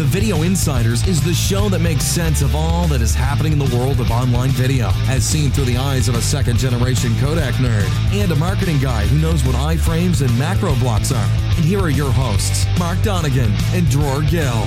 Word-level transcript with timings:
The 0.00 0.06
Video 0.06 0.44
Insiders 0.44 1.06
is 1.06 1.22
the 1.22 1.34
show 1.34 1.68
that 1.68 1.80
makes 1.80 2.04
sense 2.04 2.40
of 2.40 2.56
all 2.56 2.86
that 2.86 3.02
is 3.02 3.14
happening 3.14 3.52
in 3.52 3.58
the 3.58 3.76
world 3.76 4.00
of 4.00 4.10
online 4.10 4.48
video, 4.48 4.92
as 5.08 5.22
seen 5.22 5.50
through 5.50 5.66
the 5.66 5.76
eyes 5.76 6.08
of 6.08 6.14
a 6.14 6.22
second 6.22 6.56
generation 6.56 7.10
codec 7.16 7.52
nerd 7.56 7.86
and 8.14 8.32
a 8.32 8.36
marketing 8.36 8.78
guy 8.78 9.06
who 9.08 9.18
knows 9.18 9.44
what 9.44 9.54
iframes 9.56 10.26
and 10.26 10.38
macro 10.38 10.74
blocks 10.76 11.12
are. 11.12 11.28
And 11.54 11.66
here 11.66 11.80
are 11.80 11.90
your 11.90 12.10
hosts, 12.10 12.64
Mark 12.78 12.96
Donnigan 13.00 13.52
and 13.74 13.90
Dror 13.90 14.22
Gill. 14.22 14.66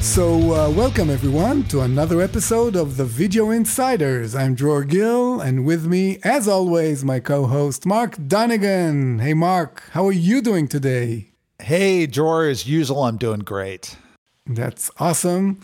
So, 0.00 0.54
uh, 0.54 0.70
welcome 0.70 1.10
everyone 1.10 1.64
to 1.64 1.82
another 1.82 2.22
episode 2.22 2.76
of 2.76 2.96
the 2.96 3.04
Video 3.04 3.50
Insiders. 3.50 4.34
I'm 4.34 4.54
Dror 4.54 4.84
Gill, 4.84 5.42
and 5.42 5.66
with 5.66 5.84
me, 5.84 6.18
as 6.24 6.48
always, 6.48 7.04
my 7.04 7.20
co 7.20 7.44
host, 7.44 7.84
Mark 7.84 8.16
Donnigan. 8.16 9.20
Hey, 9.20 9.34
Mark, 9.34 9.82
how 9.90 10.06
are 10.06 10.12
you 10.12 10.40
doing 10.40 10.66
today? 10.66 11.29
Hey, 11.70 12.06
Dror, 12.06 12.48
as 12.48 12.66
usual, 12.66 13.04
I'm 13.04 13.16
doing 13.16 13.44
great. 13.44 13.96
That's 14.44 14.90
awesome. 14.98 15.60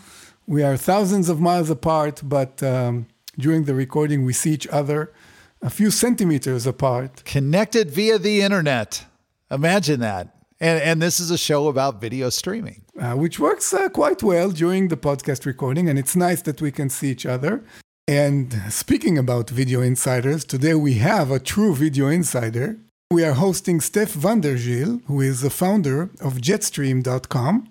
We 0.47 0.63
are 0.63 0.77
thousands 0.77 1.27
of 1.27 1.41
miles 1.41 1.69
apart, 1.69 2.21
but 2.23 2.63
um, 2.63 3.07
during 3.37 3.65
the 3.65 3.75
recording, 3.75 4.23
we 4.23 4.31
see 4.31 4.53
each 4.53 4.67
other 4.67 5.11
a 5.61 5.69
few 5.69 5.91
centimeters 5.91 6.65
apart. 6.65 7.25
Connected 7.25 7.91
via 7.91 8.17
the 8.17 8.39
internet. 8.39 9.05
Imagine 9.51 9.99
that. 9.99 10.33
And, 10.61 10.81
and 10.81 11.01
this 11.01 11.19
is 11.19 11.29
a 11.29 11.37
show 11.37 11.67
about 11.67 11.99
video 11.99 12.29
streaming. 12.29 12.85
Uh, 12.97 13.15
which 13.15 13.37
works 13.37 13.73
uh, 13.73 13.89
quite 13.89 14.23
well 14.23 14.49
during 14.49 14.87
the 14.87 14.95
podcast 14.95 15.45
recording, 15.45 15.89
and 15.89 15.99
it's 15.99 16.15
nice 16.15 16.41
that 16.43 16.61
we 16.61 16.71
can 16.71 16.89
see 16.89 17.11
each 17.11 17.25
other. 17.25 17.65
And 18.07 18.53
speaking 18.69 19.17
about 19.17 19.49
video 19.49 19.81
insiders, 19.81 20.45
today 20.45 20.73
we 20.73 20.93
have 20.99 21.31
a 21.31 21.39
true 21.41 21.75
video 21.75 22.07
insider. 22.07 22.77
We 23.09 23.23
are 23.23 23.35
hosting 23.35 23.79
Stef 23.79 24.09
van 24.09 24.41
der 24.41 24.57
Ziel, 24.57 25.01
who 25.05 25.21
is 25.21 25.39
the 25.39 25.49
founder 25.49 26.09
of 26.19 26.41
Jet-Stream.com. 26.41 27.69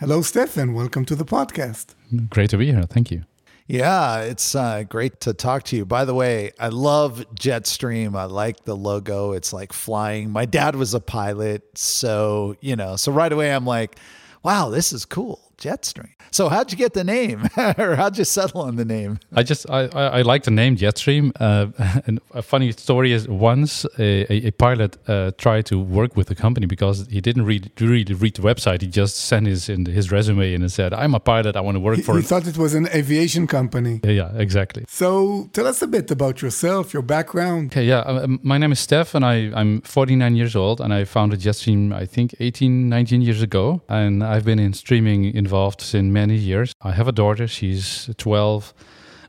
Hello, 0.00 0.20
Stef, 0.20 0.58
and 0.58 0.74
welcome 0.74 1.06
to 1.06 1.14
the 1.16 1.24
podcast. 1.24 1.94
Great 2.28 2.50
to 2.50 2.58
be 2.58 2.66
here. 2.66 2.82
Thank 2.82 3.10
you. 3.10 3.22
Yeah, 3.66 4.20
it's 4.20 4.54
uh, 4.54 4.82
great 4.82 5.18
to 5.20 5.32
talk 5.32 5.62
to 5.64 5.76
you. 5.76 5.86
By 5.86 6.04
the 6.04 6.12
way, 6.12 6.52
I 6.60 6.68
love 6.68 7.24
Jet-Stream. 7.34 8.14
I 8.14 8.24
like 8.24 8.66
the 8.66 8.76
logo. 8.76 9.32
It's 9.32 9.50
like 9.50 9.72
flying. 9.72 10.28
My 10.28 10.44
dad 10.44 10.76
was 10.76 10.92
a 10.92 11.00
pilot. 11.00 11.78
So, 11.78 12.54
you 12.60 12.76
know, 12.76 12.96
so 12.96 13.12
right 13.12 13.32
away 13.32 13.54
I'm 13.54 13.64
like, 13.64 13.98
wow, 14.42 14.68
this 14.68 14.92
is 14.92 15.06
cool. 15.06 15.45
Jet-Stream. 15.58 16.12
So 16.30 16.48
how'd 16.48 16.70
you 16.70 16.76
get 16.76 16.92
the 16.92 17.04
name, 17.04 17.48
or 17.78 17.96
how'd 17.96 18.18
you 18.18 18.24
settle 18.24 18.60
on 18.62 18.76
the 18.76 18.84
name? 18.84 19.18
I 19.34 19.42
just 19.42 19.68
I, 19.70 19.82
I, 19.94 20.18
I 20.18 20.22
like 20.22 20.42
the 20.44 20.50
name 20.50 20.76
Jet-Stream. 20.76 21.32
Uh, 21.40 21.66
and 22.06 22.20
a 22.34 22.42
funny 22.42 22.72
story 22.72 23.12
is 23.12 23.26
once 23.28 23.86
a, 23.98 24.30
a, 24.32 24.48
a 24.48 24.50
pilot 24.52 24.96
uh, 25.08 25.30
tried 25.38 25.66
to 25.66 25.78
work 25.80 26.16
with 26.16 26.26
the 26.28 26.34
company 26.34 26.66
because 26.66 27.06
he 27.10 27.20
didn't 27.20 27.44
read 27.46 27.70
really 27.80 28.04
read 28.14 28.34
the 28.36 28.42
website. 28.42 28.82
He 28.82 28.88
just 28.88 29.16
sent 29.16 29.46
his 29.46 29.68
in 29.68 29.86
his 29.86 30.10
resume 30.12 30.52
and 30.54 30.70
said, 30.70 30.92
"I'm 30.92 31.14
a 31.14 31.20
pilot. 31.20 31.56
I 31.56 31.60
want 31.60 31.76
to 31.76 31.80
work 31.80 31.96
He, 31.96 32.02
for." 32.02 32.16
he 32.16 32.22
thought 32.22 32.46
it 32.46 32.58
was 32.58 32.74
an 32.74 32.88
aviation 32.94 33.46
company. 33.46 34.00
yeah, 34.04 34.10
yeah, 34.10 34.30
exactly. 34.36 34.84
So 34.88 35.48
tell 35.52 35.66
us 35.66 35.80
a 35.82 35.86
bit 35.86 36.10
about 36.10 36.42
yourself, 36.42 36.92
your 36.92 37.02
background. 37.02 37.72
Okay, 37.72 37.84
yeah. 37.84 38.00
uh, 38.00 38.24
Um, 38.24 38.40
my 38.42 38.58
name 38.58 38.72
is 38.72 38.80
Stef, 38.86 39.14
and 39.14 39.24
I, 39.24 39.50
I'm 39.54 39.80
49 39.82 40.36
years 40.36 40.54
old, 40.56 40.80
and 40.80 40.92
I 40.92 41.04
founded 41.04 41.40
Jet-Stream, 41.40 41.92
I 41.92 42.06
think, 42.06 42.34
18, 42.40 42.88
19 42.88 43.22
years 43.22 43.42
ago. 43.42 43.80
And 43.88 44.22
I've 44.24 44.44
been 44.44 44.58
in 44.58 44.72
streaming 44.72 45.24
involved 45.46 45.80
since 45.80 46.12
many 46.12 46.34
years. 46.34 46.72
I 46.82 46.92
have 46.92 47.08
a 47.08 47.12
daughter, 47.12 47.46
she's 47.46 48.10
12. 48.16 48.74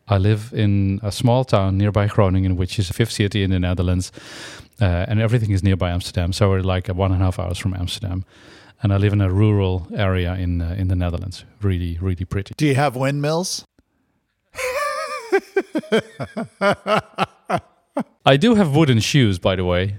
I 0.08 0.18
live 0.18 0.52
in 0.54 1.00
a 1.04 1.12
small 1.12 1.46
town 1.46 1.78
nearby 1.78 2.08
Groningen, 2.08 2.56
which 2.56 2.80
is 2.80 2.90
a 2.90 2.94
fifth 2.94 3.12
city 3.12 3.44
in 3.44 3.52
the 3.52 3.60
Netherlands. 3.60 4.12
Uh, 4.82 5.06
and 5.10 5.22
everything 5.22 5.52
is 5.52 5.62
nearby 5.62 5.92
Amsterdam. 5.92 6.34
So 6.34 6.50
we're 6.50 6.62
like 6.62 6.88
one 6.88 7.12
and 7.12 7.22
a 7.22 7.26
half 7.26 7.40
hours 7.40 7.60
from 7.60 7.74
Amsterdam. 7.74 8.26
And 8.82 8.94
I 8.94 8.98
live 8.98 9.14
in 9.14 9.22
a 9.22 9.30
rural 9.30 9.88
area 9.96 10.34
in, 10.36 10.62
uh, 10.62 10.76
in 10.78 10.88
the 10.88 10.96
Netherlands. 10.96 11.46
Really, 11.62 11.98
really 12.02 12.26
pretty. 12.26 12.54
Do 12.58 12.66
you 12.66 12.76
have 12.76 12.96
windmills? 12.96 13.66
I 18.26 18.38
do 18.38 18.56
have 18.56 18.76
wooden 18.76 19.00
shoes, 19.00 19.40
by 19.40 19.56
the 19.56 19.66
way. 19.66 19.96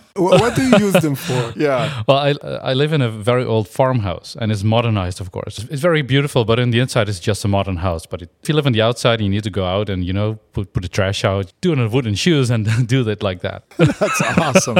Wh- 0.16 0.40
What 0.42 0.54
do 0.56 0.62
you 0.62 0.76
use 0.86 0.94
them 1.02 1.14
for? 1.14 1.52
Yeah. 1.66 2.02
Well, 2.08 2.18
I 2.28 2.34
I 2.70 2.74
live 2.74 2.92
in 2.94 3.02
a 3.02 3.08
very 3.10 3.44
old 3.44 3.66
farmhouse, 3.68 4.36
and 4.40 4.50
it's 4.52 4.62
modernized, 4.64 5.20
of 5.20 5.30
course. 5.30 5.66
It's 5.72 5.82
very 5.82 6.02
beautiful, 6.02 6.44
but 6.44 6.58
in 6.58 6.70
the 6.70 6.80
inside, 6.80 7.08
it's 7.08 7.20
just 7.20 7.44
a 7.44 7.48
modern 7.48 7.76
house. 7.76 8.06
But 8.10 8.22
if 8.22 8.28
you 8.48 8.54
live 8.56 8.66
on 8.66 8.72
the 8.72 8.82
outside, 8.88 9.20
you 9.20 9.28
need 9.28 9.44
to 9.44 9.50
go 9.50 9.64
out 9.64 9.88
and 9.90 10.04
you 10.04 10.12
know 10.12 10.34
put 10.52 10.72
put 10.72 10.82
the 10.82 10.88
trash 10.88 11.24
out, 11.24 11.52
do 11.60 11.72
it 11.72 11.78
on 11.78 11.90
wooden 11.90 12.14
shoes, 12.16 12.50
and 12.50 12.66
do 12.88 13.08
it 13.08 13.22
like 13.22 13.40
that. 13.40 13.62
That's 14.00 14.22
awesome. 14.38 14.76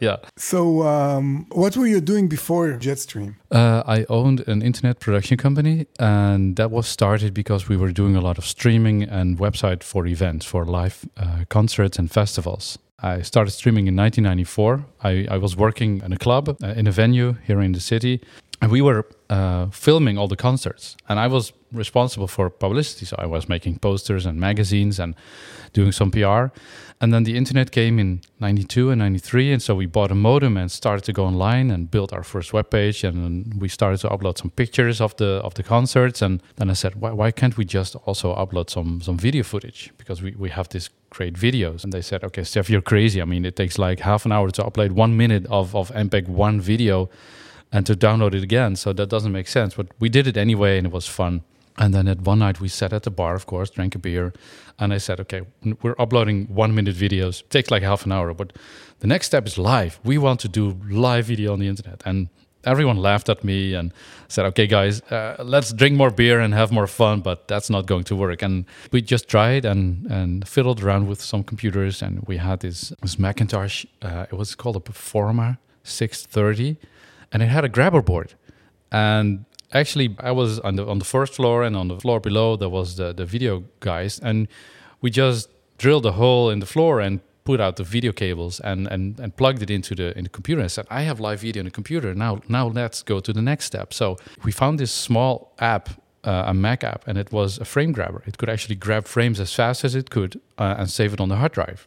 yeah. 0.00 0.16
So, 0.36 0.82
um, 0.82 1.46
what 1.52 1.76
were 1.76 1.88
you 1.88 2.00
doing 2.00 2.28
before 2.28 2.72
Jet-Stream? 2.84 3.34
Uh, 3.50 3.82
I 3.98 4.04
owned 4.08 4.40
an 4.48 4.62
internet 4.62 4.98
production 5.00 5.36
company, 5.36 5.86
and 5.98 6.56
that 6.56 6.70
was 6.70 6.86
started 6.86 7.32
because 7.34 7.68
we 7.68 7.76
were 7.76 7.92
doing 7.92 8.16
a 8.16 8.20
lot 8.20 8.38
of 8.38 8.44
streaming 8.44 9.02
and 9.10 9.38
website 9.38 9.82
for 9.82 10.06
events, 10.06 10.46
for 10.46 10.64
live 10.64 10.96
uh, 11.16 11.44
concerts 11.48 11.98
and 11.98 12.10
festivals. 12.10 12.78
I 13.04 13.20
started 13.20 13.50
streaming 13.50 13.86
in 13.86 13.94
1994. 13.96 14.86
I, 15.02 15.26
I 15.30 15.36
was 15.36 15.56
working 15.56 16.00
in 16.02 16.12
a 16.14 16.16
club, 16.16 16.48
uh, 16.48 16.68
in 16.68 16.86
a 16.86 16.90
venue 16.90 17.36
here 17.46 17.60
in 17.60 17.72
the 17.72 17.80
city, 17.80 18.22
and 18.62 18.72
we 18.72 18.80
were 18.80 19.04
uh, 19.28 19.66
filming 19.66 20.16
all 20.16 20.26
the 20.26 20.36
concerts. 20.36 20.96
And 21.06 21.20
I 21.20 21.26
was 21.26 21.52
responsible 21.70 22.28
for 22.28 22.48
publicity, 22.48 23.04
so 23.04 23.16
I 23.18 23.26
was 23.26 23.46
making 23.46 23.78
posters 23.80 24.24
and 24.24 24.40
magazines 24.40 24.98
and 24.98 25.14
doing 25.74 25.92
some 25.92 26.10
PR. 26.10 26.46
And 26.98 27.12
then 27.12 27.24
the 27.24 27.36
internet 27.36 27.72
came 27.72 27.98
in 27.98 28.22
92 28.40 28.90
and 28.90 29.00
93, 29.00 29.52
and 29.52 29.62
so 29.62 29.74
we 29.74 29.84
bought 29.84 30.10
a 30.10 30.14
modem 30.14 30.56
and 30.56 30.70
started 30.70 31.04
to 31.04 31.12
go 31.12 31.26
online 31.26 31.70
and 31.70 31.90
built 31.90 32.10
our 32.14 32.22
first 32.22 32.52
webpage. 32.52 33.06
And 33.06 33.60
we 33.60 33.68
started 33.68 34.00
to 34.00 34.08
upload 34.08 34.38
some 34.38 34.50
pictures 34.50 35.02
of 35.02 35.14
the 35.16 35.42
of 35.44 35.52
the 35.54 35.62
concerts. 35.62 36.22
And 36.22 36.42
then 36.56 36.70
I 36.70 36.74
said, 36.74 36.94
why, 36.94 37.12
why 37.12 37.32
can't 37.32 37.58
we 37.58 37.66
just 37.66 37.96
also 38.06 38.34
upload 38.34 38.70
some 38.70 39.02
some 39.02 39.18
video 39.18 39.42
footage 39.42 39.92
because 39.98 40.22
we, 40.22 40.34
we 40.38 40.48
have 40.48 40.68
this 40.70 40.88
great 41.14 41.34
videos? 41.34 41.84
And 41.84 41.92
they 41.92 42.02
said, 42.02 42.24
okay, 42.24 42.42
Stef, 42.42 42.68
you're 42.68 42.82
crazy. 42.82 43.22
I 43.22 43.24
mean, 43.24 43.44
it 43.44 43.56
takes 43.56 43.78
like 43.78 44.00
half 44.00 44.26
an 44.26 44.32
hour 44.32 44.50
to 44.50 44.62
upload 44.62 44.92
one 44.92 45.16
minute 45.16 45.46
of 45.46 45.74
of 45.74 45.90
MPEG 45.92 46.28
one 46.28 46.60
video 46.60 47.08
and 47.72 47.86
to 47.86 47.94
download 47.94 48.34
it 48.34 48.42
again. 48.42 48.76
So 48.76 48.92
that 48.92 49.08
doesn't 49.08 49.32
make 49.32 49.48
sense. 49.48 49.74
But 49.74 49.86
we 49.98 50.08
did 50.08 50.26
it 50.26 50.36
anyway, 50.36 50.78
and 50.78 50.86
it 50.86 50.92
was 50.92 51.06
fun. 51.06 51.42
And 51.76 51.92
then 51.92 52.06
at 52.06 52.20
one 52.20 52.38
night 52.38 52.60
we 52.60 52.68
sat 52.68 52.92
at 52.92 53.02
the 53.02 53.10
bar, 53.10 53.34
of 53.34 53.46
course, 53.46 53.68
drank 53.70 53.94
a 53.96 53.98
beer, 53.98 54.32
and 54.78 54.92
I 54.92 54.98
said, 54.98 55.18
"Okay, 55.20 55.42
we're 55.82 55.96
uploading 55.98 56.46
one-minute 56.46 56.96
videos. 56.96 57.40
It 57.40 57.50
takes 57.50 57.70
like 57.70 57.82
half 57.82 58.06
an 58.06 58.12
hour, 58.12 58.32
but 58.34 58.52
the 59.00 59.08
next 59.08 59.26
step 59.26 59.46
is 59.46 59.58
live. 59.58 59.98
We 60.04 60.16
want 60.18 60.40
to 60.40 60.48
do 60.48 60.78
live 60.88 61.26
video 61.26 61.52
on 61.52 61.58
the 61.58 61.66
internet." 61.66 62.02
And 62.04 62.28
everyone 62.66 62.96
laughed 62.96 63.28
at 63.28 63.44
me 63.44 63.74
and 63.74 63.92
said, 64.28 64.44
"Okay, 64.46 64.66
guys, 64.66 65.00
uh, 65.10 65.36
let's 65.44 65.72
drink 65.72 65.96
more 65.96 66.10
beer 66.10 66.40
and 66.40 66.54
have 66.54 66.72
more 66.72 66.86
fun." 66.86 67.20
But 67.20 67.48
that's 67.48 67.70
not 67.70 67.86
going 67.86 68.04
to 68.04 68.16
work. 68.16 68.42
And 68.42 68.64
we 68.92 69.02
just 69.02 69.28
tried 69.28 69.64
and 69.64 70.06
and 70.10 70.46
fiddled 70.48 70.82
around 70.82 71.08
with 71.08 71.20
some 71.20 71.42
computers, 71.42 72.02
and 72.02 72.22
we 72.26 72.38
had 72.38 72.60
this 72.60 72.92
this 73.02 73.18
Macintosh. 73.18 73.84
Uh, 74.02 74.26
it 74.30 74.36
was 74.36 74.54
called 74.54 74.76
a 74.76 74.80
Performa 74.80 75.58
630, 75.82 76.76
and 77.32 77.42
it 77.42 77.48
had 77.48 77.64
a 77.64 77.68
grabber 77.68 78.02
board. 78.02 78.34
And 78.90 79.44
actually, 79.72 80.16
I 80.20 80.32
was 80.32 80.60
on 80.60 80.76
the 80.76 80.86
on 80.86 80.98
the 80.98 81.04
first 81.04 81.34
floor, 81.34 81.62
and 81.62 81.76
on 81.76 81.88
the 81.88 81.98
floor 82.00 82.20
below 82.20 82.56
there 82.56 82.70
was 82.70 82.96
the 82.96 83.12
the 83.12 83.24
video 83.26 83.64
guys, 83.80 84.20
and 84.20 84.48
we 85.00 85.10
just 85.10 85.48
drilled 85.78 86.06
a 86.06 86.12
hole 86.12 86.50
in 86.50 86.60
the 86.60 86.66
floor 86.66 87.00
and 87.00 87.20
put 87.44 87.60
out 87.60 87.76
the 87.76 87.84
video 87.84 88.12
cables 88.12 88.60
and 88.60 88.86
and 88.88 89.20
and 89.20 89.36
plugged 89.36 89.62
it 89.62 89.70
into 89.70 89.94
the 89.94 90.16
in 90.18 90.24
the 90.24 90.30
computer. 90.30 90.60
And 90.62 90.70
said, 90.70 90.86
I 90.90 91.02
have 91.02 91.20
live 91.20 91.40
video 91.40 91.60
in 91.60 91.66
the 91.66 91.70
computer 91.70 92.14
now. 92.14 92.40
Now 92.48 92.68
let's 92.68 93.02
go 93.02 93.20
to 93.20 93.32
the 93.32 93.42
next 93.42 93.64
step. 93.66 93.92
So 93.92 94.16
we 94.44 94.52
found 94.52 94.78
this 94.78 94.92
small 94.92 95.52
app. 95.58 95.88
Uh, 96.26 96.44
a 96.46 96.54
Mac 96.54 96.82
app, 96.82 97.06
and 97.06 97.18
it 97.18 97.30
was 97.32 97.58
a 97.58 97.66
frame 97.66 97.92
grabber. 97.92 98.22
It 98.26 98.38
could 98.38 98.48
actually 98.48 98.76
grab 98.76 99.06
frames 99.06 99.38
as 99.40 99.52
fast 99.52 99.84
as 99.84 99.94
it 99.94 100.08
could 100.08 100.40
uh, 100.56 100.74
and 100.78 100.88
save 100.88 101.12
it 101.12 101.20
on 101.20 101.28
the 101.28 101.36
hard 101.36 101.52
drive. 101.52 101.86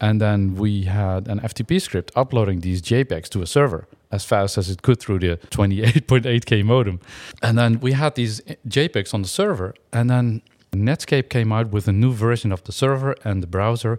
And 0.00 0.20
then 0.20 0.56
we 0.56 0.84
had 0.84 1.28
an 1.28 1.40
FTP 1.40 1.80
script 1.80 2.12
uploading 2.16 2.60
these 2.60 2.82
JPEGs 2.82 3.28
to 3.28 3.42
a 3.42 3.46
server 3.46 3.86
as 4.10 4.24
fast 4.24 4.58
as 4.58 4.70
it 4.70 4.82
could 4.82 5.00
through 5.00 5.20
the 5.20 5.36
28.8K 5.50 6.64
modem. 6.64 7.00
And 7.42 7.56
then 7.56 7.80
we 7.80 7.92
had 7.92 8.14
these 8.14 8.40
JPEGs 8.68 9.14
on 9.14 9.22
the 9.22 9.28
server. 9.28 9.74
And 9.92 10.10
then 10.10 10.42
Netscape 10.72 11.28
came 11.28 11.52
out 11.52 11.70
with 11.70 11.88
a 11.88 11.92
new 11.92 12.12
version 12.12 12.52
of 12.52 12.62
the 12.64 12.72
server 12.72 13.14
and 13.24 13.42
the 13.42 13.46
browser, 13.46 13.98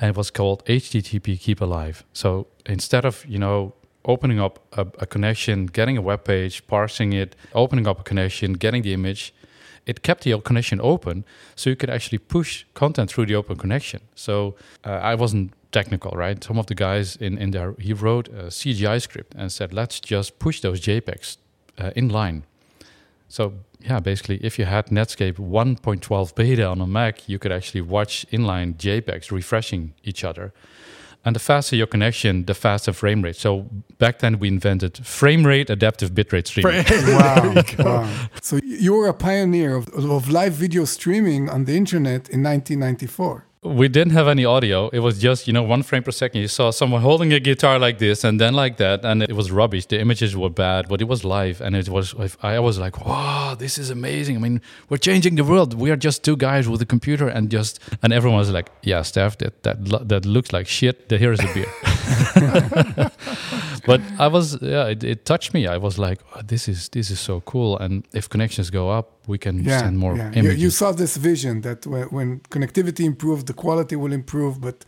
and 0.00 0.10
it 0.10 0.16
was 0.16 0.30
called 0.30 0.64
HTTP 0.64 1.38
Keep 1.38 1.60
Alive. 1.60 2.04
So 2.12 2.46
instead 2.64 3.04
of, 3.04 3.24
you 3.26 3.38
know, 3.38 3.74
opening 4.06 4.40
up 4.40 4.58
a, 4.72 4.86
a 4.98 5.06
connection, 5.06 5.66
getting 5.66 5.98
a 5.98 6.00
web 6.00 6.24
page, 6.24 6.66
parsing 6.66 7.12
it, 7.12 7.36
opening 7.54 7.86
up 7.86 8.00
a 8.00 8.02
connection, 8.02 8.54
getting 8.54 8.82
the 8.82 8.94
image, 8.94 9.34
it 9.84 10.02
kept 10.02 10.24
the 10.24 10.38
connection 10.40 10.80
open 10.80 11.24
so 11.54 11.68
you 11.68 11.76
could 11.76 11.90
actually 11.90 12.18
push 12.18 12.64
content 12.74 13.10
through 13.10 13.26
the 13.26 13.34
open 13.34 13.56
connection. 13.56 14.00
So 14.14 14.56
uh, 14.84 14.90
I 14.90 15.14
wasn't 15.14 15.52
technical, 15.70 16.12
right? 16.12 16.42
Some 16.42 16.58
of 16.58 16.66
the 16.66 16.74
guys 16.74 17.16
in, 17.16 17.36
in 17.36 17.50
there, 17.50 17.74
he 17.78 17.92
wrote 17.92 18.28
a 18.28 18.44
CGI 18.44 19.02
script 19.02 19.34
and 19.36 19.52
said, 19.52 19.72
let's 19.74 20.00
just 20.00 20.38
push 20.38 20.60
those 20.60 20.80
JPEGs 20.80 21.36
uh, 21.78 21.90
in 21.94 22.08
line. 22.08 22.44
So 23.28 23.54
yeah, 23.82 24.00
basically, 24.00 24.36
if 24.42 24.58
you 24.58 24.64
had 24.64 24.86
Netscape 24.86 25.34
1.12 25.34 26.34
beta 26.34 26.66
on 26.66 26.80
a 26.80 26.86
Mac, 26.86 27.28
you 27.28 27.38
could 27.38 27.52
actually 27.52 27.80
watch 27.80 28.26
inline 28.30 28.76
JPEGs 28.76 29.30
refreshing 29.30 29.94
each 30.04 30.24
other. 30.24 30.52
And 31.24 31.36
the 31.36 31.40
faster 31.40 31.76
your 31.76 31.86
connection, 31.86 32.46
the 32.46 32.54
faster 32.54 32.94
frame 32.94 33.20
rate. 33.20 33.36
So 33.36 33.68
back 33.98 34.20
then 34.20 34.38
we 34.38 34.48
invented 34.48 35.04
frame 35.06 35.46
rate 35.46 35.68
adaptive 35.68 36.12
bitrate 36.12 36.46
streaming. 36.46 36.84
wow, 37.14 37.62
wow. 37.78 38.28
So 38.40 38.58
you 38.64 38.94
were 38.94 39.06
a 39.06 39.14
pioneer 39.14 39.76
of, 39.76 39.88
of 39.88 40.30
live 40.30 40.54
video 40.54 40.86
streaming 40.86 41.50
on 41.50 41.66
the 41.66 41.76
internet 41.76 42.30
in 42.30 42.42
1994 42.42 43.49
we 43.62 43.88
didn't 43.88 44.14
have 44.14 44.26
any 44.26 44.44
audio. 44.44 44.88
It 44.88 45.00
was 45.00 45.18
just, 45.18 45.46
you 45.46 45.52
know, 45.52 45.62
one 45.62 45.82
frame 45.82 46.02
per 46.02 46.10
second. 46.12 46.40
You 46.40 46.48
saw 46.48 46.70
someone 46.70 47.02
holding 47.02 47.30
a 47.34 47.40
guitar 47.40 47.78
like 47.78 47.98
this 47.98 48.24
and 48.24 48.40
then 48.40 48.54
like 48.54 48.78
that. 48.78 49.04
And 49.04 49.22
it 49.22 49.34
was 49.34 49.50
rubbish. 49.50 49.84
The 49.84 50.00
images 50.00 50.34
were 50.34 50.48
bad, 50.48 50.88
but 50.88 51.02
it 51.02 51.08
was 51.08 51.24
live. 51.24 51.60
And 51.60 51.76
it 51.76 51.88
was, 51.90 52.14
I 52.42 52.58
was 52.58 52.78
like, 52.78 53.04
wow, 53.04 53.54
this 53.58 53.76
is 53.76 53.90
amazing. 53.90 54.36
I 54.36 54.38
mean, 54.38 54.62
we're 54.88 54.96
changing 54.96 55.34
the 55.34 55.44
world. 55.44 55.74
We 55.74 55.90
are 55.90 55.96
just 55.96 56.24
two 56.24 56.36
guys 56.36 56.68
with 56.70 56.80
a 56.80 56.86
computer 56.86 57.28
and 57.28 57.50
just, 57.50 57.80
and 58.02 58.14
everyone 58.14 58.38
was 58.38 58.50
like, 58.50 58.70
yeah, 58.82 59.00
Stef, 59.00 59.36
that, 59.38 59.62
that, 59.64 60.08
that 60.08 60.24
looks 60.24 60.54
like 60.54 60.66
shit. 60.66 61.10
Here 61.10 61.32
is 61.32 61.40
a 61.40 61.52
beer. 61.52 61.66
but 63.86 64.00
I 64.18 64.26
was, 64.26 64.58
yeah, 64.60 64.86
it, 64.86 65.04
it, 65.04 65.24
touched 65.24 65.54
me. 65.54 65.66
I 65.66 65.76
was 65.76 65.98
like, 65.98 66.20
oh, 66.34 66.42
this 66.42 66.68
is, 66.68 66.88
this 66.90 67.10
is 67.10 67.20
so 67.20 67.40
cool. 67.40 67.78
And 67.78 68.06
if 68.12 68.28
connections 68.28 68.70
go 68.70 68.90
up, 68.90 69.06
we 69.26 69.38
can 69.38 69.64
yeah, 69.64 69.80
send 69.80 69.98
more 69.98 70.16
yeah. 70.16 70.32
images. 70.32 70.58
You, 70.58 70.64
you, 70.64 70.70
saw 70.70 70.92
this 70.92 71.16
vision 71.16 71.60
that 71.62 71.86
when, 71.86 72.04
when 72.04 72.40
connectivity 72.50 73.04
improves, 73.04 73.44
the 73.44 73.54
quality 73.54 73.96
will 73.96 74.12
improve, 74.12 74.60
but 74.60 74.84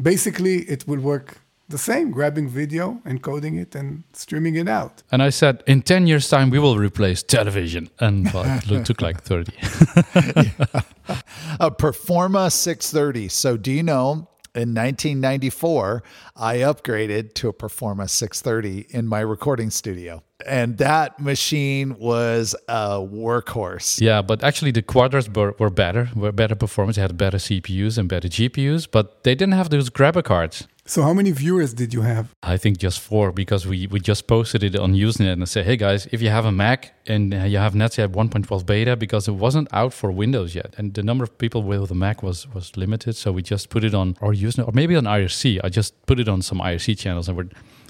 basically 0.00 0.58
it 0.62 0.86
will 0.86 1.00
work 1.00 1.38
the 1.68 1.78
same 1.78 2.10
grabbing 2.10 2.48
video 2.48 3.00
encoding 3.04 3.60
it 3.60 3.74
and 3.74 4.04
streaming 4.12 4.54
it 4.54 4.68
out 4.68 5.02
and 5.10 5.22
i 5.22 5.30
said 5.30 5.62
in 5.66 5.82
10 5.82 6.06
years 6.06 6.28
time 6.28 6.50
we 6.50 6.58
will 6.58 6.78
replace 6.78 7.22
television 7.22 7.88
and 7.98 8.32
well, 8.32 8.60
it 8.70 8.84
took 8.86 9.00
like 9.00 9.20
30 9.22 9.52
a 9.56 10.62
uh, 11.60 11.70
performa 11.70 12.52
630 12.52 13.28
so 13.28 13.56
do 13.56 13.72
you 13.72 13.82
know 13.82 14.28
in 14.56 14.74
1994, 14.74 16.02
I 16.34 16.56
upgraded 16.58 17.34
to 17.34 17.48
a 17.48 17.52
Performa 17.52 18.08
630 18.08 18.86
in 18.90 19.06
my 19.06 19.20
recording 19.20 19.70
studio. 19.70 20.22
And 20.46 20.78
that 20.78 21.20
machine 21.20 21.98
was 21.98 22.54
a 22.68 22.98
workhorse. 22.98 24.00
Yeah, 24.00 24.22
but 24.22 24.42
actually 24.42 24.70
the 24.70 24.82
Quadras 24.82 25.34
were, 25.34 25.54
were 25.58 25.70
better, 25.70 26.10
were 26.14 26.32
better 26.32 26.54
performance. 26.54 26.96
They 26.96 27.02
had 27.02 27.16
better 27.16 27.38
CPUs 27.38 27.98
and 27.98 28.08
better 28.08 28.28
GPUs, 28.28 28.88
but 28.90 29.24
they 29.24 29.34
didn't 29.34 29.54
have 29.54 29.70
those 29.70 29.88
grabber 29.90 30.22
cards. 30.22 30.66
So 30.88 31.02
how 31.02 31.12
many 31.12 31.32
viewers 31.32 31.74
did 31.74 31.92
you 31.92 32.02
have? 32.02 32.32
I 32.44 32.56
think 32.56 32.78
just 32.78 33.00
four 33.00 33.32
because 33.32 33.66
we, 33.66 33.88
we 33.88 33.98
just 33.98 34.28
posted 34.28 34.62
it 34.62 34.76
on 34.76 34.94
Usenet 34.94 35.32
and 35.32 35.48
said, 35.48 35.66
hey 35.66 35.76
guys, 35.76 36.06
if 36.12 36.22
you 36.22 36.28
have 36.28 36.44
a 36.44 36.52
Mac 36.52 36.94
and 37.08 37.32
you 37.32 37.58
have 37.58 37.74
Netscape 37.74 38.12
1.12 38.12 38.64
beta 38.64 38.96
because 38.96 39.26
it 39.26 39.32
wasn't 39.32 39.66
out 39.72 39.92
for 39.92 40.12
Windows 40.12 40.54
yet, 40.54 40.76
and 40.78 40.94
the 40.94 41.02
number 41.02 41.24
of 41.24 41.36
people 41.38 41.64
with 41.64 41.90
a 41.90 41.94
Mac 41.94 42.22
was 42.22 42.46
was 42.54 42.76
limited, 42.76 43.16
so 43.16 43.32
we 43.32 43.42
just 43.42 43.68
put 43.68 43.82
it 43.82 43.94
on 43.94 44.16
our 44.20 44.32
Usenet 44.32 44.68
or 44.68 44.72
maybe 44.72 44.94
on 44.94 45.04
IRC. 45.04 45.60
I 45.64 45.68
just 45.70 46.06
put 46.06 46.20
it 46.20 46.28
on 46.28 46.40
some 46.40 46.58
IRC 46.60 46.96
channels 46.96 47.28
and 47.28 47.36
we're 47.36 47.48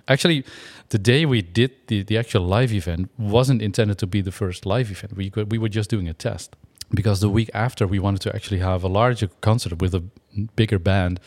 actually 0.09 0.45
the 0.89 0.99
day 0.99 1.27
we 1.27 1.43
did 1.43 1.73
the, 1.89 2.03
the 2.03 2.17
actual 2.17 2.47
live 2.47 2.73
event 2.73 3.11
wasn't 3.19 3.61
intended 3.61 3.99
to 3.99 4.07
be 4.07 4.23
the 4.23 4.33
first 4.33 4.65
live 4.65 4.91
event. 4.91 5.15
We 5.15 5.31
we 5.45 5.59
were 5.59 5.69
just 5.69 5.91
doing 5.91 6.09
a 6.09 6.15
test 6.15 6.57
because 6.95 7.21
the 7.21 7.29
week 7.29 7.51
after 7.53 7.87
we 7.87 7.99
wanted 7.99 8.23
to 8.23 8.35
actually 8.35 8.61
have 8.61 8.85
a 8.85 8.89
larger 8.89 9.29
concert 9.41 9.83
with 9.83 9.95
a 9.95 10.03
bigger 10.55 10.79
band 10.79 11.21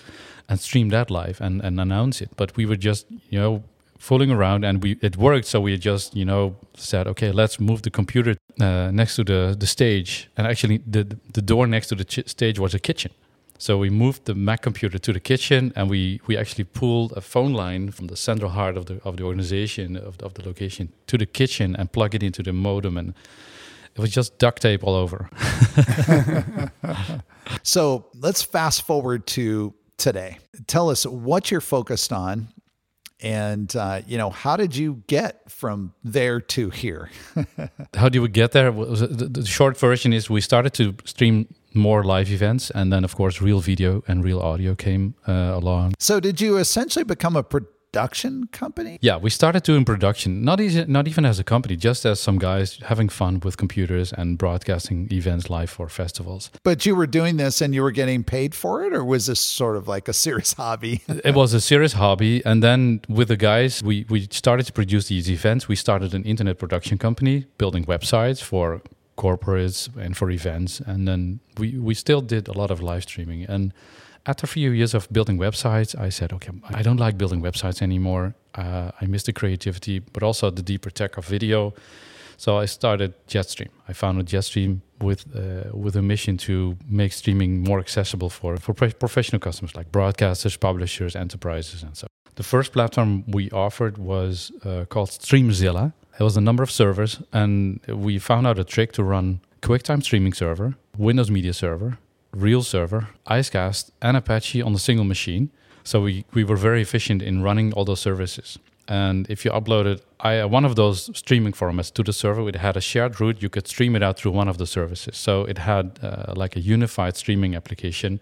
and 0.49 0.59
stream 0.59 0.89
that 0.89 1.09
live 1.09 1.39
and, 1.39 1.61
and 1.61 1.79
announce 1.79 2.21
it. 2.21 2.31
But 2.35 2.57
we 2.57 2.65
were 2.65 2.75
just, 2.75 3.05
you 3.29 3.39
know, 3.39 3.63
fooling 3.99 4.31
around 4.31 4.65
and 4.65 4.81
we 4.81 4.97
it 5.01 5.15
worked. 5.15 5.45
So 5.45 5.61
we 5.61 5.77
just, 5.77 6.15
you 6.15 6.25
know, 6.25 6.55
said, 6.75 7.07
okay, 7.07 7.31
let's 7.31 7.59
move 7.59 7.83
the 7.83 7.91
computer 7.91 8.35
uh, 8.59 8.89
next 8.91 9.15
to 9.17 9.23
the, 9.23 9.55
the 9.57 9.67
stage. 9.67 10.29
And 10.35 10.47
actually, 10.47 10.79
the, 10.87 11.17
the 11.33 11.41
door 11.41 11.67
next 11.67 11.87
to 11.87 11.95
the 11.95 12.05
ch- 12.05 12.27
stage 12.27 12.59
was 12.59 12.73
a 12.73 12.79
kitchen. 12.79 13.11
So 13.61 13.77
we 13.77 13.89
moved 13.89 14.23
the 14.23 14.35
Mac 14.35 14.61
computer 14.61 14.97
to 14.97 15.11
the 15.11 15.19
kitchen, 15.19 15.73
and 15.75 15.89
we, 15.89 16.21
we 16.27 16.37
actually 16.37 16.63
pulled 16.63 17.11
a 17.17 17.19
phone 17.19 17.51
line 17.51 17.91
from 17.91 18.07
the 18.07 18.15
central 18.15 18.51
heart 18.51 18.77
of 18.77 18.85
the 18.85 19.01
of 19.03 19.17
the 19.17 19.23
organization 19.23 19.97
of 19.97 20.17
the, 20.17 20.25
of 20.25 20.33
the 20.35 20.45
location 20.45 20.93
to 21.07 21.17
the 21.17 21.25
kitchen 21.25 21.75
and 21.75 21.91
plug 21.91 22.15
it 22.15 22.23
into 22.23 22.41
the 22.41 22.53
modem, 22.53 22.97
and 22.97 23.13
it 23.95 23.99
was 23.99 24.11
just 24.11 24.39
duct 24.39 24.61
tape 24.61 24.81
all 24.81 24.95
over. 24.95 25.29
so 27.63 28.05
let's 28.13 28.41
fast 28.41 28.83
forward 28.83 29.27
to 29.27 29.73
today. 29.99 30.37
Tell 30.67 30.89
us 30.89 31.05
what 31.05 31.51
you're 31.51 31.61
focused 31.61 32.11
on 32.11 32.47
and 33.21 33.75
uh, 33.75 34.01
you 34.07 34.17
know 34.17 34.29
how 34.29 34.55
did 34.55 34.75
you 34.75 35.03
get 35.07 35.51
from 35.51 35.93
there 36.03 36.39
to 36.39 36.69
here? 36.69 37.09
How 37.93 38.07
did 38.07 38.19
we 38.19 38.29
get 38.29 38.51
there? 38.53 38.71
The 38.71 39.45
short 39.45 39.77
version 39.77 40.13
is 40.13 40.29
we 40.29 40.41
started 40.41 40.73
to 40.75 40.95
stream 41.03 41.53
more 41.73 42.03
live 42.03 42.31
events 42.31 42.71
and 42.71 42.91
then 42.91 43.03
of 43.03 43.15
course 43.15 43.41
real 43.41 43.59
video 43.59 44.03
and 44.07 44.23
real 44.23 44.39
audio 44.39 44.73
came 44.73 45.15
uh, 45.27 45.51
along. 45.53 45.93
So 45.99 46.19
did 46.19 46.39
you 46.39 46.57
essentially 46.57 47.03
become 47.03 47.35
a 47.35 47.43
production 47.91 48.47
company? 48.51 48.97
Yeah, 49.01 49.17
we 49.17 49.29
started 49.29 49.63
doing 49.63 49.85
production, 49.85 50.43
not 50.43 50.61
easy, 50.61 50.85
not 50.85 51.07
even 51.07 51.25
as 51.25 51.39
a 51.39 51.43
company, 51.43 51.75
just 51.75 52.05
as 52.05 52.19
some 52.19 52.37
guys 52.37 52.77
having 52.85 53.09
fun 53.09 53.39
with 53.43 53.57
computers 53.57 54.13
and 54.13 54.37
broadcasting 54.37 55.07
events 55.11 55.49
live 55.49 55.69
for 55.69 55.89
festivals. 55.89 56.51
But 56.63 56.85
you 56.85 56.95
were 56.95 57.07
doing 57.07 57.37
this 57.37 57.61
and 57.61 57.73
you 57.73 57.81
were 57.81 57.91
getting 57.91 58.23
paid 58.23 58.53
for 58.53 58.83
it, 58.85 58.93
or 58.93 59.03
was 59.03 59.25
this 59.25 59.41
sort 59.41 59.75
of 59.75 59.87
like 59.87 60.07
a 60.07 60.13
serious 60.13 60.53
hobby? 60.63 61.01
it 61.07 61.35
was 61.35 61.53
a 61.53 61.61
serious 61.61 61.93
hobby, 61.93 62.43
and 62.45 62.61
then 62.61 63.01
with 63.09 63.29
the 63.29 63.37
guys, 63.37 63.81
we 63.83 64.05
we 64.09 64.27
started 64.31 64.65
to 64.67 64.73
produce 64.73 65.07
these 65.07 65.29
events. 65.29 65.67
We 65.67 65.75
started 65.75 66.13
an 66.13 66.23
internet 66.23 66.59
production 66.59 66.97
company, 66.97 67.45
building 67.57 67.85
websites 67.85 68.41
for 68.41 68.81
corporates 69.17 69.89
and 69.97 70.15
for 70.15 70.29
events, 70.29 70.79
and 70.79 71.07
then 71.07 71.39
we 71.57 71.77
we 71.77 71.93
still 71.93 72.21
did 72.21 72.47
a 72.47 72.53
lot 72.53 72.71
of 72.71 72.81
live 72.81 73.03
streaming 73.03 73.43
and 73.43 73.73
after 74.29 74.45
a 74.45 74.47
few 74.47 74.71
years 74.71 74.93
of 74.93 75.07
building 75.11 75.37
websites, 75.39 75.91
I 76.07 76.09
said, 76.09 76.31
okay, 76.33 76.51
I 76.79 76.81
don't 76.83 77.01
like 77.05 77.17
building 77.17 77.41
websites 77.41 77.81
anymore. 77.81 78.35
Uh, 78.53 78.91
I 79.01 79.05
miss 79.07 79.23
the 79.23 79.33
creativity, 79.33 79.99
but 80.13 80.21
also 80.23 80.51
the 80.51 80.61
deeper 80.61 80.91
tech 80.91 81.17
of 81.17 81.25
video. 81.25 81.73
So 82.37 82.49
I 82.63 82.67
started 82.67 83.13
Jet-Stream. 83.27 83.71
I 83.89 83.93
founded 83.93 84.27
Jet-Stream 84.27 84.81
with 85.01 85.21
uh, 85.35 85.75
with 85.85 85.95
a 85.95 86.01
mission 86.01 86.37
to 86.37 86.77
make 86.99 87.11
streaming 87.21 87.51
more 87.69 87.79
accessible 87.79 88.29
for 88.29 88.57
for 88.57 88.73
professional 89.05 89.39
customers 89.39 89.73
like 89.79 89.87
broadcasters, 89.91 90.55
publishers, 90.59 91.15
enterprises, 91.15 91.83
and 91.83 91.95
so. 91.97 92.07
The 92.35 92.43
first 92.43 92.71
platform 92.71 93.23
we 93.37 93.43
offered 93.51 93.97
was 93.97 94.51
uh, 94.63 94.85
called 94.93 95.09
Streamzilla. 95.09 95.91
It 96.19 96.23
was 96.23 96.37
a 96.37 96.41
number 96.41 96.63
of 96.63 96.71
servers, 96.71 97.21
and 97.31 97.79
we 97.87 98.19
found 98.19 98.47
out 98.47 98.59
a 98.59 98.63
trick 98.63 98.91
to 98.93 99.03
run 99.03 99.39
QuickTime 99.61 100.01
streaming 100.01 100.35
server, 100.35 100.75
Windows 100.97 101.29
Media 101.29 101.53
Server, 101.53 101.97
real 102.31 102.63
server, 102.63 103.09
Icecast, 103.27 103.91
and 104.01 104.17
Apache 104.17 104.61
on 104.61 104.73
a 104.73 104.79
single 104.79 105.05
machine. 105.05 105.49
So 105.83 106.01
we, 106.01 106.25
we 106.33 106.43
were 106.43 106.55
very 106.55 106.81
efficient 106.81 107.21
in 107.21 107.41
running 107.41 107.73
all 107.73 107.85
those 107.85 107.99
services. 107.99 108.59
And 108.87 109.29
if 109.29 109.45
you 109.45 109.51
uploaded 109.51 110.01
I, 110.19 110.43
one 110.45 110.65
of 110.65 110.75
those 110.75 111.15
streaming 111.17 111.53
formats 111.53 111.93
to 111.93 112.03
the 112.03 112.11
server, 112.11 112.47
it 112.49 112.55
had 112.55 112.75
a 112.75 112.81
shared 112.81 113.21
root. 113.21 113.41
You 113.41 113.49
could 113.49 113.67
stream 113.67 113.95
it 113.95 114.03
out 114.03 114.17
through 114.17 114.31
one 114.31 114.47
of 114.47 114.57
the 114.57 114.65
services. 114.65 115.15
So 115.17 115.45
it 115.45 115.59
had 115.59 115.99
uh, 116.01 116.33
like 116.35 116.55
a 116.55 116.59
unified 116.59 117.15
streaming 117.15 117.55
application. 117.55 118.19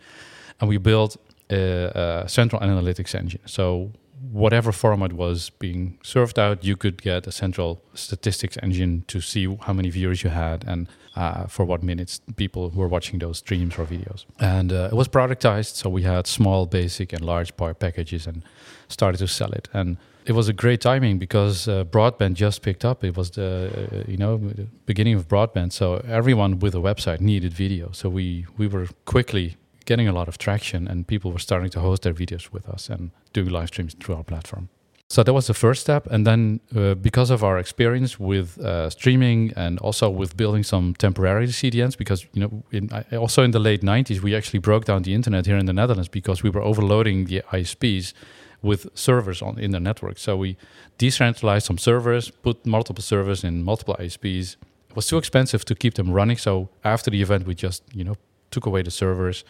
And 0.59 0.69
we 0.69 0.77
built 0.77 1.17
a, 1.49 2.23
a 2.25 2.29
central 2.29 2.61
analytics 2.61 3.15
engine. 3.15 3.41
So 3.45 3.91
whatever 4.31 4.71
format 4.71 5.13
was 5.13 5.49
being 5.51 5.99
served 6.03 6.39
out, 6.39 6.63
you 6.63 6.75
could 6.75 7.01
get 7.01 7.27
a 7.27 7.31
central 7.31 7.81
statistics 7.93 8.57
engine 8.63 9.03
to 9.07 9.21
see 9.21 9.57
how 9.61 9.73
many 9.73 9.89
viewers 9.89 10.23
you 10.23 10.29
had 10.29 10.63
and 10.67 10.87
uh, 11.15 11.47
for 11.47 11.65
what 11.65 11.83
minutes 11.83 12.21
people 12.35 12.69
were 12.69 12.87
watching 12.87 13.19
those 13.19 13.39
streams 13.39 13.77
or 13.77 13.85
videos. 13.85 14.25
And 14.39 14.71
uh, 14.71 14.89
it 14.91 14.95
was 14.95 15.07
productized, 15.07 15.75
so 15.75 15.89
we 15.89 16.03
had 16.03 16.27
small, 16.27 16.65
basic, 16.65 17.13
and 17.13 17.23
large 17.23 17.55
part 17.57 17.79
packages 17.79 18.27
and 18.27 18.43
started 18.87 19.17
to 19.19 19.27
sell 19.27 19.51
it. 19.51 19.67
And 19.73 19.97
it 20.25 20.33
was 20.33 20.49
a 20.49 20.53
great 20.53 20.81
timing 20.81 21.17
because 21.17 21.67
uh, 21.67 21.85
broadband 21.85 22.33
just 22.33 22.61
picked 22.61 22.83
up. 22.85 23.03
It 23.03 23.15
was 23.15 23.31
the 23.31 23.71
uh, 23.91 24.11
you 24.11 24.17
know 24.17 24.37
the 24.37 24.67
beginning 24.85 25.15
of 25.15 25.27
broadband, 25.27 25.71
so 25.71 26.03
everyone 26.07 26.59
with 26.59 26.75
a 26.75 26.79
website 26.79 27.21
needed 27.21 27.53
video. 27.53 27.91
So 27.93 28.09
we 28.09 28.45
we 28.57 28.67
were 28.67 28.87
quickly 29.05 29.55
getting 29.87 30.07
a 30.07 30.11
lot 30.11 30.27
of 30.27 30.37
traction, 30.37 30.87
and 30.87 31.07
people 31.07 31.31
were 31.31 31.39
starting 31.39 31.71
to 31.71 31.79
host 31.79 32.03
their 32.03 32.13
videos 32.13 32.51
with 32.51 32.69
us 32.69 32.89
and 32.89 33.09
doing 33.33 33.49
live 33.49 33.69
streams 33.69 33.95
through 33.99 34.15
our 34.15 34.23
platform. 34.23 34.69
So 35.09 35.23
that 35.23 35.33
was 35.33 35.47
the 35.47 35.53
first 35.53 35.81
step, 35.81 36.05
and 36.11 36.27
then 36.27 36.59
uh, 36.75 36.93
because 36.95 37.29
of 37.29 37.41
our 37.41 37.57
experience 37.57 38.19
with 38.19 38.59
uh, 38.59 38.89
streaming 38.89 39.53
and 39.55 39.79
also 39.79 40.09
with 40.09 40.35
building 40.35 40.63
some 40.63 40.95
temporary 40.95 41.47
CDNs, 41.47 41.97
because 41.97 42.27
you 42.33 42.41
know, 42.41 42.63
in, 42.71 42.89
also 43.17 43.41
in 43.41 43.51
the 43.51 43.59
late 43.59 43.81
'90s, 43.81 44.19
we 44.19 44.35
actually 44.35 44.59
broke 44.59 44.83
down 44.83 45.03
the 45.03 45.13
internet 45.13 45.45
here 45.45 45.57
in 45.57 45.65
the 45.65 45.73
Netherlands 45.73 46.09
because 46.09 46.43
we 46.43 46.49
were 46.49 46.61
overloading 46.61 47.25
the 47.25 47.41
ISPs 47.53 48.13
with 48.61 48.89
servers 48.93 49.41
on 49.41 49.57
in 49.57 49.71
the 49.71 49.79
network. 49.79 50.17
So 50.17 50.35
we 50.35 50.57
decentralized 50.97 51.65
some 51.67 51.77
servers, 51.77 52.29
put 52.29 52.65
multiple 52.65 53.03
servers 53.03 53.45
in 53.45 53.63
multiple 53.63 53.95
ISPs. 53.97 54.57
It 54.89 54.95
was 54.95 55.07
too 55.07 55.17
expensive 55.17 55.63
to 55.65 55.75
keep 55.75 55.93
them 55.93 56.11
running, 56.11 56.37
so 56.37 56.67
after 56.83 57.09
the 57.09 57.21
event, 57.21 57.47
we 57.47 57.55
just 57.55 57.81
you 57.93 58.03
know 58.03 58.15
took 58.51 58.65
away 58.65 58.81
the 58.81 58.91
servers 58.91 59.45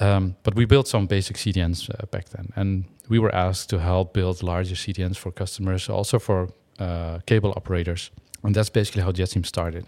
um, 0.00 0.36
but 0.42 0.54
we 0.54 0.64
built 0.64 0.88
some 0.88 1.06
basic 1.06 1.36
CDNs 1.36 1.90
uh, 1.90 2.06
back 2.06 2.28
then, 2.30 2.52
and 2.56 2.84
we 3.08 3.18
were 3.18 3.34
asked 3.34 3.70
to 3.70 3.78
help 3.78 4.12
build 4.12 4.42
larger 4.42 4.74
CDNs 4.74 5.16
for 5.16 5.32
customers, 5.32 5.88
also 5.88 6.18
for 6.18 6.48
uh, 6.78 7.18
cable 7.26 7.52
operators, 7.56 8.10
and 8.42 8.54
that's 8.54 8.70
basically 8.70 9.02
how 9.02 9.12
Jet-Stream 9.12 9.44
started. 9.44 9.86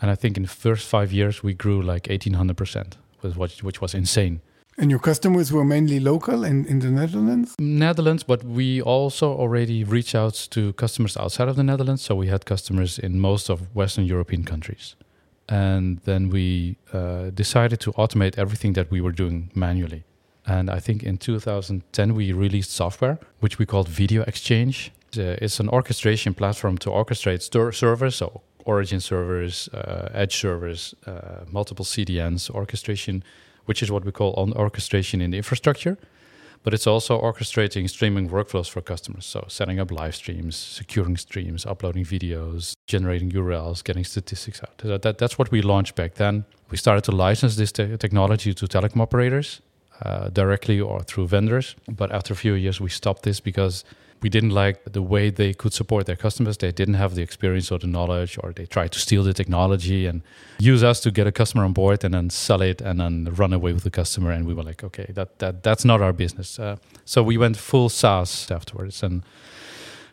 And 0.00 0.10
I 0.10 0.14
think 0.14 0.36
in 0.36 0.44
the 0.44 0.48
first 0.48 0.86
five 0.86 1.12
years 1.12 1.42
we 1.42 1.52
grew 1.54 1.82
like 1.82 2.08
1800 2.08 2.56
percent, 2.56 2.96
which 3.20 3.62
which 3.62 3.80
was 3.80 3.94
insane. 3.94 4.40
And 4.78 4.90
your 4.90 5.00
customers 5.00 5.52
were 5.52 5.64
mainly 5.64 6.00
local 6.00 6.42
and 6.42 6.66
in 6.66 6.78
the 6.78 6.90
Netherlands? 6.90 7.54
Netherlands, 7.58 8.22
but 8.22 8.42
we 8.44 8.80
also 8.80 9.30
already 9.30 9.84
reach 9.84 10.14
out 10.14 10.48
to 10.52 10.72
customers 10.72 11.18
outside 11.18 11.48
of 11.48 11.56
the 11.56 11.62
Netherlands. 11.62 12.02
So 12.02 12.14
we 12.14 12.28
had 12.28 12.46
customers 12.46 12.98
in 12.98 13.20
most 13.20 13.50
of 13.50 13.74
Western 13.74 14.06
European 14.06 14.44
countries. 14.44 14.96
And 15.50 15.98
then 16.04 16.30
we 16.30 16.76
uh, 16.92 17.30
decided 17.34 17.80
to 17.80 17.92
automate 17.92 18.38
everything 18.38 18.74
that 18.74 18.90
we 18.90 19.00
were 19.00 19.12
doing 19.12 19.50
manually. 19.54 20.04
And 20.46 20.70
I 20.70 20.80
think 20.80 21.02
in 21.02 21.18
2010 21.18 22.14
we 22.14 22.32
released 22.32 22.70
software, 22.70 23.18
which 23.40 23.58
we 23.58 23.66
called 23.66 23.88
Video 23.88 24.22
Exchange. 24.22 24.92
Uh, 25.18 25.36
it's 25.42 25.60
an 25.60 25.68
orchestration 25.68 26.34
platform 26.34 26.78
to 26.78 26.90
orchestrate 26.90 27.42
servers, 27.74 28.16
so 28.16 28.42
origin 28.64 29.00
servers, 29.00 29.68
uh, 29.74 30.08
edge 30.14 30.36
servers, 30.36 30.94
uh, 31.06 31.44
multiple 31.50 31.84
CDNs, 31.84 32.48
orchestration 32.50 33.24
which 33.70 33.84
is 33.84 33.90
what 33.90 34.04
we 34.04 34.10
call 34.10 34.32
on 34.34 34.52
orchestration 34.54 35.20
in 35.20 35.30
the 35.30 35.36
infrastructure. 35.36 35.96
But 36.62 36.74
it's 36.74 36.86
also 36.86 37.18
orchestrating 37.20 37.88
streaming 37.88 38.28
workflows 38.28 38.68
for 38.68 38.82
customers. 38.82 39.24
So 39.24 39.46
setting 39.48 39.80
up 39.80 39.90
live 39.90 40.14
streams, 40.14 40.56
securing 40.56 41.16
streams, 41.16 41.64
uploading 41.64 42.04
videos, 42.04 42.74
generating 42.86 43.30
URLs, 43.30 43.82
getting 43.82 44.04
statistics 44.04 44.60
out. 44.62 44.76
That, 44.78 45.02
that, 45.02 45.18
that's 45.18 45.38
what 45.38 45.50
we 45.50 45.62
launched 45.62 45.94
back 45.94 46.14
then. 46.14 46.44
We 46.70 46.76
started 46.76 47.04
to 47.04 47.12
license 47.12 47.56
this 47.56 47.72
te- 47.72 47.96
technology 47.96 48.52
to 48.52 48.66
telecom 48.66 49.00
operators 49.00 49.62
uh, 50.02 50.28
directly 50.28 50.80
or 50.80 51.02
through 51.02 51.28
vendors. 51.28 51.76
But 51.88 52.12
after 52.12 52.34
a 52.34 52.36
few 52.36 52.54
years, 52.54 52.80
we 52.80 52.90
stopped 52.90 53.22
this 53.22 53.40
because 53.40 53.84
we 54.22 54.28
didn't 54.28 54.50
like 54.50 54.92
the 54.92 55.02
way 55.02 55.30
they 55.30 55.54
could 55.54 55.72
support 55.72 56.06
their 56.06 56.16
customers. 56.16 56.58
They 56.58 56.72
didn't 56.72 56.94
have 56.94 57.14
the 57.14 57.22
experience 57.22 57.70
or 57.70 57.78
the 57.78 57.86
knowledge, 57.86 58.38
or 58.42 58.52
they 58.52 58.66
tried 58.66 58.92
to 58.92 58.98
steal 58.98 59.22
the 59.22 59.32
technology 59.32 60.06
and 60.06 60.22
use 60.58 60.82
us 60.82 61.00
to 61.00 61.10
get 61.10 61.26
a 61.26 61.32
customer 61.32 61.64
on 61.64 61.72
board 61.72 62.04
and 62.04 62.14
then 62.14 62.30
sell 62.30 62.60
it 62.60 62.80
and 62.80 63.00
then 63.00 63.24
run 63.34 63.52
away 63.52 63.72
with 63.72 63.84
the 63.84 63.90
customer. 63.90 64.30
And 64.30 64.46
we 64.46 64.54
were 64.54 64.62
like, 64.62 64.84
okay, 64.84 65.06
that 65.14 65.38
that 65.38 65.62
that's 65.62 65.84
not 65.84 66.00
our 66.00 66.12
business. 66.12 66.58
Uh, 66.58 66.76
so 67.04 67.22
we 67.22 67.38
went 67.38 67.56
full 67.56 67.88
SaaS 67.88 68.50
afterwards 68.50 69.02
and 69.02 69.22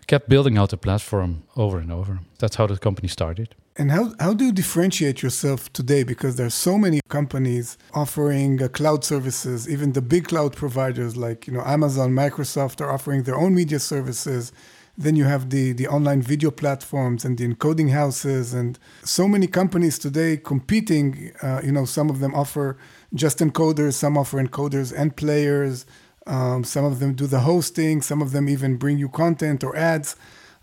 kept 0.07 0.29
building 0.29 0.57
out 0.57 0.69
the 0.69 0.77
platform 0.77 1.43
over 1.55 1.77
and 1.79 1.91
over. 1.91 2.19
That's 2.39 2.55
how 2.55 2.65
the 2.67 2.77
company 2.77 3.09
started. 3.09 3.55
And 3.79 3.91
how, 3.91 4.13
how 4.19 4.33
do 4.33 4.45
you 4.45 4.51
differentiate 4.51 5.21
yourself 5.21 5.71
today? 5.71 6.03
Because 6.03 6.35
there's 6.35 6.55
so 6.55 6.77
many 6.79 6.99
companies 7.09 7.77
offering 7.93 8.61
uh, 8.61 8.69
cloud 8.69 9.03
services, 9.03 9.69
even 9.69 9.93
the 9.93 10.01
big 10.01 10.29
cloud 10.29 10.55
providers 10.55 11.15
like 11.15 11.45
you 11.45 11.53
know 11.53 11.61
Amazon, 11.61 12.11
Microsoft 12.11 12.81
are 12.81 12.91
offering 12.91 13.23
their 13.23 13.37
own 13.37 13.53
media 13.53 13.79
services. 13.79 14.51
Then 14.99 15.15
you 15.15 15.25
have 15.25 15.51
the, 15.51 15.73
the 15.73 15.87
online 15.87 16.23
video 16.23 16.49
platforms 16.49 17.23
and 17.23 17.37
the 17.37 17.47
encoding 17.47 17.91
houses, 17.91 18.51
and 18.51 18.79
so 19.03 19.27
many 19.27 19.45
companies 19.45 19.99
today 19.99 20.37
competing. 20.37 21.33
Uh, 21.43 21.61
you 21.63 21.71
know, 21.71 21.85
some 21.85 22.09
of 22.09 22.19
them 22.19 22.33
offer 22.33 22.77
just 23.13 23.37
encoders, 23.37 23.93
some 23.93 24.17
offer 24.17 24.43
encoders 24.43 24.91
and 24.91 25.15
players. 25.15 25.85
Um, 26.27 26.63
some 26.63 26.85
of 26.85 26.99
them 26.99 27.13
do 27.13 27.25
the 27.25 27.39
hosting, 27.39 28.01
some 28.01 28.21
of 28.21 28.31
them 28.31 28.49
even 28.49 28.77
bring 28.77 28.99
you 28.99 29.09
content 29.09 29.63
or 29.63 29.75
ads. 29.75 30.15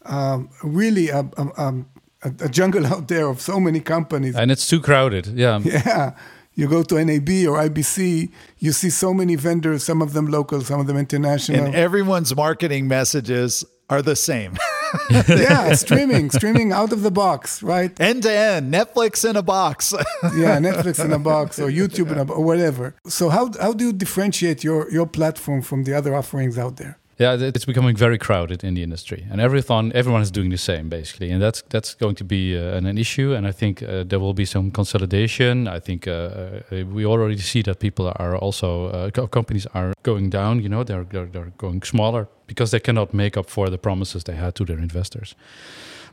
Um, 0.04 0.50
really, 0.62 1.08
a, 1.08 1.20
a, 1.38 1.46
a 1.56 1.84
a, 2.24 2.32
a, 2.40 2.48
jungle 2.48 2.86
out 2.92 3.08
there 3.08 3.28
of 3.28 3.40
so 3.40 3.60
many 3.60 3.80
companies. 3.80 4.34
And 4.34 4.50
it's 4.50 4.66
too 4.66 4.80
crowded. 4.80 5.26
Yeah. 5.26 5.60
Yeah. 5.64 6.14
You 6.56 6.68
go 6.68 6.84
to 6.84 7.04
NAB 7.04 7.28
or 7.48 7.58
IBC, 7.58 8.30
you 8.60 8.70
see 8.70 8.88
so 8.88 9.12
many 9.12 9.34
vendors, 9.34 9.82
some 9.82 10.00
of 10.00 10.12
them 10.12 10.28
local, 10.28 10.60
some 10.60 10.78
of 10.78 10.86
them 10.86 10.96
international. 10.96 11.64
And 11.64 11.74
everyone's 11.74 12.34
marketing 12.36 12.86
messages 12.86 13.64
are 13.90 14.02
the 14.02 14.14
same. 14.14 14.56
yeah, 15.28 15.74
streaming, 15.84 16.30
streaming 16.30 16.72
out 16.72 16.92
of 16.92 17.02
the 17.02 17.10
box, 17.10 17.62
right? 17.62 17.98
End 18.00 18.22
to 18.22 18.32
end, 18.32 18.72
Netflix 18.72 19.28
in 19.28 19.36
a 19.36 19.42
box. 19.42 19.92
yeah, 20.22 20.58
Netflix 20.58 21.04
in 21.04 21.12
a 21.12 21.18
box 21.18 21.58
or 21.58 21.68
YouTube 21.68 22.10
in 22.12 22.18
a 22.18 22.32
or 22.32 22.44
whatever. 22.44 22.94
So 23.06 23.28
how 23.28 23.50
how 23.60 23.72
do 23.72 23.86
you 23.86 23.92
differentiate 23.92 24.64
your 24.64 24.90
your 24.90 25.06
platform 25.06 25.62
from 25.62 25.84
the 25.84 25.94
other 25.94 26.14
offerings 26.14 26.58
out 26.58 26.76
there? 26.76 26.98
Yeah, 27.18 27.36
it's 27.38 27.64
becoming 27.64 27.94
very 27.94 28.18
crowded 28.18 28.64
in 28.64 28.74
the 28.74 28.82
industry, 28.82 29.24
and 29.30 29.40
everyone 29.40 29.92
everyone 29.94 30.22
is 30.22 30.32
doing 30.32 30.50
the 30.50 30.58
same 30.58 30.88
basically, 30.88 31.30
and 31.30 31.40
that's 31.40 31.62
that's 31.68 31.94
going 31.94 32.16
to 32.16 32.24
be 32.24 32.58
uh, 32.58 32.76
an, 32.76 32.86
an, 32.86 32.98
issue. 32.98 33.34
And 33.34 33.46
I 33.46 33.52
think 33.52 33.82
uh, 33.82 34.02
there 34.02 34.18
will 34.18 34.34
be 34.34 34.44
some 34.44 34.72
consolidation. 34.72 35.68
I 35.68 35.78
think 35.78 36.08
uh, 36.08 36.12
uh 36.12 36.84
we 36.92 37.06
already 37.06 37.38
see 37.38 37.62
that 37.62 37.78
people 37.78 38.12
are 38.16 38.36
also 38.36 38.86
uh, 38.86 39.26
companies 39.28 39.66
are 39.74 39.92
going 40.02 40.30
down. 40.30 40.60
You 40.60 40.68
know, 40.68 40.82
they're, 40.82 41.04
they're 41.04 41.26
they're 41.26 41.52
going 41.56 41.82
smaller 41.82 42.26
because 42.46 42.70
they 42.70 42.80
cannot 42.80 43.14
make 43.14 43.36
up 43.36 43.50
for 43.50 43.70
the 43.70 43.78
promises 43.78 44.24
they 44.24 44.36
had 44.36 44.54
to 44.54 44.64
their 44.64 44.78
investors. 44.78 45.34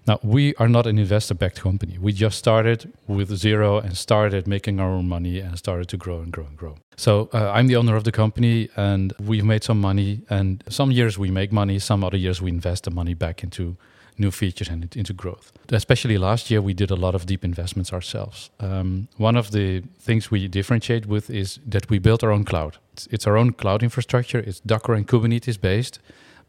Now, 0.07 0.19
we 0.23 0.55
are 0.55 0.67
not 0.67 0.88
an 0.88 0.97
investor 0.97 1.35
backed 1.35 1.61
company. 1.61 1.97
We 2.00 2.11
just 2.11 2.38
started 2.38 2.91
with 3.07 3.29
zero 3.35 3.77
and 3.77 3.95
started 3.95 4.47
making 4.47 4.79
our 4.79 4.89
own 4.89 5.07
money 5.07 5.39
and 5.39 5.57
started 5.57 5.89
to 5.89 5.97
grow 5.97 6.21
and 6.21 6.31
grow 6.31 6.45
and 6.45 6.57
grow. 6.57 6.77
So, 6.95 7.29
uh, 7.33 7.51
I'm 7.51 7.67
the 7.67 7.75
owner 7.75 7.95
of 7.95 8.03
the 8.03 8.11
company 8.11 8.69
and 8.75 9.13
we've 9.19 9.45
made 9.45 9.63
some 9.63 9.79
money. 9.79 10.21
And 10.27 10.63
some 10.69 10.91
years 10.91 11.19
we 11.19 11.29
make 11.29 11.51
money, 11.51 11.77
some 11.77 12.03
other 12.03 12.17
years 12.17 12.41
we 12.41 12.50
invest 12.50 12.85
the 12.85 12.91
money 12.91 13.13
back 13.13 13.43
into 13.43 13.77
new 14.18 14.32
features 14.32 14.70
and 14.70 14.96
into 14.96 15.13
growth. 15.13 15.51
Especially 15.72 16.18
last 16.18 16.51
year, 16.51 16.62
we 16.62 16.74
did 16.74 16.91
a 16.91 16.96
lot 16.96 17.15
of 17.15 17.25
deep 17.25 17.44
investments 17.44 17.94
ourselves. 17.94 18.50
Um, 18.60 19.08
one 19.18 19.36
of 19.36 19.51
the 19.51 19.82
things 20.00 20.32
we 20.32 20.48
differentiate 20.48 21.06
with 21.06 21.30
is 21.30 21.60
that 21.65 21.89
we 21.89 22.00
built 22.00 22.24
our 22.24 22.32
own 22.32 22.46
cloud. 22.46 22.77
It's, 22.94 23.08
it's 23.12 23.27
our 23.27 23.38
own 23.38 23.53
cloud 23.53 23.84
infrastructure, 23.84 24.39
it's 24.39 24.60
Docker 24.60 24.94
and 24.94 25.08
Kubernetes 25.08 25.60
based, 25.60 26.00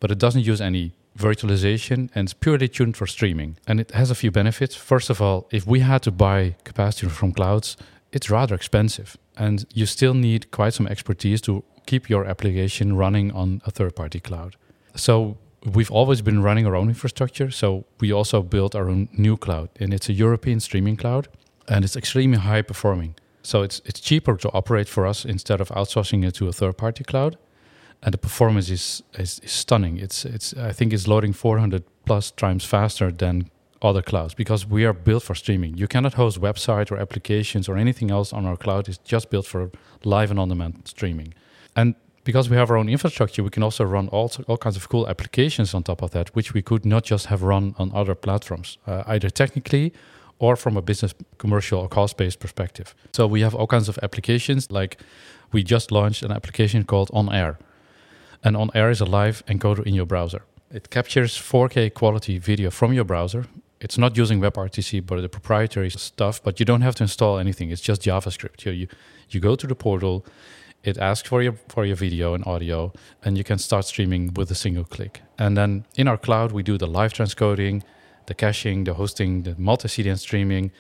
but 0.01 0.11
it 0.11 0.19
doesn't 0.19 0.43
use 0.43 0.61
any 0.61 0.93
virtualization 1.19 2.09
and 2.15 2.27
it's 2.27 2.35
purely 2.35 2.69
tuned 2.69 2.97
for 2.97 3.07
streaming. 3.07 3.57
And 3.67 3.81
it 3.81 3.91
has 3.93 4.11
a 4.11 4.15
few 4.15 4.31
benefits. 4.31 4.75
First 4.75 5.11
of 5.11 5.21
all, 5.21 5.47
if 5.51 5.67
we 5.67 5.81
had 5.81 6.03
to 6.03 6.11
buy 6.11 6.57
capacity 6.65 7.09
from 7.09 7.33
clouds, 7.33 7.77
it's 8.13 8.31
rather 8.31 8.55
expensive. 8.55 9.17
And 9.37 9.65
you 9.73 9.87
still 9.87 10.15
need 10.15 10.51
quite 10.51 10.75
some 10.75 10.87
expertise 10.87 11.41
to 11.43 11.65
keep 11.87 12.09
your 12.09 12.25
application 12.25 12.97
running 12.97 13.33
on 13.33 13.63
a 13.67 13.71
third 13.71 13.97
party 13.97 14.21
cloud. 14.21 14.57
So 14.95 15.39
we've 15.65 15.91
always 15.91 16.23
been 16.23 16.43
running 16.43 16.67
our 16.67 16.77
own 16.77 16.89
infrastructure. 16.89 17.51
So 17.51 17.85
we 18.01 18.13
also 18.13 18.43
built 18.43 18.75
our 18.75 18.89
own 18.89 19.09
new 19.13 19.37
cloud, 19.37 19.69
and 19.81 19.95
it's 19.95 20.09
a 20.09 20.13
European 20.13 20.61
streaming 20.61 20.97
cloud, 20.97 21.29
and 21.69 21.85
it's 21.85 21.97
extremely 21.97 22.39
high 22.39 22.63
performing. 22.63 23.15
So 23.43 23.63
it's 23.63 23.81
it's 23.85 24.01
cheaper 24.01 24.37
to 24.37 24.51
operate 24.53 24.89
for 24.89 25.07
us 25.07 25.25
instead 25.25 25.61
of 25.61 25.69
outsourcing 25.71 26.25
it 26.25 26.35
to 26.37 26.49
a 26.49 26.53
third 26.53 26.77
party 26.77 27.05
cloud 27.05 27.37
and 28.03 28.13
the 28.13 28.19
performance 28.19 28.69
is, 28.69 29.03
is, 29.15 29.41
is 29.41 29.53
stunning. 29.53 29.99
It's 29.99 30.25
it's 30.25 30.55
I 30.55 30.73
think 30.73 30.93
it's 30.93 31.07
loading 31.07 31.33
400 31.33 31.85
plus 32.05 32.31
times 32.33 32.65
faster 32.65 33.13
than 33.13 33.51
other 33.81 34.03
clouds 34.03 34.35
because 34.35 34.67
we 34.67 34.85
are 34.85 34.93
built 34.93 35.23
for 35.23 35.35
streaming. 35.35 35.77
You 35.77 35.89
cannot 35.89 36.15
host 36.15 36.41
website 36.41 36.91
or 36.91 36.99
applications 36.99 37.69
or 37.69 37.77
anything 37.77 38.11
else 38.11 38.33
on 38.33 38.45
our 38.47 38.57
cloud. 38.57 38.89
It's 38.89 38.99
just 38.99 39.31
built 39.31 39.47
for 39.47 39.71
live 40.05 40.31
and 40.31 40.39
on-demand 40.39 40.83
streaming. 40.85 41.35
And 41.75 41.95
because 42.25 42.49
we 42.49 42.57
have 42.57 42.71
our 42.71 42.77
own 42.77 42.89
infrastructure, 42.89 43.43
we 43.43 43.51
can 43.51 43.63
also 43.63 43.85
run 43.85 44.09
all, 44.09 44.31
all 44.47 44.57
kinds 44.57 44.77
of 44.77 44.89
cool 44.89 45.09
applications 45.09 45.75
on 45.75 45.83
top 45.83 46.03
of 46.03 46.11
that, 46.13 46.35
which 46.35 46.55
we 46.55 46.63
could 46.63 46.85
not 46.85 47.05
just 47.05 47.27
have 47.27 47.43
run 47.43 47.75
on 47.79 47.91
other 47.95 48.15
platforms, 48.15 48.79
uh, 48.87 49.03
either 49.07 49.31
technically 49.31 49.93
or 50.39 50.57
from 50.57 50.77
a 50.77 50.83
business, 50.83 51.15
commercial, 51.39 51.81
or 51.81 51.89
cost-based 51.89 52.41
perspective. 52.41 52.95
So 53.13 53.27
we 53.27 53.43
have 53.43 53.55
all 53.55 53.67
kinds 53.67 53.89
of 53.89 53.99
applications. 54.03 54.71
Like 54.71 55.01
we 55.53 55.63
just 55.63 55.93
launched 55.93 56.23
an 56.23 56.33
application 56.33 56.85
called 56.85 57.11
On 57.13 57.33
Air 57.33 57.59
and 58.45 58.57
on 58.57 58.71
air 58.75 58.91
is 58.91 59.01
a 59.01 59.05
live 59.05 59.45
encoder 59.47 59.85
in 59.87 59.95
your 59.95 60.07
browser. 60.07 60.43
It 60.71 60.91
captures 60.91 61.37
4K 61.37 61.95
quality 61.95 62.39
video 62.39 62.71
from 62.71 62.93
your 62.93 63.05
browser. 63.05 63.47
It's 63.81 63.99
not 63.99 64.17
using 64.17 64.41
WebRTC, 64.41 65.05
but 65.07 65.21
the 65.21 65.29
proprietary 65.29 65.91
stuff. 65.91 66.43
But 66.43 66.59
you 66.59 66.67
don't 66.67 66.83
have 66.83 66.95
to 66.97 67.05
install 67.05 67.39
anything. 67.39 67.71
It's 67.71 67.81
just 67.81 68.03
JavaScript. 68.03 68.65
You, 68.65 68.73
you, 68.73 68.87
you 69.31 69.41
go 69.41 69.55
to 69.55 69.67
the 69.67 69.75
portal, 69.75 70.25
it 70.85 70.99
asks 70.99 71.29
for 71.29 71.43
your 71.43 71.55
for 71.69 71.85
your 71.85 71.97
video 71.97 72.35
and 72.35 72.45
audio, 72.47 72.93
and 73.25 73.39
you 73.39 73.45
can 73.45 73.59
start 73.59 73.85
streaming 73.85 74.35
with 74.35 74.51
a 74.51 74.55
single 74.55 74.85
click. 74.85 75.23
And 75.39 75.57
then 75.57 75.85
in 75.95 76.09
our 76.09 76.19
cloud, 76.19 76.53
we 76.53 76.63
do 76.63 76.79
the 76.79 76.87
live 76.87 77.13
transcoding, 77.13 77.83
the 78.27 78.35
caching, 78.35 78.85
the 78.85 78.95
hosting, 78.95 79.43
the 79.43 79.55
multi-CDN 79.59 80.19
streaming. 80.19 80.73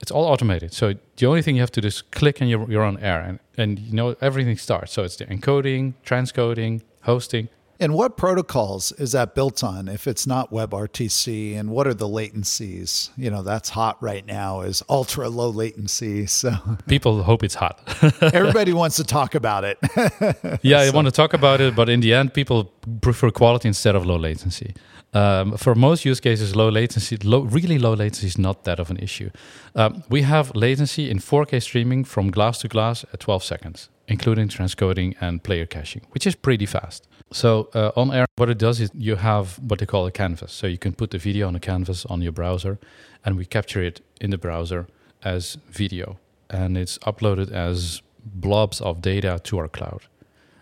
It's 0.00 0.10
all 0.10 0.24
automated. 0.24 0.74
So 0.74 0.94
the 1.16 1.26
only 1.26 1.40
thing 1.42 1.56
you 1.56 1.62
have 1.62 1.72
to 1.72 1.80
do 1.80 1.88
is 1.88 2.02
click 2.02 2.42
and 2.42 2.50
you're, 2.50 2.70
you're 2.70 2.84
on 2.84 2.98
air, 2.98 3.20
and, 3.20 3.38
and 3.56 3.78
you 3.78 3.94
know 3.94 4.14
everything 4.20 4.58
starts. 4.58 4.92
So 4.92 5.04
it's 5.04 5.16
the 5.16 5.24
encoding, 5.26 5.94
transcoding, 6.04 6.82
hosting. 7.02 7.48
And 7.78 7.94
what 7.94 8.16
protocols 8.16 8.92
is 8.92 9.12
that 9.12 9.34
built 9.34 9.62
on 9.62 9.88
if 9.88 10.06
it's 10.06 10.26
not 10.26 10.50
WebRTC? 10.50 11.56
And 11.58 11.70
what 11.70 11.86
are 11.86 11.94
the 11.94 12.08
latencies? 12.08 13.10
You 13.16 13.30
know, 13.30 13.42
that's 13.42 13.70
hot 13.70 14.02
right 14.02 14.24
now 14.26 14.62
is 14.62 14.82
ultra 14.88 15.28
low 15.28 15.50
latency. 15.50 16.26
So 16.26 16.54
people 16.86 17.22
hope 17.22 17.42
it's 17.42 17.54
hot. 17.54 17.80
Everybody 18.22 18.72
wants 18.72 18.96
to 18.96 19.04
talk 19.04 19.34
about 19.34 19.64
it. 19.64 19.78
yeah, 20.62 20.82
so. 20.82 20.86
I 20.86 20.90
want 20.90 21.06
to 21.06 21.12
talk 21.12 21.34
about 21.34 21.60
it, 21.60 21.74
but 21.76 21.88
in 21.88 22.00
the 22.00 22.14
end, 22.14 22.34
people 22.34 22.72
prefer 23.00 23.30
quality 23.30 23.68
instead 23.68 23.94
of 23.94 24.06
low 24.06 24.16
latency. 24.16 24.74
Um, 25.14 25.56
for 25.56 25.74
most 25.74 26.04
use 26.04 26.20
cases, 26.20 26.54
low 26.54 26.68
latency, 26.68 27.16
low, 27.18 27.40
really 27.40 27.78
low 27.78 27.94
latency 27.94 28.26
is 28.26 28.38
not 28.38 28.64
that 28.64 28.78
of 28.78 28.90
an 28.90 28.98
issue. 28.98 29.30
Um, 29.74 30.02
we 30.10 30.22
have 30.22 30.54
latency 30.54 31.10
in 31.10 31.18
4K 31.18 31.62
streaming 31.62 32.04
from 32.04 32.30
glass 32.30 32.58
to 32.58 32.68
glass 32.68 33.04
at 33.12 33.20
12 33.20 33.44
seconds 33.44 33.88
including 34.08 34.48
transcoding 34.48 35.14
and 35.20 35.42
player 35.42 35.66
caching, 35.66 36.02
which 36.10 36.26
is 36.26 36.34
pretty 36.34 36.66
fast. 36.66 37.08
So 37.32 37.68
uh, 37.74 37.90
on 37.96 38.12
air, 38.12 38.26
what 38.36 38.48
it 38.48 38.58
does 38.58 38.80
is 38.80 38.90
you 38.94 39.16
have 39.16 39.58
what 39.58 39.80
they 39.80 39.86
call 39.86 40.06
a 40.06 40.12
canvas. 40.12 40.52
So 40.52 40.66
you 40.66 40.78
can 40.78 40.92
put 40.92 41.10
the 41.10 41.18
video 41.18 41.48
on 41.48 41.56
a 41.56 41.60
canvas 41.60 42.06
on 42.06 42.22
your 42.22 42.32
browser, 42.32 42.78
and 43.24 43.36
we 43.36 43.44
capture 43.44 43.82
it 43.82 44.00
in 44.20 44.30
the 44.30 44.38
browser 44.38 44.86
as 45.24 45.58
video, 45.68 46.18
and 46.48 46.78
it's 46.78 46.98
uploaded 46.98 47.50
as 47.50 48.02
blobs 48.24 48.80
of 48.80 49.00
data 49.02 49.40
to 49.44 49.58
our 49.58 49.68
cloud 49.68 50.02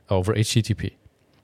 over 0.09 0.35
HTTP. 0.35 0.93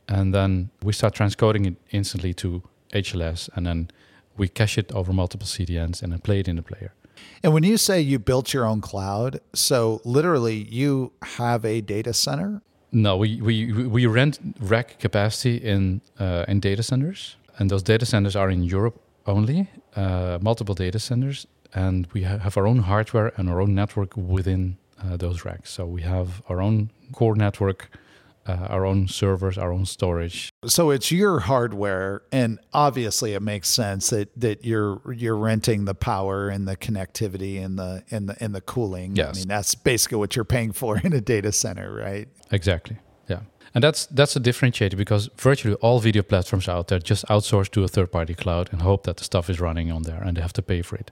And 0.09 0.35
then 0.35 0.71
we 0.83 0.93
start 0.93 1.15
transcoding 1.15 1.67
it 1.67 1.77
instantly 1.91 2.35
to 2.35 2.62
HLS, 2.93 3.50
and 3.55 3.67
then 3.67 3.91
we 4.37 4.49
cache 4.49 4.79
it 4.79 4.91
over 4.93 5.12
multiple 5.12 5.47
CDNs 5.47 6.03
and 6.03 6.12
then 6.12 6.21
play 6.21 6.41
it 6.41 6.49
in 6.49 6.57
the 6.57 6.62
player. 6.62 6.95
And 7.43 7.53
when 7.53 7.62
you 7.62 7.77
say 7.77 8.00
you 8.00 8.19
built 8.19 8.55
your 8.55 8.65
own 8.65 8.81
cloud, 8.81 9.41
so 9.55 10.00
literally 10.05 10.57
you 10.57 11.12
have 11.23 11.65
a 11.65 11.81
data 11.83 12.15
center? 12.15 12.62
No, 12.92 13.16
we 13.16 13.40
we 13.40 13.73
we 13.73 14.06
rent 14.06 14.38
rack 14.59 14.99
capacity 14.99 15.56
in 15.56 16.00
uh, 16.18 16.44
in 16.49 16.61
data 16.61 16.82
centers, 16.82 17.37
and 17.59 17.70
those 17.70 17.82
data 17.82 18.04
centers 18.06 18.37
are 18.37 18.50
in 18.50 18.64
Europe 18.64 19.00
only, 19.26 19.68
uh, 19.97 20.38
multiple 20.40 20.75
data 20.75 20.99
centers, 20.99 21.47
and 21.73 22.06
we 22.12 22.25
ha- 22.25 22.38
have 22.38 22.56
our 22.56 22.66
own 22.66 22.78
hardware 22.80 23.32
and 23.37 23.49
our 23.49 23.61
own 23.61 23.75
network 23.75 24.16
within 24.16 24.76
uh, 25.04 25.16
those 25.16 25.44
racks. 25.44 25.70
So 25.70 25.87
we 25.87 26.02
have 26.02 26.42
our 26.49 26.61
own 26.61 26.90
core 27.12 27.37
network 27.37 27.90
uh, 28.47 28.66
our 28.68 28.87
own 28.87 29.09
servers, 29.09 29.59
our 29.59 29.73
own 29.73 29.87
storage. 29.87 30.50
So 30.66 30.90
it's 30.90 31.11
your 31.11 31.40
hardware, 31.40 32.23
and 32.32 32.59
obviously 32.73 33.35
it 33.35 33.42
makes 33.42 33.68
sense 33.68 34.11
that 34.11 34.28
that 34.40 34.64
you're 34.64 35.00
you're 35.12 35.37
renting 35.37 35.85
the 35.85 35.94
power 35.94 36.49
and 36.49 36.66
the 36.66 36.76
connectivity 36.76 37.62
and 37.62 37.78
the 37.78 38.02
and 38.11 38.28
the 38.28 38.42
and 38.42 38.54
the 38.54 38.61
cooling. 38.61 39.16
Yes. 39.16 39.37
I 39.37 39.38
mean 39.38 39.49
that's 39.49 39.75
basically 39.75 40.18
what 40.18 40.37
you're 40.37 40.44
paying 40.44 40.73
for 40.73 40.99
in 40.99 41.12
a 41.12 41.20
data 41.20 41.52
center, 41.52 41.92
right? 41.92 42.28
Exactly. 42.50 42.97
Yeah. 43.28 43.40
And 43.75 43.85
that's 43.85 44.06
that's 44.06 44.37
a 44.37 44.40
differentiator 44.40 44.97
because 44.97 45.30
virtually 45.37 45.76
all 45.76 46.00
video 46.00 46.23
platforms 46.23 46.68
out 46.68 46.88
there 46.88 46.99
just 46.99 47.26
outsource 47.26 47.70
to 47.73 47.85
a 47.85 47.88
third 47.88 48.11
party 48.11 48.35
cloud 48.35 48.68
and 48.73 48.82
hope 48.82 49.04
that 49.04 49.18
the 49.18 49.25
stuff 49.25 49.49
is 49.50 49.61
running 49.61 49.92
on 49.92 50.02
there 50.02 50.23
and 50.23 50.37
they 50.37 50.40
have 50.40 50.54
to 50.54 50.62
pay 50.62 50.82
for 50.82 50.97
it. 50.97 51.11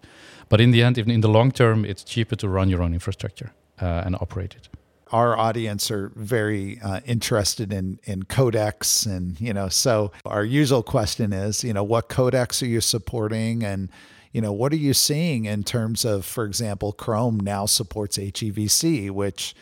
But 0.49 0.61
in 0.61 0.70
the 0.70 0.82
end, 0.82 0.97
in 0.97 1.20
the 1.20 1.28
long 1.28 1.52
term, 1.52 1.85
it's 1.85 2.02
cheaper 2.02 2.37
to 2.37 2.49
run 2.49 2.70
your 2.70 2.82
own 2.82 2.94
infrastructure 2.94 3.52
uh, 3.80 4.02
and 4.06 4.16
operate 4.16 4.54
it 4.56 4.68
our 5.12 5.37
audience 5.37 5.91
are 5.91 6.12
very 6.15 6.81
uh, 6.81 7.00
interested 7.07 7.73
in 7.73 7.99
in 8.05 8.25
codecs 8.25 9.07
and 9.07 9.41
you 9.41 9.53
know 9.53 9.69
so 9.69 10.12
our 10.25 10.45
usual 10.45 10.83
question 10.83 11.33
is 11.33 11.65
you 11.65 11.73
know 11.73 11.85
what 11.85 12.09
codecs 12.09 12.62
are 12.62 12.67
you 12.67 12.81
supporting? 12.81 13.62
And 13.62 13.88
you 14.33 14.41
know 14.41 14.53
what 14.53 14.73
are 14.73 14.77
you 14.77 14.95
seeing 14.95 15.47
in 15.47 15.65
terms 15.65 16.05
of 16.05 16.25
for 16.25 16.45
example 16.45 16.93
chrome 16.93 17.41
now 17.41 17.67
supports 17.67 18.19
hevc 18.19 19.11
which 19.11 19.55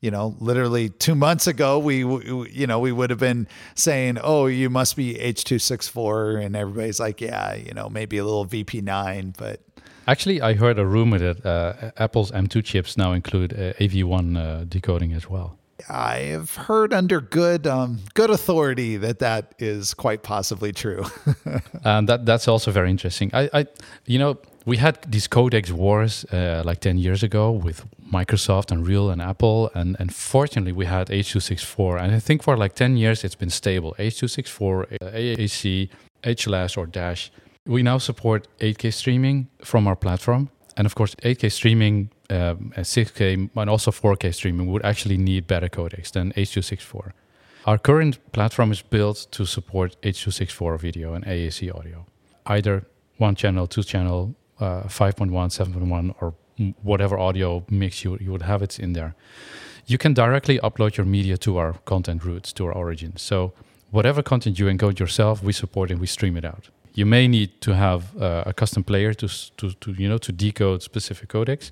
you 0.00 0.10
know 0.10 0.36
literally 0.38 0.88
2 0.88 1.14
months 1.14 1.46
ago 1.46 1.78
we 1.78 1.98
you 1.98 2.66
know 2.66 2.78
we 2.78 2.92
would 2.92 3.10
have 3.10 3.18
been 3.18 3.46
saying 3.74 4.18
oh 4.22 4.46
you 4.46 4.70
must 4.70 4.96
be 4.96 5.14
h264 5.14 6.44
and 6.44 6.56
everybody's 6.56 7.00
like 7.00 7.20
yeah 7.20 7.54
you 7.54 7.72
know 7.72 7.88
maybe 7.88 8.18
a 8.18 8.24
little 8.24 8.46
vp9 8.46 9.36
but 9.36 9.60
Actually, 10.08 10.40
I 10.40 10.54
heard 10.54 10.78
a 10.78 10.86
rumor 10.86 11.18
that 11.18 11.44
uh, 11.44 11.90
Apple's 11.98 12.32
M2 12.32 12.64
chips 12.64 12.96
now 12.96 13.12
include 13.12 13.52
uh, 13.52 13.74
AV1 13.74 14.36
uh, 14.38 14.64
decoding 14.64 15.12
as 15.12 15.28
well. 15.28 15.58
I've 15.90 16.56
heard 16.56 16.94
under 16.94 17.20
good 17.20 17.66
um, 17.66 18.00
good 18.14 18.30
authority 18.30 18.96
that 18.96 19.18
that 19.18 19.54
is 19.58 19.92
quite 19.94 20.22
possibly 20.22 20.72
true. 20.72 21.04
and 21.84 22.08
that 22.08 22.24
that's 22.24 22.48
also 22.48 22.70
very 22.72 22.90
interesting. 22.90 23.30
I, 23.34 23.50
I 23.52 23.66
you 24.06 24.18
know, 24.18 24.38
we 24.64 24.78
had 24.78 24.96
these 25.06 25.28
codecs 25.28 25.70
wars 25.70 26.24
uh, 26.32 26.62
like 26.64 26.80
10 26.80 26.96
years 26.98 27.22
ago 27.22 27.50
with 27.50 27.84
Microsoft 28.12 28.72
and 28.72 28.86
Real 28.86 29.10
and 29.10 29.20
Apple. 29.20 29.70
And, 29.74 29.94
and 30.00 30.14
fortunately, 30.14 30.72
we 30.72 30.86
had 30.86 31.10
H.264. 31.10 32.02
And 32.02 32.14
I 32.14 32.18
think 32.18 32.42
for 32.42 32.56
like 32.56 32.74
10 32.74 32.96
years, 32.96 33.24
it's 33.24 33.34
been 33.34 33.50
stable. 33.50 33.94
H.264, 33.98 34.98
AAC, 35.00 35.90
HLS, 36.24 36.76
or 36.76 36.86
Dash 36.86 37.30
we 37.68 37.82
now 37.82 37.98
support 37.98 38.48
8K 38.60 38.92
streaming 38.92 39.48
from 39.62 39.86
our 39.86 39.94
platform. 39.94 40.48
And 40.76 40.86
of 40.86 40.94
course, 40.94 41.14
8K 41.16 41.52
streaming, 41.52 42.10
um, 42.30 42.72
6K, 42.76 43.50
and 43.54 43.70
also 43.70 43.90
4K 43.90 44.34
streaming 44.34 44.66
would 44.72 44.84
actually 44.84 45.18
need 45.18 45.46
better 45.46 45.68
codecs 45.68 46.10
than 46.10 46.32
H.264. 46.34 47.12
Our 47.66 47.76
current 47.76 48.18
platform 48.32 48.72
is 48.72 48.80
built 48.80 49.26
to 49.32 49.44
support 49.44 49.96
H.264 50.02 50.80
video 50.80 51.12
and 51.12 51.24
AAC 51.26 51.74
audio, 51.74 52.06
either 52.46 52.86
one 53.18 53.34
channel, 53.34 53.66
two 53.66 53.82
channel, 53.82 54.34
uh, 54.60 54.84
5.1, 54.84 55.30
7.1, 55.30 56.14
or 56.20 56.34
whatever 56.82 57.18
audio 57.18 57.64
mix 57.68 58.02
you, 58.02 58.16
you 58.20 58.32
would 58.32 58.42
have 58.42 58.62
it 58.62 58.78
in 58.78 58.94
there. 58.94 59.14
You 59.86 59.98
can 59.98 60.14
directly 60.14 60.58
upload 60.60 60.96
your 60.96 61.06
media 61.06 61.36
to 61.38 61.58
our 61.58 61.74
content 61.84 62.24
roots, 62.24 62.52
to 62.54 62.66
our 62.66 62.72
origins. 62.72 63.20
So 63.20 63.52
whatever 63.90 64.22
content 64.22 64.58
you 64.58 64.66
encode 64.66 64.98
yourself, 64.98 65.42
we 65.42 65.52
support 65.52 65.90
and 65.90 66.00
we 66.00 66.06
stream 66.06 66.36
it 66.36 66.44
out 66.44 66.70
you 66.94 67.06
may 67.06 67.28
need 67.28 67.60
to 67.60 67.74
have 67.74 68.16
uh, 68.20 68.44
a 68.46 68.52
custom 68.52 68.84
player 68.84 69.14
to, 69.14 69.28
to, 69.56 69.72
to, 69.72 69.92
you 69.92 70.08
know 70.08 70.18
to 70.18 70.32
decode 70.32 70.82
specific 70.82 71.28
codecs, 71.28 71.70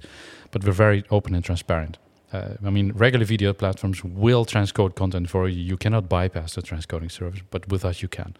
but 0.51 0.65
we're 0.65 0.73
very 0.73 1.05
open 1.11 1.35
and 1.35 1.45
transparent. 1.45 1.99
Uh, 2.33 2.55
I 2.65 2.71
mean, 2.71 2.93
regular 2.93 3.25
video 3.25 3.53
platforms 3.53 4.03
will 4.05 4.45
transcode 4.45 4.95
content 4.95 5.31
for 5.31 5.49
you. 5.49 5.63
You 5.63 5.77
cannot 5.77 6.09
bypass 6.09 6.55
the 6.55 6.63
transcoding 6.63 7.11
service, 7.11 7.41
but 7.51 7.69
with 7.69 7.85
us 7.85 8.03
you 8.03 8.09
can. 8.09 8.37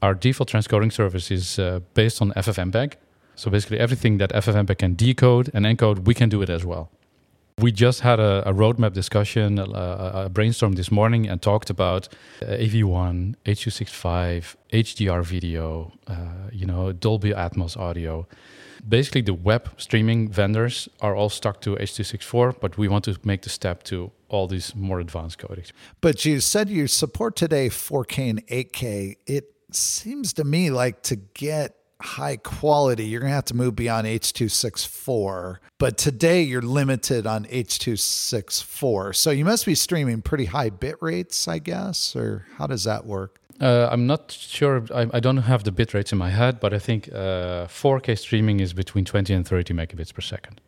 Our 0.00 0.14
default 0.14 0.50
transcoding 0.50 0.92
service 0.92 1.30
is 1.30 1.58
uh, 1.58 1.80
based 1.94 2.22
on 2.22 2.32
FFmpeg. 2.32 2.94
So 3.34 3.50
basically, 3.50 3.78
everything 3.78 4.18
that 4.18 4.30
FFmpeg 4.30 4.78
can 4.78 4.94
decode 4.94 5.50
and 5.54 5.64
encode, 5.64 6.04
we 6.04 6.14
can 6.14 6.28
do 6.28 6.42
it 6.42 6.50
as 6.50 6.64
well. 6.64 6.90
We 7.58 7.70
just 7.70 8.00
had 8.00 8.18
a, 8.18 8.48
a 8.48 8.52
roadmap 8.52 8.92
discussion, 8.92 9.58
a, 9.58 9.64
a, 10.24 10.28
brainstorm 10.28 10.72
this 10.72 10.90
morning, 10.90 11.28
and 11.28 11.40
talked 11.40 11.70
about 11.70 12.08
uh, 12.40 12.46
AV1, 12.46 13.34
H.265, 13.44 14.56
HDR 14.72 15.24
video, 15.24 15.92
uh, 16.06 16.48
you 16.50 16.66
know, 16.66 16.92
Dolby 16.92 17.30
Atmos 17.30 17.76
audio. 17.76 18.26
Basically, 18.88 19.20
the 19.20 19.34
web 19.34 19.70
streaming 19.76 20.28
vendors 20.28 20.88
are 21.00 21.14
all 21.14 21.28
stuck 21.28 21.60
to 21.60 21.76
H.264, 21.78 22.58
but 22.58 22.78
we 22.78 22.88
want 22.88 23.04
to 23.04 23.16
make 23.22 23.42
the 23.42 23.50
step 23.50 23.82
to 23.84 24.10
all 24.28 24.48
these 24.48 24.74
more 24.74 24.98
advanced 24.98 25.38
codecs. 25.38 25.72
But 26.00 26.24
you 26.24 26.40
said 26.40 26.68
you 26.70 26.86
support 26.86 27.36
today 27.36 27.68
4K 27.68 28.30
and 28.30 28.46
8K. 28.46 29.16
It 29.26 29.52
seems 29.70 30.32
to 30.34 30.44
me 30.44 30.70
like 30.70 31.02
to 31.02 31.16
get 31.16 31.76
high 32.02 32.36
quality, 32.36 33.06
you're 33.06 33.20
going 33.20 33.30
to 33.30 33.34
have 33.34 33.44
to 33.46 33.56
move 33.56 33.76
beyond 33.76 34.06
H.264. 34.06 35.58
But 35.78 35.96
today 35.96 36.42
you're 36.42 36.62
limited 36.62 37.26
on 37.26 37.46
H.264. 37.48 39.14
So 39.16 39.30
you 39.30 39.44
must 39.44 39.66
be 39.66 39.74
streaming 39.74 40.22
pretty 40.22 40.46
high 40.46 40.70
bit 40.70 40.96
rates, 41.00 41.48
I 41.48 41.58
guess, 41.58 42.14
or 42.14 42.46
how 42.56 42.66
does 42.66 42.84
that 42.84 43.06
work? 43.06 43.38
Uh, 43.60 43.88
I'm 43.90 44.06
not 44.06 44.32
sure. 44.32 44.84
I, 44.94 45.08
I, 45.12 45.20
don't 45.20 45.36
have 45.36 45.62
the 45.62 45.70
bit 45.70 45.94
rates 45.94 46.10
in 46.10 46.18
my 46.18 46.30
head, 46.30 46.58
but 46.58 46.74
I 46.74 46.78
think 46.78 47.08
uh, 47.08 47.66
4K 47.66 48.18
streaming 48.18 48.60
is 48.60 48.72
between 48.72 49.04
20 49.04 49.32
and 49.32 49.46
30 49.46 49.74
megabits 49.74 50.12
per 50.12 50.20
second 50.20 50.60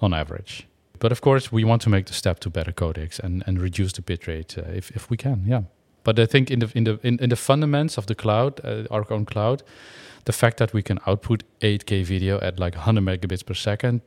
on 0.00 0.12
average. 0.12 0.66
But 0.98 1.12
of 1.12 1.20
course, 1.20 1.50
we 1.50 1.64
want 1.64 1.82
to 1.82 1.90
make 1.90 2.06
the 2.06 2.12
step 2.12 2.40
to 2.40 2.50
better 2.50 2.72
codecs 2.72 3.18
and, 3.18 3.42
and 3.46 3.60
reduce 3.60 3.92
the 3.92 4.02
bit 4.02 4.26
rate 4.26 4.58
uh, 4.58 4.62
if, 4.72 4.90
if 4.90 5.08
we 5.08 5.16
can. 5.16 5.44
Yeah. 5.46 5.62
But 6.04 6.18
I 6.18 6.26
think 6.26 6.50
in 6.50 6.58
the 6.58 6.70
in 6.74 6.84
the 6.84 6.98
in, 7.02 7.18
in 7.20 7.30
the 7.30 7.36
fundamentals 7.36 7.98
of 7.98 8.06
the 8.06 8.14
cloud, 8.14 8.60
uh, 8.64 8.84
our 8.90 9.04
own 9.10 9.24
cloud, 9.24 9.62
the 10.24 10.32
fact 10.32 10.58
that 10.58 10.72
we 10.72 10.82
can 10.82 10.98
output 11.06 11.42
8K 11.60 12.04
video 12.04 12.38
at 12.40 12.58
like 12.58 12.74
100 12.74 13.02
megabits 13.02 13.44
per 13.44 13.54
second 13.54 14.00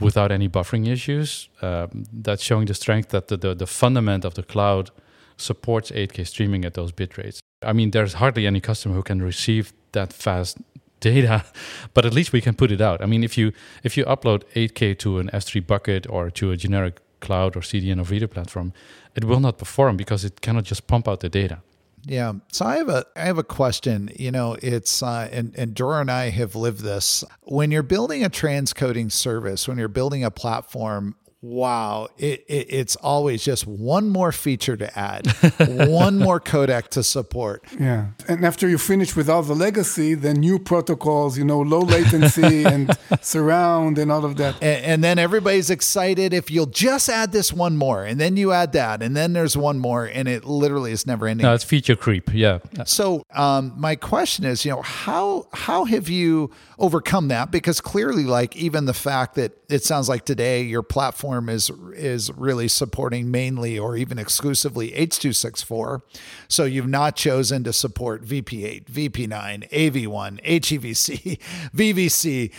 without 0.00 0.32
any 0.32 0.48
buffering 0.48 0.86
issues, 0.86 1.48
um, 1.62 2.04
that's 2.12 2.42
showing 2.42 2.66
the 2.66 2.74
strength 2.74 3.10
that 3.10 3.28
the, 3.28 3.36
the, 3.36 3.54
the 3.54 3.66
fundament 3.66 4.24
of 4.24 4.34
the 4.34 4.42
cloud 4.42 4.90
supports 5.36 5.90
8K 5.90 6.26
streaming 6.26 6.64
at 6.64 6.74
those 6.74 6.92
bit 6.92 7.16
rates. 7.16 7.40
I 7.62 7.72
mean, 7.72 7.92
there's 7.92 8.14
hardly 8.14 8.46
any 8.46 8.60
customer 8.60 8.94
who 8.94 9.02
can 9.02 9.22
receive 9.22 9.72
that 9.92 10.12
fast 10.12 10.58
data, 11.00 11.44
but 11.94 12.04
at 12.04 12.12
least 12.12 12.32
we 12.32 12.40
can 12.40 12.54
put 12.54 12.70
it 12.70 12.80
out. 12.80 13.00
I 13.02 13.06
mean, 13.06 13.24
if 13.24 13.38
you 13.38 13.52
if 13.82 13.96
you 13.96 14.04
upload 14.04 14.42
8K 14.54 14.98
to 14.98 15.18
an 15.18 15.30
S3 15.32 15.66
bucket 15.66 16.06
or 16.08 16.30
to 16.30 16.50
a 16.50 16.56
generic 16.56 17.00
cloud 17.20 17.56
or 17.56 17.60
CDN 17.60 18.00
or 18.00 18.04
video 18.04 18.28
platform, 18.28 18.72
it 19.14 19.24
will 19.24 19.40
not 19.40 19.58
perform 19.58 19.96
because 19.96 20.24
it 20.24 20.40
cannot 20.40 20.64
just 20.64 20.86
pump 20.86 21.08
out 21.08 21.20
the 21.20 21.28
data. 21.28 21.62
Yeah. 22.04 22.32
So 22.50 22.64
I 22.64 22.76
have 22.78 22.88
a 22.88 23.06
I 23.14 23.20
have 23.20 23.38
a 23.38 23.44
question. 23.44 24.10
You 24.18 24.32
know, 24.32 24.56
it's 24.60 25.02
uh, 25.02 25.28
and 25.30 25.54
and 25.56 25.74
Dror 25.74 26.00
and 26.00 26.10
I 26.10 26.30
have 26.30 26.56
lived 26.56 26.80
this. 26.80 27.22
When 27.42 27.70
you're 27.70 27.82
building 27.82 28.24
a 28.24 28.30
transcoding 28.30 29.12
service, 29.12 29.68
when 29.68 29.78
you're 29.78 29.88
building 29.88 30.24
a 30.24 30.30
platform, 30.30 31.14
wow, 31.42 32.08
it, 32.18 32.44
it, 32.46 32.68
it's 32.70 32.94
always 32.96 33.44
just 33.44 33.66
one 33.66 34.08
more 34.08 34.30
feature 34.30 34.76
to 34.76 34.98
add, 34.98 35.26
one 35.88 36.16
more 36.16 36.40
codec 36.40 36.86
to 36.88 37.02
support. 37.02 37.64
Yeah. 37.78 38.10
And 38.28 38.46
after 38.46 38.68
you 38.68 38.78
finish 38.78 39.16
with 39.16 39.28
all 39.28 39.42
the 39.42 39.54
legacy, 39.54 40.14
then 40.14 40.36
new 40.36 40.60
protocols, 40.60 41.36
you 41.36 41.44
know, 41.44 41.60
low 41.60 41.80
latency 41.80 42.64
and 42.64 42.96
surround 43.20 43.98
and 43.98 44.12
all 44.12 44.24
of 44.24 44.36
that. 44.36 44.54
And, 44.62 44.84
and, 44.84 45.02
then 45.02 45.18
everybody's 45.18 45.68
excited 45.68 46.32
if 46.32 46.48
you'll 46.48 46.66
just 46.66 47.08
add 47.08 47.32
this 47.32 47.52
one 47.52 47.76
more, 47.76 48.04
and 48.04 48.20
then 48.20 48.36
you 48.36 48.52
add 48.52 48.72
that, 48.72 49.02
and 49.02 49.16
then 49.16 49.32
there's 49.32 49.56
one 49.56 49.80
more, 49.80 50.04
and 50.04 50.28
it 50.28 50.44
literally 50.44 50.92
is 50.92 51.08
never 51.08 51.26
ending. 51.26 51.42
No, 51.42 51.52
it's 51.54 51.64
feature 51.64 51.96
creep. 51.96 52.32
Yeah. 52.32 52.60
So 52.86 53.24
um, 53.34 53.72
my 53.76 53.96
question 53.96 54.44
is, 54.44 54.64
you 54.64 54.70
know, 54.70 54.82
how 54.82 55.48
how 55.52 55.86
have 55.86 56.08
you 56.08 56.52
overcome 56.78 57.28
that? 57.28 57.50
Because 57.50 57.80
clearly, 57.80 58.22
like 58.22 58.54
even 58.54 58.84
the 58.84 58.94
fact 58.94 59.34
that 59.34 59.61
it 59.72 59.82
sounds 59.82 60.06
like 60.06 60.26
today 60.26 60.62
your 60.62 60.82
platform 60.82 61.48
is 61.48 61.70
is 61.94 62.30
really 62.32 62.68
supporting 62.68 63.30
mainly 63.30 63.78
or 63.78 63.96
even 63.96 64.18
exclusively 64.18 64.92
H.264. 64.92 66.02
So 66.48 66.64
you've 66.64 66.88
not 66.88 67.16
chosen 67.16 67.64
to 67.64 67.72
support 67.72 68.22
VP8, 68.22 68.84
VP9, 68.84 69.70
AV1, 69.70 70.42
HEVC, 70.44 71.38
VVC, 71.74 72.52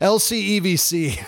LCEVC, 0.00 1.24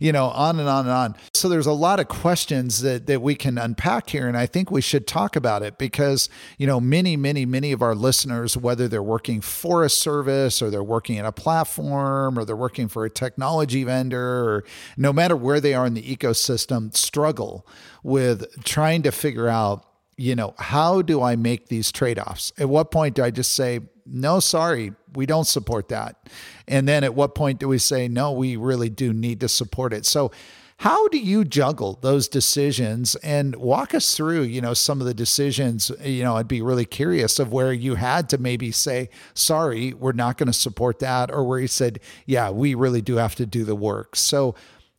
you 0.00 0.12
know, 0.12 0.26
on 0.26 0.60
and 0.60 0.68
on 0.68 0.80
and 0.80 0.90
on. 0.90 1.14
So 1.32 1.48
there's 1.48 1.66
a 1.66 1.72
lot 1.72 1.98
of 1.98 2.08
questions 2.08 2.82
that 2.82 3.06
that 3.06 3.22
we 3.22 3.34
can 3.34 3.56
unpack 3.56 4.10
here 4.10 4.28
and 4.28 4.36
I 4.36 4.44
think 4.44 4.70
we 4.70 4.82
should 4.82 5.06
talk 5.06 5.36
about 5.36 5.62
it 5.62 5.78
because, 5.78 6.28
you 6.58 6.66
know, 6.66 6.80
many 6.80 7.16
many 7.16 7.46
many 7.46 7.72
of 7.72 7.80
our 7.80 7.94
listeners 7.94 8.58
whether 8.58 8.88
they're 8.88 9.02
working 9.02 9.40
for 9.40 9.84
a 9.84 9.90
service 9.90 10.60
or 10.60 10.68
they're 10.68 10.82
working 10.82 11.16
in 11.16 11.24
a 11.24 11.32
platform 11.32 12.38
or 12.38 12.44
they're 12.44 12.54
working 12.54 12.88
for 12.88 13.06
a 13.06 13.10
technology 13.10 13.82
vendor 13.82 14.20
or 14.20 14.64
no 14.96 15.12
matter 15.12 15.36
where 15.36 15.60
they 15.60 15.74
are 15.74 15.86
in 15.86 15.94
the 15.94 16.16
ecosystem, 16.16 16.96
struggle 16.96 17.66
with 18.02 18.64
trying 18.64 19.02
to 19.02 19.12
figure 19.12 19.48
out, 19.48 19.84
you 20.16 20.34
know, 20.34 20.54
how 20.58 21.02
do 21.02 21.22
I 21.22 21.36
make 21.36 21.68
these 21.68 21.92
trade 21.92 22.18
offs? 22.18 22.52
At 22.58 22.68
what 22.68 22.90
point 22.90 23.14
do 23.14 23.22
I 23.22 23.30
just 23.30 23.52
say, 23.52 23.80
no, 24.06 24.40
sorry, 24.40 24.92
we 25.14 25.26
don't 25.26 25.46
support 25.46 25.88
that? 25.88 26.28
And 26.68 26.88
then 26.88 27.04
at 27.04 27.14
what 27.14 27.34
point 27.34 27.58
do 27.58 27.68
we 27.68 27.78
say, 27.78 28.08
no, 28.08 28.32
we 28.32 28.56
really 28.56 28.88
do 28.88 29.12
need 29.12 29.40
to 29.40 29.48
support 29.48 29.92
it? 29.92 30.06
So, 30.06 30.30
how 30.78 31.08
do 31.08 31.18
you 31.18 31.42
juggle 31.44 31.98
those 32.02 32.28
decisions 32.28 33.14
and 33.16 33.56
walk 33.56 33.94
us 33.94 34.14
through, 34.14 34.42
you 34.42 34.60
know, 34.60 34.74
some 34.74 35.00
of 35.00 35.06
the 35.06 35.14
decisions, 35.14 35.90
you 36.04 36.22
know, 36.22 36.36
I'd 36.36 36.48
be 36.48 36.60
really 36.60 36.84
curious 36.84 37.38
of 37.38 37.50
where 37.50 37.72
you 37.72 37.94
had 37.94 38.28
to 38.28 38.38
maybe 38.38 38.70
say, 38.70 39.08
sorry, 39.32 39.94
we're 39.94 40.12
not 40.12 40.36
going 40.36 40.48
to 40.48 40.52
support 40.52 40.98
that, 40.98 41.30
or 41.30 41.44
where 41.44 41.58
you 41.58 41.68
said, 41.68 42.00
yeah, 42.26 42.50
we 42.50 42.74
really 42.74 43.00
do 43.00 43.16
have 43.16 43.34
to 43.36 43.46
do 43.46 43.64
the 43.64 43.74
work. 43.74 44.16
So, 44.16 44.54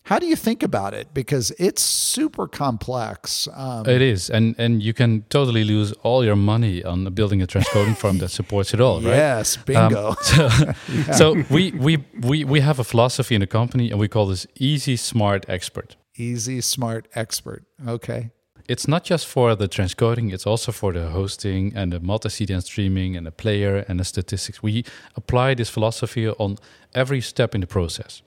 how 0.08 0.20
do 0.20 0.26
you 0.26 0.38
think 0.38 0.63
about 0.63 0.93
it? 0.93 1.13
Because 1.13 1.52
it's 1.60 1.82
super 1.82 2.48
complex. 2.48 3.50
Um, 3.54 3.86
it 3.86 4.02
is, 4.02 4.30
and 4.30 4.56
and 4.58 4.82
you 4.82 4.93
can 4.93 5.24
totally 5.30 5.65
lose 5.65 5.91
all 6.02 6.24
your 6.24 6.38
money 6.38 6.82
on 6.84 7.13
building 7.13 7.41
a 7.41 7.48
transcoding 7.48 7.96
firm 7.98 8.20
that 8.20 8.30
supports 8.30 8.74
it 8.74 8.80
all, 8.80 9.02
right? 9.02 9.17
Yes, 9.17 9.58
bingo. 9.58 10.10
Um, 10.10 10.15
so, 10.22 10.50
yeah. 10.88 11.12
so 11.20 11.43
we, 11.50 11.72
we 11.72 11.98
we 12.22 12.46
we 12.46 12.62
have 12.62 12.80
a 12.80 12.86
philosophy 12.86 13.36
in 13.36 13.41
the 13.41 13.48
company, 13.48 13.91
and 13.91 14.00
we 14.00 14.08
call 14.08 14.28
this 14.28 14.48
easy, 14.56 14.96
smart, 14.96 15.46
expert. 15.50 15.98
Easy, 16.15 16.62
smart, 16.62 17.08
expert. 17.13 17.65
Okay. 17.86 18.32
It's 18.70 18.88
not 18.88 19.04
just 19.04 19.28
for 19.28 19.56
the 19.56 19.67
transcoding; 19.67 20.32
it's 20.34 20.48
also 20.48 20.72
for 20.72 20.93
the 20.93 21.10
hosting 21.10 21.76
and 21.76 21.91
the 21.91 22.00
multi-CDN 22.00 22.63
streaming 22.63 23.17
and 23.17 23.26
the 23.26 23.32
player 23.32 23.86
and 23.89 24.00
the 24.00 24.06
statistics. 24.06 24.63
We 24.63 24.86
apply 25.15 25.56
this 25.56 25.70
philosophy 25.70 26.30
on 26.30 26.58
every 26.93 27.22
step 27.22 27.54
in 27.56 27.62
the 27.62 27.67
process. 27.67 28.22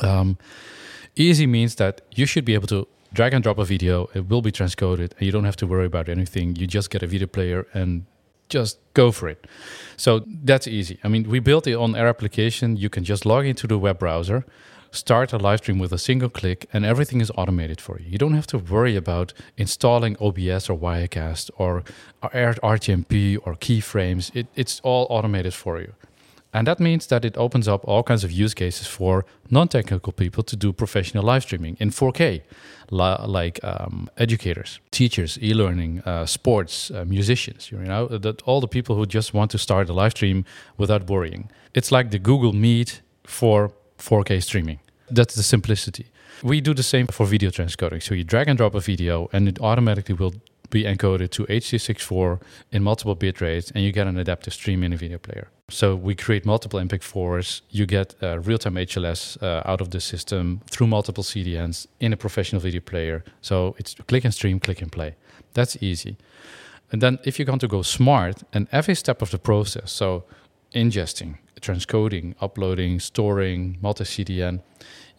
Um, 0.00 0.38
easy 1.16 1.46
means 1.46 1.76
that 1.76 2.00
you 2.14 2.26
should 2.26 2.44
be 2.44 2.54
able 2.54 2.68
to 2.68 2.86
drag 3.12 3.34
and 3.34 3.42
drop 3.42 3.58
a 3.58 3.64
video. 3.64 4.08
It 4.14 4.28
will 4.28 4.42
be 4.42 4.52
transcoded, 4.52 5.12
and 5.12 5.22
you 5.22 5.32
don't 5.32 5.44
have 5.44 5.56
to 5.56 5.66
worry 5.66 5.86
about 5.86 6.08
anything. 6.08 6.56
You 6.56 6.66
just 6.66 6.90
get 6.90 7.02
a 7.02 7.06
video 7.06 7.26
player 7.26 7.66
and 7.72 8.06
just 8.48 8.78
go 8.94 9.12
for 9.12 9.28
it. 9.28 9.46
So 9.96 10.24
that's 10.44 10.66
easy. 10.66 10.98
I 11.04 11.08
mean, 11.08 11.28
we 11.28 11.40
built 11.40 11.66
it 11.66 11.74
on 11.74 11.94
our 11.94 12.06
application. 12.06 12.76
You 12.76 12.90
can 12.90 13.04
just 13.04 13.24
log 13.24 13.46
into 13.46 13.66
the 13.66 13.78
web 13.78 13.98
browser, 13.98 14.44
start 14.90 15.32
a 15.32 15.38
live 15.38 15.60
stream 15.60 15.78
with 15.78 15.92
a 15.92 15.98
single 15.98 16.28
click, 16.28 16.68
and 16.72 16.84
everything 16.84 17.20
is 17.20 17.30
automated 17.36 17.80
for 17.80 17.98
you. 17.98 18.06
You 18.10 18.18
don't 18.18 18.34
have 18.34 18.46
to 18.48 18.58
worry 18.58 18.94
about 18.94 19.32
installing 19.56 20.16
OBS 20.20 20.68
or 20.68 20.78
Wirecast 20.78 21.50
or 21.56 21.82
RTMP 22.22 23.38
or 23.44 23.54
keyframes. 23.54 24.34
It, 24.34 24.46
it's 24.54 24.80
all 24.80 25.06
automated 25.08 25.54
for 25.54 25.80
you. 25.80 25.94
And 26.54 26.66
that 26.66 26.78
means 26.80 27.06
that 27.06 27.24
it 27.24 27.36
opens 27.38 27.66
up 27.66 27.82
all 27.88 28.02
kinds 28.02 28.24
of 28.24 28.30
use 28.30 28.52
cases 28.52 28.86
for 28.86 29.24
non 29.50 29.68
technical 29.68 30.12
people 30.12 30.42
to 30.44 30.56
do 30.56 30.72
professional 30.72 31.24
live 31.24 31.42
streaming 31.44 31.76
in 31.80 31.90
4K, 31.90 32.42
like 32.90 33.58
um, 33.64 34.10
educators, 34.18 34.78
teachers, 34.90 35.38
e 35.42 35.54
learning, 35.54 36.00
uh, 36.00 36.26
sports, 36.26 36.90
uh, 36.90 37.04
musicians, 37.06 37.70
you 37.72 37.78
know, 37.78 38.06
that 38.06 38.42
all 38.42 38.60
the 38.60 38.68
people 38.68 38.96
who 38.96 39.06
just 39.06 39.32
want 39.32 39.50
to 39.52 39.58
start 39.58 39.88
a 39.88 39.94
live 39.94 40.12
stream 40.12 40.44
without 40.76 41.08
worrying. 41.08 41.50
It's 41.74 41.90
like 41.90 42.10
the 42.10 42.18
Google 42.18 42.52
Meet 42.52 43.00
for 43.24 43.72
4K 43.98 44.42
streaming. 44.42 44.80
That's 45.10 45.34
the 45.34 45.42
simplicity. 45.42 46.06
We 46.42 46.60
do 46.60 46.74
the 46.74 46.82
same 46.82 47.06
for 47.06 47.24
video 47.24 47.50
transcoding. 47.50 48.02
So 48.02 48.14
you 48.14 48.24
drag 48.24 48.48
and 48.48 48.58
drop 48.58 48.74
a 48.74 48.80
video, 48.80 49.28
and 49.32 49.48
it 49.48 49.60
automatically 49.60 50.14
will 50.14 50.34
be 50.72 50.82
encoded 50.84 51.30
to 51.30 51.46
H.264 51.48 52.40
in 52.72 52.82
multiple 52.82 53.14
bit 53.14 53.40
rates, 53.40 53.70
and 53.72 53.84
you 53.84 53.92
get 53.92 54.06
an 54.08 54.18
adaptive 54.18 54.54
stream 54.54 54.82
in 54.82 54.92
a 54.92 54.96
video 54.96 55.18
player. 55.18 55.48
So 55.68 55.94
we 55.94 56.14
create 56.14 56.44
multiple 56.44 56.80
MPEG-4s. 56.80 57.60
You 57.70 57.86
get 57.86 58.16
uh, 58.22 58.40
real-time 58.40 58.74
HLS 58.74 59.40
uh, 59.42 59.62
out 59.64 59.80
of 59.80 59.90
the 59.90 60.00
system 60.00 60.60
through 60.70 60.88
multiple 60.88 61.22
CDNs 61.22 61.86
in 62.00 62.12
a 62.12 62.16
professional 62.16 62.60
video 62.60 62.80
player. 62.80 63.22
So 63.40 63.76
it's 63.78 63.94
click 64.08 64.24
and 64.24 64.34
stream, 64.34 64.58
click 64.58 64.82
and 64.82 64.90
play. 64.90 65.14
That's 65.54 65.76
easy. 65.80 66.16
And 66.90 67.00
then 67.00 67.18
if 67.24 67.38
you 67.38 67.46
want 67.46 67.60
to 67.60 67.68
go 67.68 67.82
smart, 67.82 68.42
and 68.52 68.66
every 68.72 68.94
step 68.94 69.22
of 69.22 69.30
the 69.30 69.38
process, 69.38 69.92
so 69.92 70.24
ingesting, 70.74 71.38
transcoding, 71.60 72.34
uploading, 72.40 72.98
storing, 73.00 73.78
multi-CDN, 73.80 74.60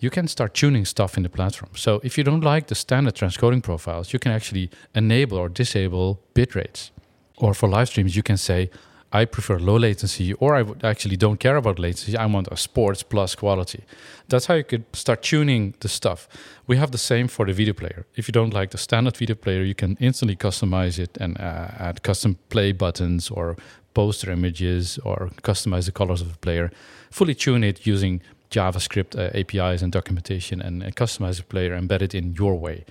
you 0.03 0.09
can 0.09 0.27
start 0.27 0.53
tuning 0.53 0.85
stuff 0.85 1.15
in 1.17 1.23
the 1.23 1.29
platform. 1.29 1.71
So 1.75 2.01
if 2.03 2.17
you 2.17 2.25
don't 2.25 2.43
like 2.43 2.67
the 2.67 2.75
standard 2.75 3.15
transcoding 3.15 3.63
profiles, 3.63 4.11
you 4.11 4.19
can 4.19 4.33
actually 4.33 4.69
enable 4.93 5.37
or 5.37 5.47
disable 5.47 6.19
bit 6.33 6.55
rates. 6.55 6.91
Or 7.37 7.53
for 7.53 7.69
live 7.69 7.87
streams, 7.87 8.13
you 8.15 8.21
can 8.21 8.37
say, 8.37 8.69
I 9.13 9.25
prefer 9.25 9.59
low 9.59 9.77
latency, 9.77 10.33
or 10.33 10.55
I 10.55 10.65
actually 10.83 11.17
don't 11.17 11.39
care 11.39 11.55
about 11.55 11.79
latency. 11.79 12.17
I 12.17 12.25
want 12.25 12.47
a 12.51 12.57
sports 12.57 13.03
plus 13.03 13.35
quality. 13.35 13.83
That's 14.27 14.47
how 14.47 14.55
you 14.55 14.63
could 14.63 14.83
start 14.93 15.21
tuning 15.21 15.75
the 15.79 15.87
stuff. 15.87 16.27
We 16.67 16.77
have 16.77 16.91
the 16.91 16.97
same 16.97 17.27
for 17.27 17.45
the 17.45 17.53
video 17.53 17.73
player. 17.73 18.05
If 18.15 18.27
you 18.27 18.33
don't 18.33 18.53
like 18.53 18.71
the 18.71 18.77
standard 18.77 19.15
video 19.15 19.35
player, 19.35 19.63
you 19.63 19.75
can 19.75 19.97
instantly 20.01 20.35
customize 20.35 20.99
it 20.99 21.17
and 21.21 21.39
uh, 21.39 21.67
add 21.79 22.03
custom 22.03 22.37
play 22.49 22.73
buttons 22.73 23.29
or 23.29 23.55
poster 23.93 24.31
images 24.31 24.99
or 25.05 25.29
customize 25.43 25.85
the 25.85 25.91
colors 25.91 26.21
of 26.21 26.31
the 26.31 26.39
player. 26.39 26.71
Fully 27.11 27.35
tune 27.35 27.63
it 27.63 27.85
using 27.85 28.21
JavaScript 28.53 29.11
uh, 29.15 29.39
APIs 29.39 29.81
and 29.81 29.91
documentation 29.91 30.61
and, 30.61 30.83
customize 30.95 31.37
the 31.37 31.43
player, 31.43 31.73
embedded 31.73 32.13
in 32.13 32.33
your 32.33 32.55
way. 32.55 32.85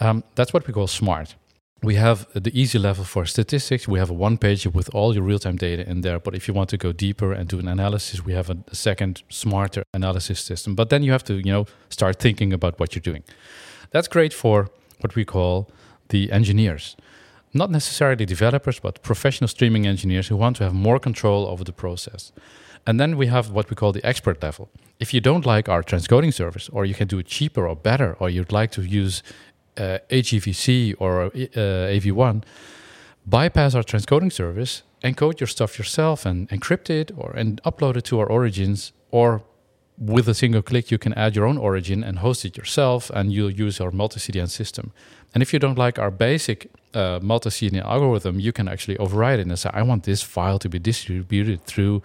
Um, 0.00 0.24
that's 0.34 0.52
what 0.52 0.66
we 0.66 0.72
call 0.72 0.86
smart. 0.86 1.36
We 1.82 1.94
have 1.94 2.26
the 2.34 2.50
easy 2.60 2.78
level 2.78 3.04
for 3.04 3.24
statistics. 3.26 3.86
We 3.86 4.00
have 4.00 4.10
a 4.10 4.14
one 4.14 4.36
page 4.38 4.66
with 4.66 4.88
all 4.94 5.14
your 5.14 5.22
real 5.22 5.38
time 5.38 5.56
data 5.56 5.88
in 5.88 6.00
there. 6.00 6.18
But 6.18 6.34
if 6.34 6.48
you 6.48 6.54
want 6.54 6.70
to 6.70 6.76
go 6.76 6.92
deeper 6.92 7.32
and 7.32 7.48
do 7.48 7.58
an 7.60 7.68
analysis, 7.68 8.24
we 8.24 8.32
have 8.32 8.50
a, 8.50 8.56
a 8.68 8.74
second, 8.74 9.22
smarter 9.28 9.82
analysis 9.94 10.40
system. 10.40 10.74
But 10.74 10.88
then 10.90 11.02
you 11.04 11.12
have 11.12 11.24
to, 11.24 11.34
you 11.34 11.52
know, 11.52 11.66
start 11.88 12.18
thinking 12.18 12.52
about 12.52 12.80
what 12.80 12.94
you're 12.94 13.12
doing. 13.12 13.22
That's 13.90 14.08
great 14.08 14.32
for 14.32 14.70
what 15.00 15.14
we 15.14 15.24
call 15.24 15.70
the 16.08 16.32
engineers 16.32 16.96
not 17.52 17.70
necessarily 17.70 18.26
developers, 18.26 18.80
but 18.80 19.02
professional 19.02 19.48
streaming 19.48 19.86
engineers 19.86 20.28
who 20.28 20.36
want 20.36 20.56
to 20.56 20.64
have 20.64 20.74
more 20.74 20.98
control 20.98 21.46
over 21.46 21.64
the 21.64 21.72
process. 21.72 22.32
And 22.88 22.98
then 22.98 23.18
we 23.18 23.26
have 23.26 23.50
what 23.50 23.68
we 23.68 23.76
call 23.76 23.92
the 23.92 24.02
expert 24.02 24.42
level. 24.42 24.70
If 24.98 25.12
you 25.12 25.20
don't 25.20 25.44
like 25.44 25.68
our 25.68 25.82
transcoding 25.82 26.32
service, 26.32 26.70
or 26.70 26.86
you 26.86 26.94
can 26.94 27.06
do 27.06 27.18
it 27.18 27.26
cheaper 27.26 27.68
or 27.68 27.76
better, 27.76 28.16
or 28.18 28.30
you'd 28.30 28.50
like 28.50 28.70
to 28.72 28.82
use 28.82 29.22
uh, 29.76 29.98
HEVC 30.08 30.94
or 30.98 31.24
uh, 31.26 31.28
AV1, 31.94 32.44
bypass 33.26 33.74
our 33.74 33.82
transcoding 33.82 34.32
service, 34.32 34.84
encode 35.04 35.38
your 35.38 35.46
stuff 35.46 35.78
yourself 35.78 36.24
and 36.24 36.48
encrypt 36.48 36.88
it 36.88 37.12
or 37.14 37.30
and 37.36 37.62
upload 37.62 37.94
it 37.98 38.04
to 38.04 38.18
our 38.20 38.26
origins 38.26 38.92
or 39.10 39.42
with 39.98 40.26
a 40.26 40.34
single 40.34 40.62
click 40.62 40.90
you 40.90 40.96
can 40.96 41.12
add 41.12 41.36
your 41.36 41.44
own 41.44 41.58
origin 41.58 42.02
and 42.02 42.20
host 42.20 42.44
it 42.46 42.56
yourself 42.56 43.10
and 43.10 43.32
you'll 43.34 43.50
use 43.50 43.82
our 43.82 43.90
multi-CDN 43.90 44.48
system. 44.48 44.92
And 45.34 45.42
if 45.42 45.52
you 45.52 45.58
don't 45.58 45.76
like 45.76 45.98
our 45.98 46.10
basic 46.10 46.70
uh, 46.94 47.18
multi-CDN 47.20 47.84
algorithm, 47.84 48.40
you 48.40 48.52
can 48.52 48.66
actually 48.66 48.96
override 48.96 49.40
it 49.40 49.46
and 49.46 49.58
say, 49.58 49.70
I 49.74 49.82
want 49.82 50.04
this 50.04 50.22
file 50.22 50.58
to 50.60 50.70
be 50.70 50.78
distributed 50.78 51.66
through 51.66 52.02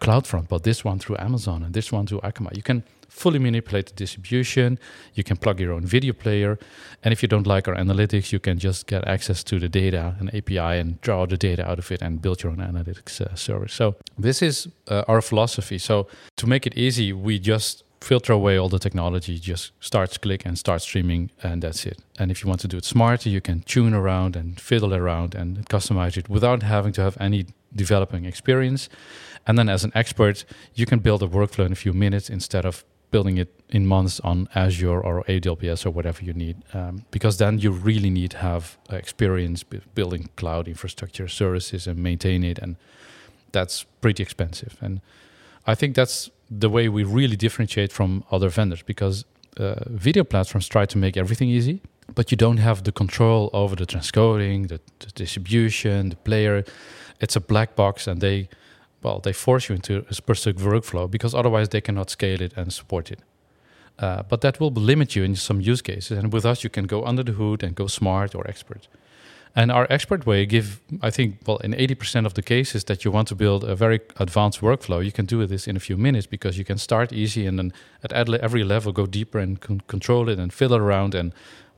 CloudFront, 0.00 0.48
but 0.48 0.62
this 0.62 0.84
one 0.84 0.98
through 0.98 1.16
Amazon 1.18 1.62
and 1.62 1.74
this 1.74 1.92
one 1.92 2.06
through 2.06 2.20
Akamai. 2.20 2.56
You 2.56 2.62
can 2.62 2.82
fully 3.08 3.38
manipulate 3.38 3.86
the 3.86 3.94
distribution. 3.94 4.78
You 5.14 5.22
can 5.22 5.36
plug 5.36 5.60
your 5.60 5.72
own 5.72 5.86
video 5.86 6.12
player. 6.12 6.58
And 7.04 7.12
if 7.12 7.22
you 7.22 7.28
don't 7.28 7.46
like 7.46 7.68
our 7.68 7.76
analytics, 7.76 8.32
you 8.32 8.40
can 8.40 8.58
just 8.58 8.86
get 8.86 9.06
access 9.06 9.44
to 9.44 9.60
the 9.60 9.68
data 9.68 10.16
and 10.18 10.34
API 10.34 10.78
and 10.80 11.00
draw 11.00 11.24
the 11.26 11.36
data 11.36 11.68
out 11.68 11.78
of 11.78 11.92
it 11.92 12.02
and 12.02 12.20
build 12.20 12.42
your 12.42 12.50
own 12.52 12.58
analytics 12.58 13.20
uh, 13.20 13.34
service. 13.36 13.72
So 13.72 13.94
this 14.18 14.42
is 14.42 14.68
uh, 14.88 15.04
our 15.06 15.22
philosophy. 15.22 15.78
So 15.78 16.08
to 16.36 16.46
make 16.46 16.66
it 16.66 16.76
easy, 16.76 17.12
we 17.12 17.38
just 17.38 17.84
filter 18.00 18.32
away 18.32 18.58
all 18.58 18.68
the 18.68 18.78
technology, 18.78 19.38
just 19.38 19.72
starts 19.80 20.18
click 20.18 20.44
and 20.44 20.58
start 20.58 20.82
streaming, 20.82 21.30
and 21.42 21.62
that's 21.62 21.86
it. 21.86 21.98
And 22.18 22.30
if 22.30 22.42
you 22.42 22.48
want 22.48 22.60
to 22.60 22.68
do 22.68 22.76
it 22.76 22.84
smarter, 22.84 23.30
you 23.30 23.40
can 23.40 23.62
tune 23.62 23.94
around 23.94 24.36
and 24.36 24.60
fiddle 24.60 24.94
around 24.94 25.34
and 25.34 25.66
customize 25.68 26.16
it 26.16 26.28
without 26.28 26.62
having 26.62 26.92
to 26.94 27.00
have 27.00 27.16
any 27.18 27.46
developing 27.74 28.24
experience. 28.26 28.88
And 29.46 29.58
then 29.58 29.68
as 29.68 29.84
an 29.84 29.92
expert, 29.94 30.44
you 30.74 30.86
can 30.86 31.00
build 31.00 31.22
a 31.22 31.26
workflow 31.26 31.66
in 31.66 31.72
a 31.72 31.76
few 31.76 31.92
minutes 31.92 32.30
instead 32.30 32.64
of 32.64 32.84
building 33.10 33.38
it 33.38 33.48
in 33.68 33.86
months 33.86 34.18
on 34.20 34.48
Azure 34.56 35.00
or 35.00 35.22
AWS 35.28 35.86
or 35.86 35.90
whatever 35.90 36.24
you 36.24 36.32
need, 36.32 36.56
um, 36.72 37.04
because 37.12 37.36
then 37.36 37.60
you 37.60 37.70
really 37.70 38.10
need 38.10 38.32
to 38.32 38.38
have 38.38 38.76
experience 38.90 39.62
building 39.94 40.28
cloud 40.36 40.66
infrastructure 40.66 41.28
services 41.28 41.86
and 41.86 41.96
maintain 41.98 42.42
it, 42.42 42.58
and 42.58 42.76
that's 43.52 43.84
pretty 44.00 44.22
expensive. 44.22 44.76
And 44.80 45.00
I 45.64 45.74
think 45.76 45.94
that's 45.94 46.30
the 46.50 46.68
way 46.68 46.88
we 46.88 47.04
really 47.04 47.36
differentiate 47.36 47.92
from 47.92 48.24
other 48.30 48.48
vendors 48.48 48.82
because 48.82 49.24
uh, 49.56 49.74
video 49.86 50.24
platforms 50.24 50.68
try 50.68 50.84
to 50.86 50.98
make 50.98 51.16
everything 51.16 51.48
easy, 51.48 51.80
but 52.14 52.30
you 52.30 52.36
don't 52.36 52.58
have 52.58 52.82
the 52.82 52.92
control 52.92 53.48
over 53.52 53.76
the 53.76 53.86
transcoding, 53.86 54.68
the, 54.68 54.80
the 54.98 55.10
distribution, 55.14 56.08
the 56.08 56.16
player. 56.16 56.64
It's 57.20 57.36
a 57.36 57.40
black 57.40 57.76
box, 57.76 58.08
and 58.08 58.20
they, 58.20 58.48
well, 59.04 59.20
they 59.20 59.32
force 59.32 59.68
you 59.68 59.74
into 59.74 60.04
a 60.10 60.14
specific 60.14 60.60
workflow 60.60 61.10
because 61.10 61.34
otherwise 61.34 61.68
they 61.68 61.80
cannot 61.80 62.10
scale 62.10 62.40
it 62.40 62.54
and 62.56 62.72
support 62.72 63.10
it. 63.10 63.20
Uh, 63.98 64.22
but 64.28 64.40
that 64.40 64.58
will 64.58 64.72
limit 64.72 65.14
you 65.14 65.22
in 65.22 65.36
some 65.36 65.60
use 65.60 65.82
cases, 65.82 66.18
and 66.18 66.32
with 66.32 66.44
us 66.44 66.64
you 66.64 66.70
can 66.70 66.86
go 66.86 67.04
under 67.04 67.22
the 67.22 67.32
hood 67.32 67.62
and 67.62 67.76
go 67.76 67.86
smart 67.86 68.34
or 68.34 68.44
expert. 68.48 68.88
And 69.56 69.70
our 69.70 69.86
expert 69.88 70.26
way 70.26 70.46
give, 70.46 70.80
I 71.00 71.10
think, 71.10 71.36
well, 71.46 71.58
in 71.58 71.74
80% 71.74 72.26
of 72.26 72.34
the 72.34 72.42
cases 72.42 72.84
that 72.84 73.04
you 73.04 73.12
want 73.12 73.28
to 73.28 73.36
build 73.36 73.62
a 73.62 73.76
very 73.76 74.00
advanced 74.16 74.60
workflow, 74.60 75.04
you 75.04 75.12
can 75.12 75.26
do 75.26 75.46
this 75.46 75.68
in 75.68 75.76
a 75.76 75.80
few 75.80 75.96
minutes 75.96 76.26
because 76.26 76.58
you 76.58 76.64
can 76.64 76.76
start 76.76 77.12
easy 77.12 77.46
and 77.46 77.56
then 77.56 77.72
at 78.02 78.12
every 78.12 78.64
level 78.64 78.90
go 78.92 79.06
deeper 79.06 79.38
and 79.38 79.60
con- 79.60 79.82
control 79.86 80.28
it 80.28 80.40
and 80.40 80.52
fiddle 80.52 80.76
around 80.76 81.14
and 81.14 81.32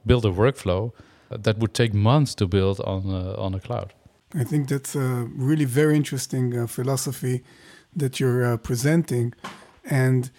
build 0.07 0.25
a 0.25 0.31
workflow 0.31 0.93
that 1.29 1.59
would 1.59 1.75
take 1.75 1.93
months 1.93 2.35
to 2.35 2.47
build 2.47 2.81
on 2.81 3.11
uh, 3.11 3.35
on 3.37 3.55
a 3.55 3.61
cloud. 3.61 3.93
I 4.39 4.45
think 4.45 4.69
that's 4.69 4.95
a 4.95 5.29
really 5.35 5.65
very 5.65 5.97
interesting 5.97 6.59
uh, 6.59 6.67
philosophy 6.67 7.43
that 7.95 8.21
you're 8.21 8.45
uh, 8.45 8.57
presenting, 8.59 9.33
and 9.85 10.31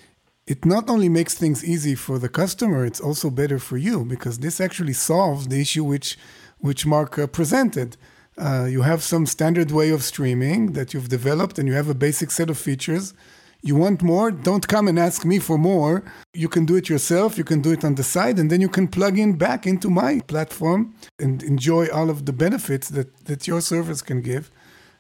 it 0.45 0.65
not 0.65 0.87
only 0.87 1.09
makes 1.09 1.33
things 1.33 1.65
easy 1.65 1.95
for 1.95 2.19
the 2.19 2.29
customer, 2.29 2.85
it's 2.85 3.01
also 3.01 3.29
better 3.31 3.57
for 3.57 3.75
you 3.77 4.05
because 4.05 4.39
this 4.39 4.61
actually 4.61 4.93
solves 4.93 5.47
the 5.47 5.59
issue 5.59 5.83
which 5.83 6.17
which 6.59 6.85
Mark 6.85 7.17
uh, 7.17 7.27
presented. 7.27 7.97
Uh, 8.37 8.67
you 8.69 8.83
have 8.83 9.01
some 9.01 9.25
standard 9.25 9.71
way 9.71 9.89
of 9.89 10.03
streaming 10.03 10.73
that 10.73 10.93
you've 10.93 11.09
developed, 11.09 11.57
and 11.57 11.67
you 11.67 11.73
have 11.73 11.89
a 11.89 11.95
basic 11.95 12.29
set 12.31 12.49
of 12.49 12.57
features. 12.57 13.13
You 13.61 13.75
want 13.75 14.01
more? 14.01 14.31
Don't 14.31 14.67
come 14.67 14.87
and 14.87 14.99
ask 14.99 15.25
me 15.25 15.39
for 15.39 15.57
more. 15.57 16.03
You 16.33 16.47
can 16.47 16.65
do 16.65 16.75
it 16.75 16.89
yourself. 16.89 17.37
You 17.37 17.43
can 17.43 17.61
do 17.61 17.71
it 17.71 17.83
on 17.83 17.95
the 17.95 18.03
side, 18.03 18.39
and 18.39 18.49
then 18.49 18.61
you 18.61 18.69
can 18.69 18.87
plug 18.87 19.17
in 19.17 19.37
back 19.37 19.65
into 19.65 19.89
my 19.89 20.21
platform 20.27 20.93
and 21.19 21.43
enjoy 21.43 21.87
all 21.87 22.09
of 22.09 22.25
the 22.25 22.33
benefits 22.33 22.89
that, 22.89 23.25
that 23.25 23.47
your 23.47 23.61
service 23.61 24.01
can 24.01 24.21
give. 24.21 24.51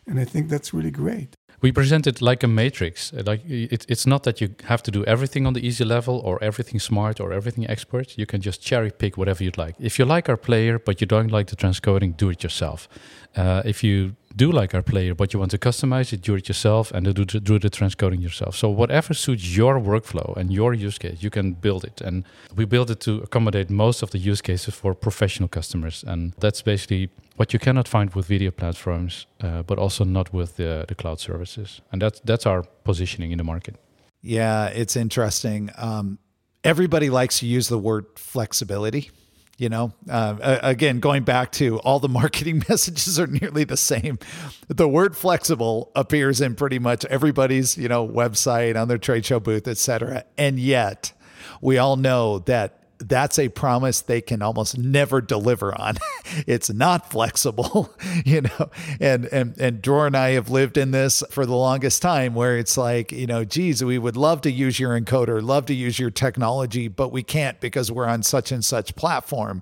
And 0.07 0.19
I 0.19 0.25
think 0.25 0.49
that's 0.49 0.73
really 0.73 0.91
great 0.91 1.35
we 1.61 1.71
present 1.71 2.05
it 2.05 2.21
like 2.21 2.43
a 2.43 2.47
matrix. 2.47 3.11
Like 3.13 3.41
it, 3.45 3.85
it's 3.89 4.05
not 4.05 4.23
that 4.23 4.39
you 4.41 4.55
have 4.65 4.83
to 4.83 4.91
do 4.91 5.03
everything 5.05 5.47
on 5.47 5.53
the 5.53 5.65
easy 5.65 5.83
level 5.83 6.19
or 6.23 6.43
everything 6.43 6.79
smart 6.79 7.19
or 7.19 7.33
everything 7.33 7.67
expert. 7.69 8.17
You 8.17 8.25
can 8.25 8.41
just 8.41 8.61
cherry 8.61 8.91
pick 8.91 9.17
whatever 9.17 9.43
you'd 9.43 9.57
like. 9.57 9.75
If 9.79 9.97
you 9.97 10.05
like 10.05 10.29
our 10.29 10.37
player 10.37 10.77
but 10.77 11.01
you 11.01 11.07
don't 11.07 11.31
like 11.31 11.47
the 11.47 11.55
transcoding, 11.55 12.15
do 12.15 12.29
it 12.29 12.43
yourself. 12.43 12.87
Uh, 13.35 13.63
if 13.65 13.83
you 13.83 14.15
do 14.37 14.51
like 14.51 14.73
our 14.73 14.83
player, 14.83 15.13
but 15.15 15.33
you 15.33 15.39
want 15.39 15.51
to 15.51 15.57
customize 15.57 16.13
it, 16.13 16.21
do 16.21 16.35
it 16.35 16.47
yourself, 16.47 16.91
and 16.91 17.03
do, 17.13 17.25
do 17.25 17.59
the 17.59 17.69
transcoding 17.69 18.21
yourself. 18.21 18.55
So 18.55 18.69
whatever 18.69 19.13
suits 19.13 19.57
your 19.57 19.79
workflow 19.79 20.37
and 20.37 20.53
your 20.53 20.73
use 20.73 20.97
case, 20.97 21.17
you 21.21 21.29
can 21.29 21.53
build 21.53 21.83
it. 21.83 22.01
And 22.01 22.23
we 22.55 22.65
build 22.65 22.89
it 22.91 22.99
to 23.01 23.17
accommodate 23.23 23.69
most 23.69 24.03
of 24.03 24.11
the 24.11 24.19
use 24.19 24.41
cases 24.41 24.75
for 24.75 24.93
professional 24.93 25.49
customers. 25.49 26.03
And 26.07 26.33
that's 26.39 26.61
basically 26.61 27.09
what 27.35 27.51
you 27.53 27.59
cannot 27.59 27.87
find 27.87 28.13
with 28.15 28.27
video 28.27 28.51
platforms, 28.51 29.25
uh, 29.41 29.63
but 29.63 29.77
also 29.77 30.03
not 30.03 30.31
with 30.33 30.55
the, 30.55 30.85
the 30.87 30.95
cloud 30.95 31.19
services. 31.19 31.81
And 31.91 32.01
that's 32.01 32.19
that's 32.21 32.45
our 32.45 32.63
positioning 32.83 33.31
in 33.31 33.37
the 33.37 33.43
market. 33.43 33.75
Yeah, 34.21 34.67
it's 34.67 34.95
interesting. 34.95 35.71
Um, 35.77 36.19
everybody 36.63 37.09
likes 37.09 37.39
to 37.39 37.45
use 37.45 37.69
the 37.69 37.77
word 37.77 38.05
flexibility 38.15 39.11
you 39.57 39.69
know 39.69 39.91
uh, 40.09 40.59
again 40.61 40.99
going 40.99 41.23
back 41.23 41.51
to 41.51 41.79
all 41.79 41.99
the 41.99 42.09
marketing 42.09 42.63
messages 42.69 43.19
are 43.19 43.27
nearly 43.27 43.63
the 43.63 43.77
same. 43.77 44.19
The 44.67 44.87
word 44.87 45.15
flexible 45.15 45.91
appears 45.95 46.41
in 46.41 46.55
pretty 46.55 46.79
much 46.79 47.05
everybody's 47.05 47.77
you 47.77 47.87
know 47.87 48.07
website 48.07 48.79
on 48.79 48.87
their 48.87 48.97
trade 48.97 49.25
show 49.25 49.39
booth 49.39 49.67
etc 49.67 50.25
and 50.37 50.59
yet 50.59 51.13
we 51.61 51.77
all 51.77 51.95
know 51.95 52.39
that 52.39 52.86
that's 52.99 53.37
a 53.37 53.49
promise 53.49 54.01
they 54.01 54.21
can 54.21 54.41
almost 54.41 54.77
never 54.77 55.21
deliver 55.21 55.79
on. 55.79 55.97
it's 56.47 56.71
not 56.71 57.09
flexible, 57.11 57.93
you 58.25 58.41
know. 58.41 58.69
And 58.99 59.25
and 59.25 59.57
and 59.59 59.81
Dror 59.81 60.07
and 60.07 60.17
I 60.17 60.31
have 60.31 60.49
lived 60.49 60.77
in 60.77 60.91
this 60.91 61.23
for 61.29 61.45
the 61.45 61.55
longest 61.55 62.01
time 62.01 62.33
where 62.33 62.57
it's 62.57 62.77
like, 62.77 63.11
you 63.11 63.27
know, 63.27 63.45
geez, 63.45 63.83
we 63.83 63.97
would 63.97 64.17
love 64.17 64.41
to 64.41 64.51
use 64.51 64.79
your 64.79 64.99
encoder, 64.99 65.41
love 65.41 65.65
to 65.67 65.73
use 65.73 65.99
your 65.99 66.09
technology, 66.09 66.87
but 66.87 67.11
we 67.11 67.23
can't 67.23 67.59
because 67.59 67.91
we're 67.91 68.07
on 68.07 68.23
such 68.23 68.51
and 68.51 68.63
such 68.63 68.95
platform. 68.95 69.61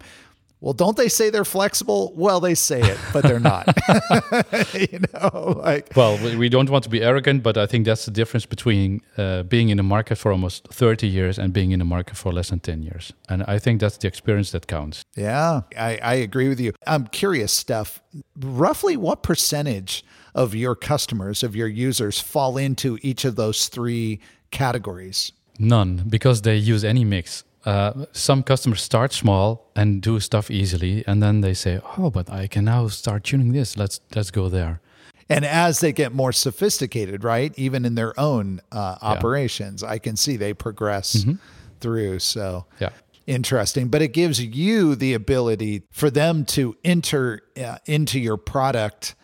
Well, 0.65 0.73
don't 0.73 0.97
they 0.97 1.09
say 1.09 1.29
they're 1.29 1.45
flexible? 1.45 2.11
Well, 2.15 2.39
they 2.39 2.55
say 2.55 2.81
it, 2.81 2.97
but 3.13 3.21
they're 3.21 3.39
not. 3.39 3.67
you 4.73 4.99
know, 5.13 5.61
like 5.63 5.91
well, 5.95 6.17
we 6.39 6.49
don't 6.49 6.71
want 6.71 6.83
to 6.85 6.89
be 6.89 7.03
arrogant, 7.03 7.43
but 7.43 7.55
I 7.55 7.67
think 7.67 7.85
that's 7.85 8.05
the 8.05 8.11
difference 8.11 8.47
between 8.47 9.01
uh, 9.15 9.43
being 9.43 9.69
in 9.69 9.77
the 9.77 9.83
market 9.83 10.15
for 10.15 10.31
almost 10.31 10.67
30 10.69 11.07
years 11.07 11.37
and 11.37 11.53
being 11.53 11.69
in 11.69 11.77
the 11.77 11.85
market 11.85 12.17
for 12.17 12.33
less 12.33 12.49
than 12.49 12.61
10 12.61 12.81
years. 12.81 13.13
And 13.29 13.43
I 13.43 13.59
think 13.59 13.79
that's 13.79 13.97
the 13.97 14.07
experience 14.07 14.49
that 14.53 14.65
counts. 14.65 15.03
Yeah, 15.15 15.61
I, 15.77 15.99
I 16.01 16.15
agree 16.15 16.49
with 16.49 16.59
you. 16.59 16.73
I'm 16.87 17.05
curious, 17.09 17.63
Stef, 17.63 17.99
roughly 18.35 18.97
what 18.97 19.21
percentage 19.21 20.03
of 20.33 20.55
your 20.55 20.73
customers, 20.75 21.43
of 21.43 21.55
your 21.55 21.67
users, 21.67 22.19
fall 22.19 22.57
into 22.57 22.97
each 23.03 23.23
of 23.23 23.35
those 23.35 23.67
three 23.67 24.19
categories? 24.49 25.31
None, 25.59 26.05
because 26.09 26.41
they 26.41 26.55
use 26.55 26.83
any 26.83 27.05
mix 27.05 27.43
uh, 27.65 28.05
some 28.11 28.43
customers 28.43 28.81
start 28.81 29.11
small 29.11 29.71
and 29.75 30.01
do 30.01 30.19
stuff 30.19 30.51
easily, 30.51 31.03
and 31.07 31.21
then 31.21 31.41
they 31.41 31.53
say, 31.53 31.79
"Oh, 31.97 32.11
but 32.11 32.29
I 32.29 32.47
can 32.47 32.65
now 32.65 32.87
start 32.87 33.23
tuning 33.23 33.53
this. 33.53 33.75
Let's 33.75 33.99
let's 34.15 34.31
go 34.31 34.49
there." 34.49 34.81
And 35.27 35.43
as 35.43 35.79
they 35.79 35.91
get 35.91 36.13
more 36.13 36.31
sophisticated, 36.31 37.23
right, 37.23 37.51
even 37.57 37.83
in 37.83 37.95
their 37.95 38.17
own 38.19 38.61
uh, 38.71 38.97
operations, 39.01 39.81
yeah. 39.81 39.89
I 39.89 39.97
can 39.97 40.15
see 40.15 40.37
they 40.37 40.53
progress 40.53 41.15
mm-hmm. 41.15 41.33
through. 41.79 42.19
So, 42.19 42.65
yeah, 42.79 42.89
interesting. 43.25 43.87
But 43.87 44.03
it 44.03 44.09
gives 44.09 44.39
you 44.39 44.95
the 44.95 45.15
ability 45.15 45.83
for 45.89 46.11
them 46.11 46.45
to 46.45 46.77
enter 46.83 47.41
uh, 47.57 47.79
into 47.87 48.19
your 48.19 48.37
product 48.37 49.15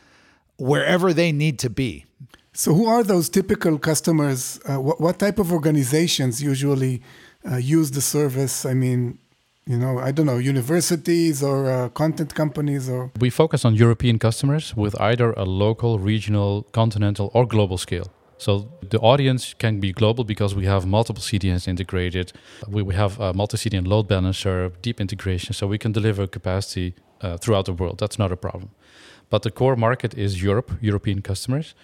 wherever 0.57 1.13
they 1.13 1.31
need 1.31 1.59
to 1.59 1.69
be. 1.69 2.05
So, 2.53 2.73
who 2.73 2.87
are 2.87 3.03
those 3.03 3.29
typical 3.29 3.77
customers? 3.77 4.59
Uh, 4.67 4.81
what, 4.81 4.99
what 4.99 5.19
type 5.19 5.37
of 5.37 5.51
organizations 5.51 6.41
usually? 6.41 7.03
Uh, 7.49 7.57
use 7.57 7.91
the 7.91 8.01
service? 8.01 8.65
I 8.65 8.73
mean, 8.73 9.17
you 9.65 9.77
know, 9.77 9.99
I 9.99 10.11
don't 10.11 10.25
know, 10.25 10.37
universities 10.37 11.43
or 11.43 11.69
uh, 11.69 11.89
content 11.89 12.33
companies 12.35 12.89
or? 12.89 13.11
We 13.19 13.29
focus 13.29 13.63
on 13.65 13.75
European 13.75 14.19
customers 14.19 14.75
with 14.75 14.99
either 14.99 15.33
a 15.33 15.45
local, 15.45 15.99
regional, 15.99 16.63
continental, 16.71 17.29
or 17.33 17.45
global 17.45 17.77
scale. 17.77 18.07
So 18.37 18.67
the 18.89 18.97
audience 18.99 19.53
can 19.53 19.79
be 19.79 19.91
global 19.91 20.23
because 20.23 20.55
we 20.55 20.65
have 20.65 20.87
multiple 20.87 21.21
CDNs 21.21 21.67
integrated. 21.67 22.33
We, 22.67 22.81
we 22.81 22.95
have 22.95 23.19
a 23.19 23.33
multi-CDN 23.33 23.87
load 23.87 24.07
balancer, 24.07 24.71
deep 24.81 24.99
integration, 24.99 25.53
so 25.53 25.67
we 25.67 25.77
can 25.77 25.91
deliver 25.91 26.25
capacity 26.25 26.95
uh, 27.21 27.37
throughout 27.37 27.65
the 27.65 27.73
world. 27.73 27.99
That's 27.99 28.17
not 28.17 28.31
a 28.31 28.35
problem. 28.35 28.71
But 29.29 29.43
the 29.43 29.51
core 29.51 29.75
market 29.75 30.17
is 30.17 30.41
Europe, 30.41 30.71
European 30.81 31.21
customers, 31.21 31.75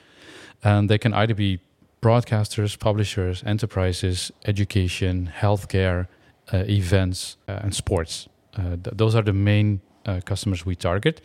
and 0.64 0.90
they 0.90 0.98
can 0.98 1.14
either 1.14 1.36
be 1.36 1.60
broadcasters, 2.02 2.78
publishers, 2.78 3.44
enterprises, 3.46 4.32
education, 4.46 5.32
healthcare, 5.42 6.08
uh, 6.54 6.64
events, 6.68 7.38
uh, 7.48 7.60
and 7.64 7.76
sports. 7.76 8.28
Uh, 8.56 8.76
th- 8.84 8.96
those 8.96 9.16
are 9.16 9.24
the 9.24 9.34
main 9.34 9.82
uh, 10.06 10.22
customers 10.26 10.66
we 10.66 10.76
target. 10.76 11.22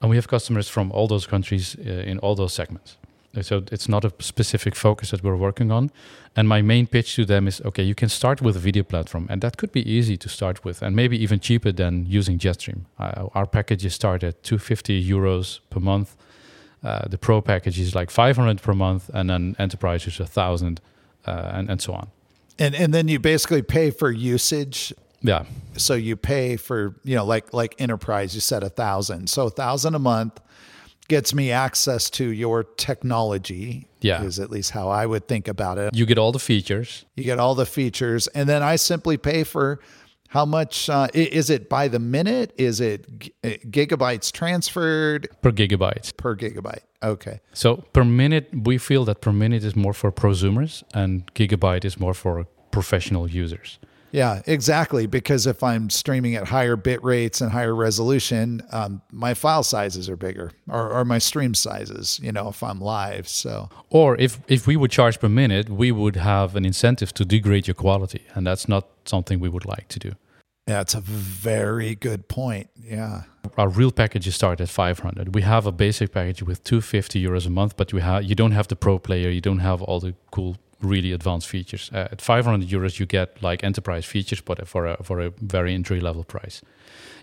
And 0.00 0.10
we 0.10 0.16
have 0.16 0.28
customers 0.28 0.68
from 0.68 0.92
all 0.92 1.08
those 1.08 1.26
countries 1.26 1.76
uh, 1.78 1.90
in 1.90 2.18
all 2.18 2.34
those 2.34 2.52
segments. 2.52 2.96
So 3.42 3.64
it's 3.70 3.88
not 3.88 4.04
a 4.04 4.12
specific 4.18 4.74
focus 4.74 5.10
that 5.10 5.22
we're 5.22 5.36
working 5.36 5.70
on. 5.70 5.90
And 6.36 6.48
my 6.48 6.62
main 6.62 6.86
pitch 6.86 7.16
to 7.16 7.24
them 7.26 7.46
is 7.46 7.60
okay, 7.64 7.82
you 7.82 7.94
can 7.94 8.08
start 8.08 8.40
with 8.40 8.56
a 8.56 8.58
video 8.58 8.82
platform, 8.82 9.26
and 9.28 9.42
that 9.42 9.58
could 9.58 9.72
be 9.72 9.82
easy 9.90 10.16
to 10.16 10.28
start 10.28 10.64
with, 10.64 10.80
and 10.82 10.96
maybe 10.96 11.22
even 11.22 11.40
cheaper 11.40 11.72
than 11.72 12.06
using 12.06 12.38
Jet-Stream. 12.38 12.86
our 12.98 13.46
packages 13.46 13.94
start 13.94 14.22
at 14.22 14.42
250 14.42 15.10
euros 15.10 15.60
per 15.68 15.80
month 15.80 16.16
uh, 16.82 17.08
the 17.08 17.18
pro 17.18 17.40
package 17.40 17.78
is 17.78 17.94
like 17.94 18.10
500 18.10 18.62
per 18.62 18.72
month, 18.72 19.10
and 19.12 19.28
then 19.28 19.56
enterprise 19.58 20.06
is 20.06 20.20
a 20.20 20.26
thousand, 20.26 20.80
uh, 21.26 21.50
and 21.54 21.70
and 21.70 21.80
so 21.80 21.92
on. 21.92 22.08
And 22.58 22.74
and 22.74 22.94
then 22.94 23.08
you 23.08 23.18
basically 23.18 23.62
pay 23.62 23.90
for 23.90 24.10
usage. 24.10 24.92
Yeah. 25.22 25.44
So 25.76 25.94
you 25.94 26.16
pay 26.16 26.56
for 26.56 26.94
you 27.04 27.16
know 27.16 27.24
like 27.24 27.52
like 27.52 27.74
enterprise. 27.78 28.34
You 28.34 28.40
said 28.40 28.62
a 28.62 28.68
thousand, 28.68 29.28
so 29.28 29.46
a 29.46 29.50
thousand 29.50 29.94
a 29.94 29.98
month 29.98 30.40
gets 31.08 31.32
me 31.32 31.50
access 31.50 32.10
to 32.10 32.28
your 32.28 32.64
technology. 32.64 33.86
Yeah. 34.00 34.22
Is 34.22 34.38
at 34.38 34.50
least 34.50 34.70
how 34.70 34.88
I 34.88 35.06
would 35.06 35.26
think 35.26 35.48
about 35.48 35.78
it. 35.78 35.94
You 35.94 36.06
get 36.06 36.18
all 36.18 36.32
the 36.32 36.38
features. 36.38 37.04
You 37.16 37.24
get 37.24 37.38
all 37.38 37.54
the 37.54 37.66
features. 37.66 38.28
And 38.28 38.48
then 38.48 38.62
I 38.62 38.76
simply 38.76 39.16
pay 39.16 39.42
for 39.42 39.80
how 40.28 40.44
much 40.44 40.88
uh, 40.88 41.08
is 41.14 41.50
it 41.50 41.68
by 41.68 41.88
the 41.88 41.98
minute? 41.98 42.52
Is 42.56 42.80
it 42.80 43.06
uh, 43.44 43.48
gigabytes 43.70 44.32
transferred? 44.32 45.28
Per 45.42 45.52
gigabyte. 45.52 46.16
Per 46.16 46.36
gigabyte. 46.36 46.82
Okay. 47.02 47.40
So 47.52 47.76
per 47.92 48.04
minute, 48.04 48.48
we 48.52 48.78
feel 48.78 49.04
that 49.04 49.20
per 49.20 49.32
minute 49.32 49.64
is 49.64 49.76
more 49.76 49.92
for 49.92 50.10
prosumers 50.10 50.82
and 50.94 51.32
gigabyte 51.34 51.84
is 51.84 51.98
more 51.98 52.14
for 52.14 52.46
professional 52.70 53.28
users. 53.28 53.78
Yeah, 54.16 54.40
exactly. 54.46 55.06
Because 55.06 55.46
if 55.46 55.62
I'm 55.62 55.90
streaming 55.90 56.36
at 56.36 56.48
higher 56.48 56.74
bit 56.74 57.04
rates 57.04 57.42
and 57.42 57.52
higher 57.52 57.74
resolution, 57.74 58.62
um, 58.72 59.02
my 59.12 59.34
file 59.34 59.62
sizes 59.62 60.08
are 60.08 60.16
bigger, 60.16 60.52
or, 60.70 60.90
or 60.90 61.04
my 61.04 61.18
stream 61.18 61.54
sizes. 61.54 62.18
You 62.22 62.32
know, 62.32 62.48
if 62.48 62.62
I'm 62.62 62.80
live. 62.80 63.28
So, 63.28 63.68
or 63.90 64.18
if 64.18 64.40
if 64.48 64.66
we 64.66 64.74
would 64.74 64.90
charge 64.90 65.20
per 65.20 65.28
minute, 65.28 65.68
we 65.68 65.92
would 65.92 66.16
have 66.16 66.56
an 66.56 66.64
incentive 66.64 67.12
to 67.12 67.26
degrade 67.26 67.68
your 67.68 67.74
quality, 67.74 68.22
and 68.34 68.46
that's 68.46 68.66
not 68.66 68.88
something 69.04 69.38
we 69.38 69.50
would 69.50 69.66
like 69.66 69.88
to 69.88 69.98
do. 69.98 70.12
Yeah, 70.68 70.80
it's 70.80 70.94
a 70.94 71.00
very 71.00 71.94
good 71.94 72.26
point. 72.26 72.70
Yeah. 72.82 73.22
Our 73.56 73.68
real 73.68 73.92
packages 73.92 74.34
start 74.34 74.60
at 74.60 74.68
500. 74.68 75.32
We 75.32 75.42
have 75.42 75.64
a 75.64 75.70
basic 75.70 76.10
package 76.12 76.42
with 76.42 76.64
250 76.64 77.22
euros 77.22 77.46
a 77.46 77.50
month, 77.50 77.76
but 77.76 77.92
you 77.92 77.98
have 77.98 78.24
you 78.24 78.34
don't 78.34 78.50
have 78.50 78.66
the 78.66 78.74
pro 78.74 78.98
player, 78.98 79.30
you 79.30 79.40
don't 79.40 79.60
have 79.60 79.80
all 79.80 80.00
the 80.00 80.14
cool 80.32 80.56
really 80.82 81.12
advanced 81.12 81.46
features. 81.46 81.90
Uh, 81.94 82.08
at 82.10 82.20
500 82.20 82.68
euros, 82.68 82.98
you 82.98 83.06
get 83.06 83.40
like 83.42 83.62
enterprise 83.62 84.04
features, 84.04 84.40
but 84.40 84.66
for 84.66 84.86
a, 84.86 85.02
for 85.04 85.20
a 85.20 85.30
very 85.40 85.72
entry 85.72 86.00
level 86.00 86.24
price. 86.24 86.62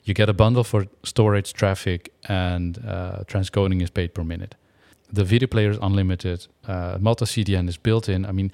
You 0.05 0.13
get 0.13 0.29
a 0.29 0.33
bundle 0.33 0.63
for 0.63 0.85
storage, 1.03 1.53
traffic, 1.53 2.13
and 2.27 2.77
uh, 2.85 3.23
transcoding 3.27 3.81
is 3.81 3.89
paid 3.89 4.13
per 4.13 4.23
minute. 4.23 4.55
The 5.13 5.23
video 5.23 5.47
player 5.47 5.69
is 5.69 5.77
unlimited. 5.81 6.47
Uh, 6.67 6.97
multi 6.99 7.25
CDN 7.25 7.69
is 7.69 7.77
built 7.77 8.09
in. 8.09 8.25
I 8.25 8.31
mean, 8.31 8.51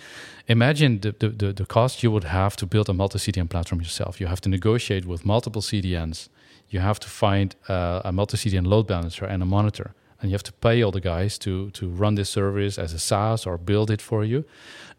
imagine 0.47 0.99
the, 0.99 1.11
the, 1.11 1.53
the, 1.53 1.65
cost 1.65 2.03
you 2.03 2.11
would 2.11 2.25
have 2.25 2.57
to 2.57 2.65
build 2.65 2.89
a 2.89 2.93
multi 2.93 3.17
CDN 3.17 3.49
platform 3.49 3.79
yourself. 3.81 4.19
You 4.19 4.27
have 4.27 4.41
to 4.41 4.49
negotiate 4.49 5.05
with 5.05 5.25
multiple 5.25 5.61
CDNs. 5.61 6.27
You 6.69 6.81
have 6.81 6.99
to 6.99 7.07
find 7.07 7.55
uh, 7.69 8.01
a 8.03 8.11
multi 8.11 8.37
CDN 8.37 8.67
load 8.67 8.87
balancer 8.87 9.25
and 9.25 9.41
a 9.41 9.45
monitor 9.45 9.95
and 10.21 10.29
you 10.29 10.33
have 10.33 10.43
to 10.43 10.53
pay 10.53 10.83
all 10.83 10.91
the 10.91 11.01
guys 11.01 11.37
to 11.37 11.69
to 11.71 11.87
run 11.87 12.15
this 12.15 12.29
service 12.29 12.77
as 12.77 12.93
a 12.93 12.99
SaaS 12.99 13.45
or 13.45 13.57
build 13.57 13.89
it 13.89 14.01
for 14.01 14.23
you, 14.25 14.43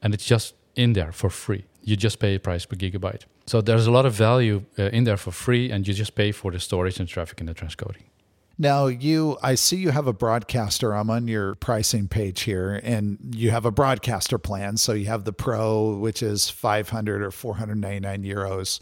and 0.02 0.14
it's 0.14 0.24
just 0.24 0.54
in 0.74 0.92
there 0.92 1.12
for 1.12 1.30
free. 1.30 1.64
You 1.82 1.96
just 1.96 2.18
pay 2.18 2.34
a 2.34 2.40
price 2.40 2.66
per 2.66 2.76
gigabyte. 2.76 3.24
So 3.46 3.60
there's 3.60 3.86
a 3.86 3.90
lot 3.90 4.06
of 4.06 4.12
value 4.14 4.64
uh, 4.78 4.96
in 4.96 5.04
there 5.04 5.16
for 5.16 5.32
free, 5.32 5.70
and 5.72 5.86
you 5.86 5.94
just 5.94 6.14
pay 6.14 6.32
for 6.32 6.52
the 6.52 6.60
storage 6.60 7.00
and 7.00 7.08
traffic 7.08 7.40
and 7.40 7.48
the 7.48 7.54
transcoding. 7.54 8.09
Now, 8.60 8.88
you, 8.88 9.38
I 9.42 9.54
see 9.54 9.76
you 9.76 9.88
have 9.88 10.06
a 10.06 10.12
broadcaster. 10.12 10.94
I'm 10.94 11.08
on 11.08 11.26
your 11.26 11.54
pricing 11.54 12.08
page 12.08 12.42
here, 12.42 12.78
and 12.82 13.16
you 13.34 13.52
have 13.52 13.64
a 13.64 13.70
broadcaster 13.70 14.36
plan. 14.36 14.76
So 14.76 14.92
you 14.92 15.06
have 15.06 15.24
the 15.24 15.32
Pro, 15.32 15.96
which 15.96 16.22
is 16.22 16.50
500 16.50 17.22
or 17.22 17.30
499 17.30 18.22
euros 18.22 18.78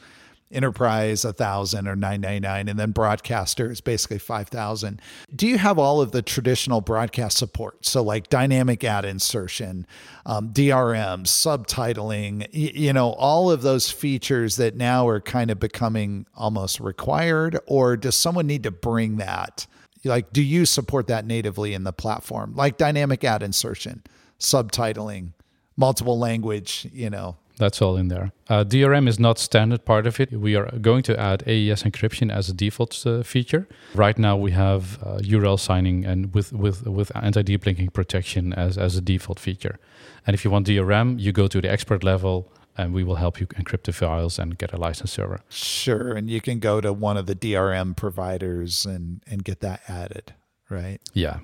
enterprise 0.51 1.25
a 1.25 1.33
thousand 1.33 1.87
or 1.87 1.95
999 1.95 2.69
and 2.69 2.79
then 2.79 2.91
broadcaster 2.91 3.71
is 3.71 3.81
basically 3.81 4.19
5000 4.19 5.01
do 5.35 5.47
you 5.47 5.59
have 5.59 5.79
all 5.79 6.01
of 6.01 6.13
the 6.13 6.23
traditional 6.23 6.81
broadcast 6.81 7.37
support? 7.37 7.85
So 7.85 8.03
like 8.03 8.29
dynamic 8.31 8.83
ad 8.83 9.05
insertion 9.05 9.87
um, 10.25 10.53
drm 10.53 11.25
subtitling 11.25 12.41
y- 12.41 12.73
you 12.75 12.93
know 12.93 13.11
all 13.13 13.51
of 13.51 13.63
those 13.63 13.91
features 13.91 14.57
that 14.57 14.75
now 14.75 15.07
are 15.09 15.21
kind 15.21 15.51
of 15.51 15.61
becoming 15.61 16.27
almost 16.35 16.81
required 16.81 17.59
or 17.67 17.97
does 17.97 18.17
someone 18.17 18.47
need 18.47 18.63
to 18.63 18.71
bring 18.71 19.17
that? 19.19 19.67
Like 20.05 20.33
do 20.33 20.43
you 20.43 20.65
support 20.65 21.09
that 21.09 21.27
natively 21.27 21.75
in 21.75 21.85
the 21.85 21.93
platform? 21.93 22.55
Like 22.55 22.79
dynamic 22.79 23.23
ad 23.25 23.43
insertion 23.43 24.03
subtitling 24.41 25.33
multiple 25.77 26.19
language 26.19 26.89
you 26.93 27.11
know 27.11 27.37
that's 27.59 27.83
all 27.83 27.97
in 27.97 28.09
there. 28.09 28.33
Uh, 28.49 28.65
DRM 28.65 29.09
is 29.09 29.19
not 29.19 29.39
standard 29.39 29.85
part 29.85 30.07
of 30.07 30.21
it. 30.21 30.33
We 30.33 30.57
are 30.57 30.71
going 30.81 31.03
to 31.05 31.19
add 31.19 31.43
AES 31.47 31.83
encryption 31.83 32.33
as 32.33 32.49
a 32.49 32.55
default 32.55 33.07
uh, 33.07 33.23
feature. 33.23 33.69
Right 33.95 34.19
now, 34.19 34.37
we 34.37 34.53
have 34.53 34.99
uh, 35.03 35.19
URL 35.19 35.59
signing 35.59 36.05
and 36.05 36.35
with 36.35 36.53
with 36.53 36.87
with 36.87 37.11
anti-deep 37.15 37.67
linking 37.67 37.89
protection 37.89 38.53
as 38.53 38.79
as 38.79 38.97
a 38.97 39.01
default 39.01 39.39
feature. 39.39 39.79
And 40.27 40.35
if 40.35 40.45
you 40.45 40.51
want 40.51 40.67
DRM, 40.67 41.19
you 41.19 41.33
go 41.33 41.49
to 41.49 41.61
the 41.61 41.71
expert 41.71 42.03
level, 42.05 42.53
and 42.77 42.95
we 42.95 43.03
will 43.03 43.17
help 43.17 43.41
you 43.41 43.47
encrypt 43.49 43.85
the 43.85 43.93
files 43.93 44.39
and 44.39 44.57
get 44.57 44.73
a 44.73 44.77
license 44.77 45.13
server. 45.13 45.41
Sure, 45.49 46.13
and 46.13 46.31
you 46.31 46.41
can 46.41 46.61
go 46.61 46.81
to 46.81 46.93
one 46.93 47.17
of 47.17 47.27
the 47.27 47.35
DRM 47.35 47.97
providers 47.97 48.87
and 48.87 49.23
and 49.27 49.45
get 49.45 49.61
that 49.61 49.83
added, 49.89 50.35
right? 50.71 51.01
Yeah, 51.13 51.41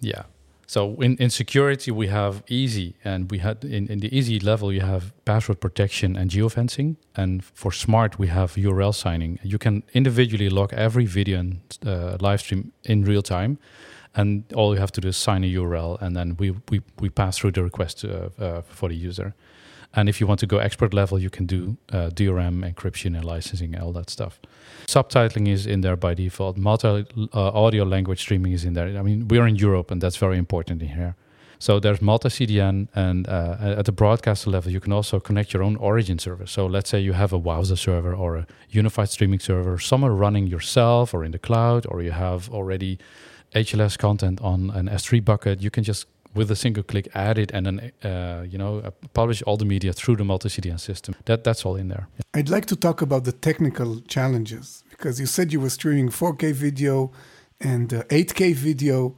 yeah. 0.00 0.22
So 0.68 0.96
in, 1.00 1.16
in 1.16 1.30
security, 1.30 1.90
we 1.90 2.08
have 2.08 2.42
easy, 2.46 2.94
and 3.02 3.30
we 3.30 3.38
had 3.38 3.64
in, 3.64 3.88
in 3.88 4.00
the 4.00 4.14
easy 4.14 4.38
level, 4.38 4.70
you 4.70 4.82
have 4.82 5.14
password 5.24 5.60
protection 5.60 6.14
and 6.14 6.30
geofencing. 6.30 6.96
And 7.16 7.42
for 7.42 7.72
smart, 7.72 8.18
we 8.18 8.26
have 8.26 8.52
URL 8.54 8.94
signing. 8.94 9.38
You 9.42 9.56
can 9.56 9.82
individually 9.94 10.50
log 10.50 10.74
every 10.74 11.06
video 11.06 11.38
and 11.38 11.60
uh, 11.86 12.18
live 12.20 12.40
stream 12.40 12.72
in 12.84 13.04
real 13.04 13.22
time. 13.22 13.58
And 14.14 14.44
all 14.52 14.74
you 14.74 14.80
have 14.80 14.92
to 14.92 15.00
do 15.00 15.08
is 15.08 15.16
sign 15.16 15.42
a 15.42 15.46
URL, 15.46 16.02
and 16.02 16.14
then 16.14 16.36
we, 16.38 16.50
we, 16.68 16.82
we 17.00 17.08
pass 17.08 17.38
through 17.38 17.52
the 17.52 17.62
request 17.62 18.04
uh, 18.04 18.28
uh, 18.38 18.60
for 18.60 18.90
the 18.90 18.94
user. 18.94 19.34
And 19.94 20.08
if 20.08 20.20
you 20.20 20.26
want 20.26 20.40
to 20.40 20.46
go 20.46 20.58
expert 20.58 20.92
level, 20.92 21.18
you 21.18 21.30
can 21.30 21.46
do 21.46 21.76
uh, 21.92 22.10
DRM, 22.10 22.62
encryption, 22.62 23.16
and 23.16 23.24
licensing, 23.24 23.74
and 23.74 23.82
all 23.82 23.92
that 23.92 24.10
stuff. 24.10 24.38
Subtitling 24.86 25.48
is 25.48 25.66
in 25.66 25.80
there 25.80 25.96
by 25.96 26.14
default. 26.14 26.56
Multi 26.56 27.06
uh, 27.32 27.50
audio 27.64 27.84
language 27.84 28.20
streaming 28.20 28.52
is 28.52 28.64
in 28.64 28.74
there. 28.74 28.98
I 28.98 29.02
mean, 29.02 29.28
we're 29.28 29.46
in 29.46 29.56
Europe, 29.56 29.90
and 29.90 30.00
that's 30.00 30.16
very 30.16 30.36
important 30.38 30.82
in 30.82 30.88
here. 30.88 31.16
So 31.58 31.80
there's 31.80 32.00
multi 32.00 32.28
CDN, 32.28 32.88
and 32.94 33.28
uh, 33.28 33.56
at 33.78 33.86
the 33.86 33.92
broadcaster 33.92 34.50
level, 34.50 34.70
you 34.70 34.78
can 34.78 34.92
also 34.92 35.18
connect 35.18 35.52
your 35.52 35.62
own 35.62 35.76
origin 35.76 36.18
server. 36.18 36.46
So 36.46 36.66
let's 36.66 36.88
say 36.88 37.00
you 37.00 37.14
have 37.14 37.32
a 37.32 37.40
Wowza 37.40 37.76
server 37.76 38.14
or 38.14 38.36
a 38.36 38.46
unified 38.70 39.08
streaming 39.08 39.40
server, 39.40 39.78
somewhere 39.78 40.12
running 40.12 40.46
yourself 40.46 41.12
or 41.12 41.24
in 41.24 41.32
the 41.32 41.38
cloud, 41.38 41.86
or 41.88 42.02
you 42.02 42.12
have 42.12 42.48
already 42.50 42.98
HLS 43.54 43.98
content 43.98 44.40
on 44.40 44.70
an 44.70 44.88
S3 44.88 45.24
bucket. 45.24 45.60
You 45.60 45.70
can 45.70 45.82
just 45.82 46.06
with 46.38 46.50
a 46.50 46.56
single 46.56 46.82
click 46.82 47.08
add 47.14 47.36
it 47.38 47.50
and 47.52 47.66
then 47.66 47.92
uh, 48.02 48.44
you 48.52 48.56
know 48.56 48.78
uh, 48.78 48.90
publish 49.12 49.42
all 49.42 49.56
the 49.56 49.64
media 49.64 49.92
through 49.92 50.16
the 50.16 50.24
multi-CDN 50.24 50.80
system. 50.80 51.14
That 51.24 51.44
that's 51.44 51.66
all 51.66 51.76
in 51.76 51.88
there. 51.88 52.08
I'd 52.34 52.48
like 52.48 52.66
to 52.66 52.76
talk 52.76 53.02
about 53.02 53.24
the 53.24 53.32
technical 53.32 54.00
challenges 54.02 54.84
because 54.90 55.20
you 55.20 55.26
said 55.26 55.52
you 55.52 55.60
were 55.60 55.70
streaming 55.70 56.08
4K 56.08 56.52
video 56.52 57.12
and 57.60 57.92
uh, 57.92 58.02
8K 58.04 58.54
video, 58.54 59.16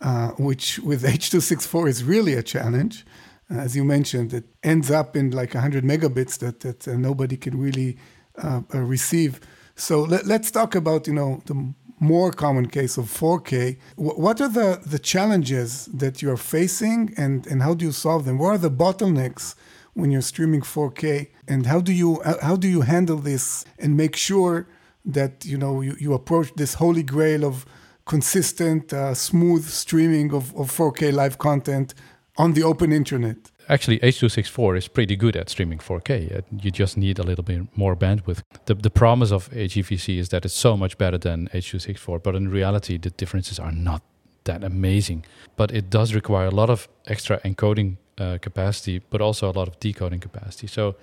uh, 0.00 0.30
which 0.38 0.78
with 0.80 1.04
H.264 1.14 1.88
is 1.88 2.04
really 2.04 2.34
a 2.34 2.42
challenge. 2.42 3.06
As 3.48 3.76
you 3.76 3.84
mentioned, 3.84 4.34
it 4.34 4.44
ends 4.62 4.90
up 4.90 5.16
in 5.16 5.30
like 5.30 5.54
100 5.54 5.84
megabits 5.84 6.38
that 6.38 6.60
that 6.60 6.88
uh, 6.88 6.96
nobody 6.96 7.36
can 7.36 7.54
really 7.58 7.96
uh, 8.42 8.62
receive. 8.72 9.40
So 9.76 10.02
let, 10.02 10.26
let's 10.26 10.50
talk 10.50 10.74
about 10.74 11.06
you 11.06 11.14
know 11.14 11.42
the 11.46 11.74
more 11.98 12.30
common 12.30 12.66
case 12.66 12.98
of 12.98 13.06
4K. 13.06 13.78
What 13.96 14.40
are 14.40 14.48
the, 14.48 14.80
the 14.84 14.98
challenges 14.98 15.86
that 15.86 16.22
you're 16.22 16.36
facing 16.36 17.14
and, 17.16 17.46
and 17.46 17.62
how 17.62 17.74
do 17.74 17.84
you 17.84 17.92
solve 17.92 18.24
them? 18.24 18.38
What 18.38 18.50
are 18.50 18.58
the 18.58 18.70
bottlenecks 18.70 19.54
when 19.94 20.10
you're 20.10 20.22
streaming 20.22 20.60
4K? 20.60 21.28
And 21.48 21.66
how 21.66 21.80
do 21.80 21.92
you 21.92 22.20
how 22.42 22.56
do 22.56 22.68
you 22.68 22.82
handle 22.82 23.16
this 23.16 23.64
and 23.78 23.96
make 23.96 24.16
sure 24.16 24.66
that 25.04 25.44
you 25.44 25.56
know 25.56 25.80
you, 25.80 25.96
you 25.98 26.12
approach 26.12 26.52
this 26.56 26.74
holy 26.74 27.02
grail 27.02 27.44
of 27.44 27.64
consistent, 28.04 28.92
uh, 28.92 29.14
smooth 29.14 29.64
streaming 29.64 30.32
of, 30.32 30.54
of 30.54 30.70
4K 30.70 31.12
live 31.12 31.38
content 31.38 31.94
on 32.36 32.52
the 32.52 32.62
open 32.62 32.92
internet? 32.92 33.50
Actually 33.68 34.02
H.264 34.02 34.78
is 34.78 34.88
pretty 34.88 35.16
good 35.16 35.36
at 35.36 35.48
streaming 35.48 35.78
4K. 35.78 36.42
You 36.62 36.70
just 36.70 36.96
need 36.96 37.18
a 37.18 37.22
little 37.22 37.44
bit 37.44 37.62
more 37.76 37.96
bandwidth. 37.96 38.42
The, 38.66 38.74
the 38.74 38.90
promise 38.90 39.32
of 39.32 39.50
HEVC 39.50 40.18
is 40.18 40.28
that 40.30 40.44
it's 40.44 40.54
so 40.54 40.76
much 40.76 40.98
better 40.98 41.18
than 41.18 41.48
H.264, 41.52 42.22
but 42.22 42.34
in 42.34 42.48
reality, 42.48 42.98
the 42.98 43.10
differences 43.10 43.58
are 43.58 43.72
not 43.72 44.02
that 44.44 44.64
amazing. 44.64 45.24
But 45.56 45.72
it 45.72 45.90
does 45.90 46.14
require 46.14 46.46
a 46.46 46.54
lot 46.54 46.70
of 46.70 46.88
extra 47.06 47.40
encoding 47.40 47.96
uh, 48.18 48.38
capacity, 48.40 49.02
but 49.10 49.20
also 49.20 49.50
a 49.50 49.52
lot 49.52 49.68
of 49.68 49.78
decoding 49.80 50.20
capacity. 50.20 50.66
So 50.66 50.96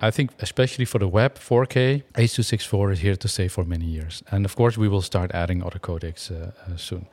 I 0.00 0.10
think, 0.10 0.30
especially 0.40 0.84
for 0.84 0.98
the 0.98 1.08
web 1.08 1.36
4K, 1.36 2.02
H.264 2.16 2.92
is 2.92 2.98
here 3.00 3.16
to 3.16 3.28
stay 3.28 3.48
for 3.48 3.64
many 3.64 3.86
years. 3.86 4.22
And 4.30 4.44
of 4.44 4.54
course, 4.56 4.76
we 4.76 4.88
will 4.88 5.02
start 5.02 5.30
adding 5.32 5.62
other 5.62 5.78
codecs 5.78 6.30
uh, 6.30 6.52
uh, 6.70 6.76
soon. 6.76 7.06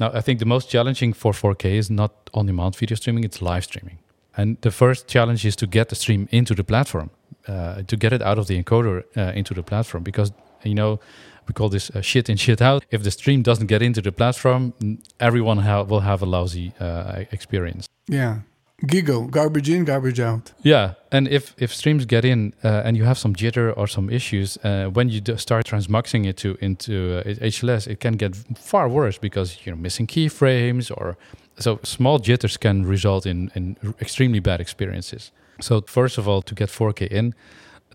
Now, 0.00 0.10
I 0.12 0.20
think 0.20 0.40
the 0.40 0.46
most 0.46 0.68
challenging 0.70 1.12
for 1.12 1.32
4K 1.32 1.74
is 1.74 1.90
not 1.90 2.30
on 2.32 2.46
demand 2.46 2.76
video 2.76 2.96
streaming, 2.96 3.24
it's 3.24 3.40
live 3.40 3.64
streaming. 3.64 3.98
And 4.36 4.56
the 4.60 4.70
first 4.70 5.06
challenge 5.06 5.44
is 5.44 5.56
to 5.56 5.66
get 5.66 5.88
the 5.88 5.94
stream 5.94 6.28
into 6.30 6.54
the 6.54 6.64
platform, 6.64 7.10
uh, 7.48 7.82
to 7.82 7.96
get 7.96 8.12
it 8.12 8.22
out 8.22 8.38
of 8.38 8.46
the 8.46 8.62
encoder 8.62 9.04
uh, 9.16 9.32
into 9.34 9.54
the 9.54 9.62
platform, 9.62 10.02
because 10.02 10.32
you 10.64 10.74
know 10.74 10.98
we 11.46 11.52
call 11.52 11.68
this 11.68 11.90
uh, 11.90 12.00
shit 12.00 12.28
in 12.28 12.36
shit 12.36 12.60
out. 12.60 12.84
If 12.90 13.02
the 13.02 13.10
stream 13.10 13.42
doesn't 13.42 13.66
get 13.66 13.82
into 13.82 14.00
the 14.00 14.12
platform, 14.12 14.72
everyone 15.20 15.58
ha- 15.58 15.82
will 15.82 16.00
have 16.00 16.22
a 16.22 16.26
lousy 16.26 16.72
uh, 16.80 17.24
experience. 17.30 17.86
Yeah, 18.08 18.38
giggle, 18.86 19.28
garbage 19.28 19.70
in, 19.70 19.84
garbage 19.84 20.20
out. 20.20 20.52
Yeah, 20.62 20.94
and 21.10 21.28
if 21.28 21.54
if 21.58 21.74
streams 21.74 22.06
get 22.06 22.24
in 22.24 22.54
uh, 22.62 22.82
and 22.84 22.96
you 22.96 23.04
have 23.04 23.18
some 23.18 23.34
jitter 23.34 23.72
or 23.76 23.86
some 23.86 24.10
issues, 24.10 24.58
uh, 24.64 24.86
when 24.92 25.08
you 25.08 25.20
start 25.36 25.66
transmuxing 25.66 26.26
it 26.26 26.36
to 26.38 26.56
into 26.60 27.22
HLS, 27.24 27.86
it 27.86 28.00
can 28.00 28.16
get 28.16 28.36
far 28.58 28.88
worse 28.88 29.18
because 29.18 29.58
you're 29.64 29.76
missing 29.76 30.06
keyframes 30.06 30.90
or 30.90 31.16
so 31.58 31.78
small 31.82 32.18
jitters 32.18 32.56
can 32.56 32.84
result 32.84 33.26
in, 33.26 33.50
in 33.54 33.76
extremely 34.00 34.40
bad 34.40 34.60
experiences. 34.60 35.32
So 35.60 35.82
first 35.82 36.18
of 36.18 36.28
all, 36.28 36.42
to 36.42 36.54
get 36.54 36.68
4K 36.68 37.08
in, 37.08 37.34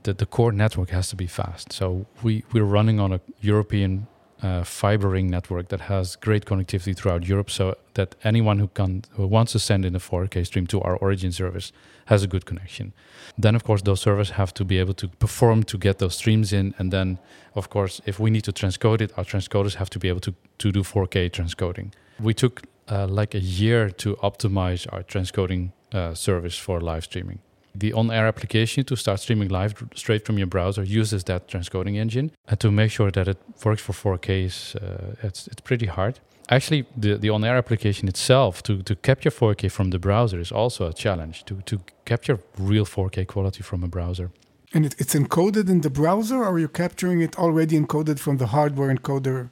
the, 0.03 0.13
the 0.13 0.25
core 0.25 0.51
network 0.51 0.91
has 0.91 1.09
to 1.09 1.15
be 1.15 1.27
fast. 1.27 1.73
So 1.73 2.05
we, 2.23 2.43
we're 2.53 2.63
running 2.63 2.99
on 2.99 3.11
a 3.11 3.19
European 3.41 4.07
uh, 4.41 4.63
fiber 4.63 5.09
ring 5.09 5.29
network 5.29 5.67
that 5.69 5.81
has 5.81 6.15
great 6.15 6.45
connectivity 6.45 6.95
throughout 6.95 7.27
Europe, 7.27 7.49
so 7.49 7.75
that 7.93 8.15
anyone 8.23 8.59
who 8.59 8.67
can 8.67 9.03
who 9.11 9.27
wants 9.27 9.51
to 9.51 9.59
send 9.59 9.85
in 9.85 9.95
a 9.95 9.99
4K 9.99 10.45
stream 10.45 10.67
to 10.67 10.81
our 10.81 10.95
origin 10.97 11.31
service 11.31 11.71
has 12.05 12.23
a 12.23 12.27
good 12.27 12.45
connection. 12.45 12.93
Then, 13.37 13.55
of 13.55 13.63
course, 13.63 13.81
those 13.83 14.01
servers 14.01 14.31
have 14.31 14.53
to 14.53 14.65
be 14.65 14.79
able 14.79 14.93
to 14.95 15.07
perform 15.07 15.63
to 15.63 15.77
get 15.77 15.99
those 15.99 16.15
streams 16.15 16.51
in, 16.53 16.73
and 16.77 16.91
then, 16.91 17.19
of 17.55 17.69
course, 17.69 18.01
if 18.05 18.19
we 18.19 18.29
need 18.29 18.43
to 18.45 18.51
transcode 18.51 19.01
it, 19.01 19.11
our 19.17 19.23
transcoders 19.23 19.75
have 19.75 19.89
to 19.89 19.99
be 19.99 20.09
able 20.09 20.21
to 20.21 20.33
to 20.57 20.71
do 20.71 20.83
4K 20.83 21.29
transcoding. 21.29 21.91
We 22.19 22.33
took 22.33 22.63
uh, 22.89 23.07
like 23.07 23.35
a 23.35 23.39
year 23.39 23.89
to 23.91 24.15
optimize 24.17 24.87
our 24.91 25.03
transcoding 25.03 25.71
uh, 25.93 26.13
service 26.13 26.57
for 26.57 26.81
live 26.81 27.03
streaming. 27.03 27.39
The 27.79 27.93
on-air 27.93 28.27
application 28.27 28.83
to 28.85 28.95
start 28.95 29.19
streaming 29.19 29.49
live 29.49 29.73
straight 29.95 30.25
from 30.25 30.37
your 30.37 30.47
browser 30.47 30.83
uses 30.83 31.23
that 31.23 31.47
transcoding 31.47 31.95
engine, 31.95 32.31
and 32.47 32.59
to 32.59 32.71
make 32.71 32.91
sure 32.91 33.11
that 33.11 33.27
it 33.27 33.37
works 33.63 33.81
for 33.81 33.93
4K 33.93 34.45
is 34.45 34.75
uh, 34.75 35.27
it's 35.27 35.47
it's 35.47 35.61
pretty 35.61 35.85
hard. 35.85 36.19
Actually, 36.49 36.85
the, 36.97 37.15
the 37.15 37.29
on-air 37.29 37.57
application 37.57 38.07
itself 38.07 38.63
to, 38.63 38.81
to 38.81 38.95
capture 38.95 39.29
4K 39.29 39.71
from 39.71 39.91
the 39.91 39.99
browser 39.99 40.39
is 40.39 40.51
also 40.51 40.87
a 40.87 40.93
challenge 40.93 41.45
to, 41.45 41.61
to 41.61 41.79
capture 42.05 42.39
real 42.57 42.85
4K 42.85 43.27
quality 43.27 43.61
from 43.61 43.83
a 43.83 43.87
browser. 43.87 44.31
And 44.73 44.85
it, 44.85 44.95
it's 44.97 45.13
encoded 45.13 45.69
in 45.69 45.81
the 45.81 45.91
browser, 45.91 46.37
or 46.37 46.45
are 46.45 46.59
you 46.59 46.67
capturing 46.67 47.21
it 47.21 47.37
already 47.37 47.79
encoded 47.79 48.17
from 48.19 48.37
the 48.37 48.47
hardware 48.47 48.93
encoder 48.93 49.49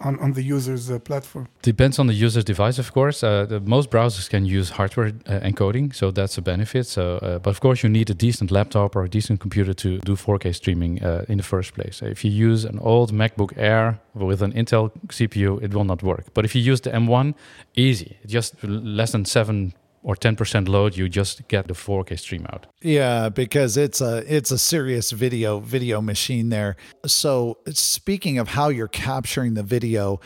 on, 0.00 0.18
on 0.20 0.32
the 0.32 0.42
user's 0.42 0.90
uh, 0.90 0.98
platform? 0.98 1.48
Depends 1.62 1.98
on 1.98 2.06
the 2.06 2.14
user's 2.14 2.44
device, 2.44 2.78
of 2.78 2.92
course. 2.92 3.22
Uh, 3.22 3.46
the, 3.46 3.60
most 3.60 3.90
browsers 3.90 4.28
can 4.28 4.44
use 4.44 4.70
hardware 4.70 5.12
uh, 5.26 5.40
encoding, 5.40 5.94
so 5.94 6.10
that's 6.10 6.38
a 6.38 6.42
benefit. 6.42 6.86
So, 6.86 7.16
uh, 7.16 7.38
but 7.38 7.50
of 7.50 7.60
course, 7.60 7.82
you 7.82 7.88
need 7.88 8.10
a 8.10 8.14
decent 8.14 8.50
laptop 8.50 8.96
or 8.96 9.04
a 9.04 9.08
decent 9.08 9.40
computer 9.40 9.74
to 9.74 9.98
do 9.98 10.16
4K 10.16 10.54
streaming 10.54 11.02
uh, 11.02 11.24
in 11.28 11.38
the 11.38 11.44
first 11.44 11.74
place. 11.74 12.02
If 12.02 12.24
you 12.24 12.30
use 12.30 12.64
an 12.64 12.78
old 12.80 13.12
MacBook 13.12 13.52
Air 13.56 14.00
with 14.14 14.42
an 14.42 14.52
Intel 14.52 14.90
CPU, 15.08 15.62
it 15.62 15.74
will 15.74 15.84
not 15.84 16.02
work. 16.02 16.26
But 16.34 16.44
if 16.44 16.54
you 16.54 16.62
use 16.62 16.80
the 16.80 16.90
M1, 16.90 17.34
easy, 17.74 18.16
just 18.26 18.62
less 18.64 19.12
than 19.12 19.24
seven 19.24 19.74
or 20.02 20.14
10% 20.14 20.68
load 20.68 20.96
you 20.96 21.08
just 21.08 21.46
get 21.48 21.68
the 21.68 21.74
4k 21.74 22.18
stream 22.18 22.46
out. 22.50 22.66
Yeah 22.82 23.28
because 23.28 23.76
it's 23.76 24.00
a 24.00 24.24
it's 24.32 24.50
a 24.50 24.58
serious 24.58 25.10
video 25.10 25.60
video 25.60 26.00
machine 26.00 26.48
there. 26.48 26.76
So 27.06 27.58
speaking 27.68 28.38
of 28.38 28.48
how 28.48 28.68
you're 28.68 28.88
capturing 28.88 29.54
the 29.54 29.62
video 29.62 30.20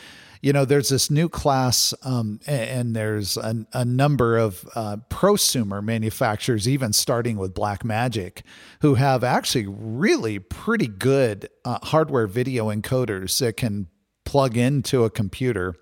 you 0.45 0.53
know 0.53 0.67
there's 0.67 0.91
this 0.91 1.11
new 1.11 1.27
class 1.31 1.95
um, 2.03 2.39
and 2.47 2.95
there's 2.95 3.39
a, 3.39 3.67
a 3.73 3.85
number 3.85 4.37
of 4.37 4.69
uh, 4.75 4.99
prosumer 5.09 5.83
manufacturers 5.83 6.69
even 6.69 6.93
starting 6.93 7.39
with 7.39 7.55
blackmagic 7.55 8.43
who 8.83 8.95
have 8.97 9.25
actually 9.25 9.67
really 9.67 10.39
pretty 10.39 10.87
good 10.87 11.49
uh, 11.65 11.79
hardware 11.85 12.27
video 12.27 12.71
encoders 12.71 13.39
that 13.39 13.57
can 13.57 13.87
plug 14.27 14.59
into 14.59 15.05
a 15.05 15.09
computer 15.11 15.77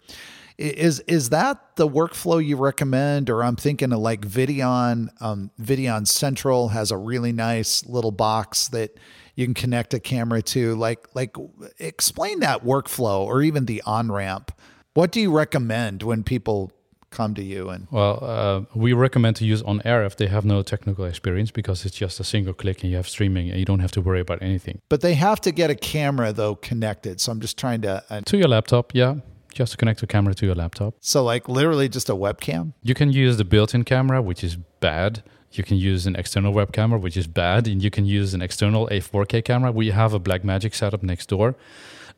is 0.59 1.01
is 1.01 1.31
that 1.31 1.77
the 1.77 1.89
workflow 1.89 2.45
you 2.45 2.57
recommend, 2.57 3.31
or 3.31 3.43
I'm 3.43 3.57
thinking 3.57 3.93
of 3.93 3.99
like 3.99 4.21
Videon? 4.23 5.09
Um, 5.21 5.51
Videon 5.61 6.07
Central 6.07 6.69
has 6.69 6.91
a 6.91 6.97
really 6.97 7.33
nice 7.33 7.87
little 7.87 8.11
box 8.11 8.69
that 8.69 8.99
you 9.35 9.47
can 9.47 9.55
connect 9.55 9.95
a 9.95 10.01
camera 10.01 10.43
to. 10.43 10.75
Like 10.75 11.07
like 11.15 11.37
explain 11.79 12.41
that 12.41 12.65
workflow, 12.65 13.21
or 13.21 13.43
even 13.43 13.67
the 13.67 13.83
on 13.87 14.11
ramp. 14.11 14.53
What 14.95 15.11
do 15.11 15.21
you 15.21 15.33
recommend 15.33 16.03
when 16.03 16.23
people 16.23 16.73
come 17.13 17.35
to 17.35 17.45
you 17.45 17.69
and 17.69 17.87
well 17.91 18.19
uh, 18.23 18.63
we 18.75 18.95
recommend 18.95 19.37
to 19.37 19.45
use 19.45 19.63
on 19.63 19.83
air 19.85 20.03
if 20.03 20.17
they 20.17 20.27
have 20.27 20.45
no 20.45 20.63
technical 20.63 21.05
experience 21.05 21.51
because 21.51 21.85
it's 21.85 21.95
just 21.95 22.19
a 22.19 22.25
single 22.25 22.55
click 22.55 22.83
and 22.83 22.91
you 22.91 22.97
have 22.97 23.07
streaming 23.07 23.51
and 23.51 23.59
you 23.59 23.65
don't 23.67 23.81
have 23.81 23.93
to 23.93 24.01
worry 24.01 24.21
about 24.21 24.43
anything 24.43 24.81
but 24.89 25.03
they 25.03 25.15
have 25.15 25.39
to 25.39 25.53
get 25.53 25.69
a 25.69 25.75
camera 25.75 26.33
though 26.33 26.55
connected 26.57 27.21
so 27.21 27.31
i'm 27.31 27.39
just 27.39 27.59
trying 27.59 27.83
to 27.83 28.03
uh, 28.09 28.23
to 28.23 28.39
your 28.39 28.49
laptop 28.49 28.95
yeah 28.95 29.17
just 29.53 29.73
to 29.73 29.79
connect 29.79 30.01
the 30.01 30.07
camera 30.07 30.35
to 30.35 30.47
your 30.47 30.55
laptop. 30.55 30.95
So, 31.01 31.23
like 31.23 31.49
literally 31.49 31.89
just 31.89 32.09
a 32.09 32.15
webcam? 32.15 32.73
You 32.83 32.95
can 32.95 33.13
use 33.13 33.37
the 33.37 33.45
built 33.45 33.75
in 33.75 33.85
camera, 33.85 34.21
which 34.23 34.43
is 34.45 34.57
bad. 34.81 35.23
You 35.53 35.63
can 35.63 35.77
use 35.77 36.07
an 36.07 36.17
external 36.17 36.53
web 36.53 36.73
camera, 36.73 36.99
which 36.99 37.17
is 37.17 37.27
bad. 37.27 37.69
And 37.69 37.83
you 37.83 37.91
can 37.91 38.07
use 38.07 38.33
an 38.35 38.43
external 38.43 38.89
A4K 38.89 39.45
camera. 39.45 39.71
We 39.71 39.91
have 39.91 40.15
a 40.15 40.21
Blackmagic 40.21 40.75
setup 40.75 41.03
next 41.03 41.29
door. 41.29 41.55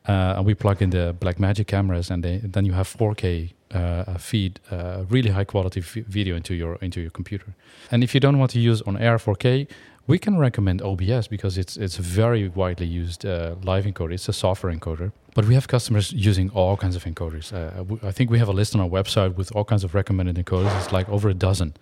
Uh, 0.07 0.35
and 0.37 0.45
we 0.45 0.53
plug 0.53 0.81
in 0.81 0.91
the 0.91 1.15
Blackmagic 1.19 1.65
cameras, 1.65 2.11
and 2.11 2.23
they, 2.23 2.37
then 2.37 2.63
you 2.63 2.73
have 2.73 2.87
4K 2.87 3.53
uh, 3.71 4.17
feed 4.19 4.59
uh, 4.69 5.03
really 5.09 5.31
high 5.31 5.43
quality 5.43 5.79
f- 5.79 6.05
video 6.07 6.35
into 6.35 6.53
your 6.53 6.75
into 6.75 7.01
your 7.01 7.09
computer. 7.09 7.55
And 7.91 8.03
if 8.03 8.13
you 8.13 8.19
don't 8.19 8.37
want 8.37 8.51
to 8.51 8.59
use 8.59 8.83
on 8.83 8.97
air 8.97 9.17
4K, 9.17 9.67
we 10.07 10.19
can 10.19 10.37
recommend 10.37 10.81
OBS 10.81 11.27
because 11.27 11.57
it's 11.57 11.77
it's 11.77 11.97
very 11.97 12.47
widely 12.47 12.85
used 12.85 13.25
uh, 13.25 13.55
live 13.63 13.85
encoder. 13.85 14.13
It's 14.13 14.29
a 14.29 14.33
software 14.33 14.73
encoder, 14.73 15.11
but 15.33 15.45
we 15.45 15.53
have 15.55 15.67
customers 15.67 16.11
using 16.13 16.49
all 16.51 16.77
kinds 16.77 16.95
of 16.95 17.03
encoders. 17.03 17.51
Uh, 17.53 18.07
I 18.07 18.11
think 18.11 18.29
we 18.29 18.39
have 18.39 18.47
a 18.47 18.53
list 18.53 18.75
on 18.75 18.81
our 18.81 18.89
website 18.89 19.35
with 19.35 19.51
all 19.55 19.63
kinds 19.63 19.83
of 19.83 19.95
recommended 19.95 20.35
encoders. 20.35 20.75
It's 20.77 20.91
like 20.91 21.09
over 21.09 21.29
a 21.29 21.33
dozen. 21.33 21.73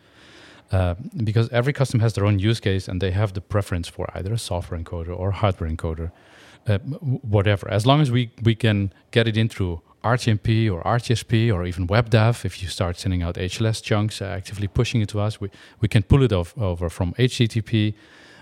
Uh, 0.72 0.96
because 1.24 1.50
every 1.50 1.74
customer 1.74 2.02
has 2.02 2.14
their 2.14 2.26
own 2.26 2.40
use 2.40 2.60
case 2.60 2.88
and 2.88 3.00
they 3.00 3.12
have 3.12 3.34
the 3.34 3.42
preference 3.42 3.88
for 3.88 4.10
either 4.16 4.34
a 4.34 4.40
software 4.40 4.80
encoder 4.80 5.16
or 5.16 5.30
hardware 5.30 5.70
encoder, 5.70 6.12
uh, 6.68 6.80
whatever. 6.80 7.70
As 7.70 7.86
long 7.86 8.02
as 8.02 8.10
we, 8.10 8.32
we 8.42 8.56
can 8.56 8.92
get 9.12 9.28
it 9.28 9.38
in 9.38 9.50
through 9.50 9.82
RTMP 10.04 10.72
or 10.72 10.84
RTSP 10.84 11.54
or 11.54 11.66
even 11.66 11.88
WebDAV, 11.88 12.46
if 12.46 12.62
you 12.62 12.68
start 12.68 12.98
sending 12.98 13.24
out 13.24 13.36
HLS 13.36 13.82
chunks, 13.82 14.22
uh, 14.22 14.26
actively 14.26 14.68
pushing 14.68 15.02
it 15.02 15.10
to 15.10 15.20
us, 15.20 15.40
we, 15.40 15.50
we 15.80 15.88
can 15.88 16.04
pull 16.04 16.24
it 16.24 16.34
off, 16.34 16.58
over 16.58 16.90
from 16.90 17.14
HTTP. 17.14 17.94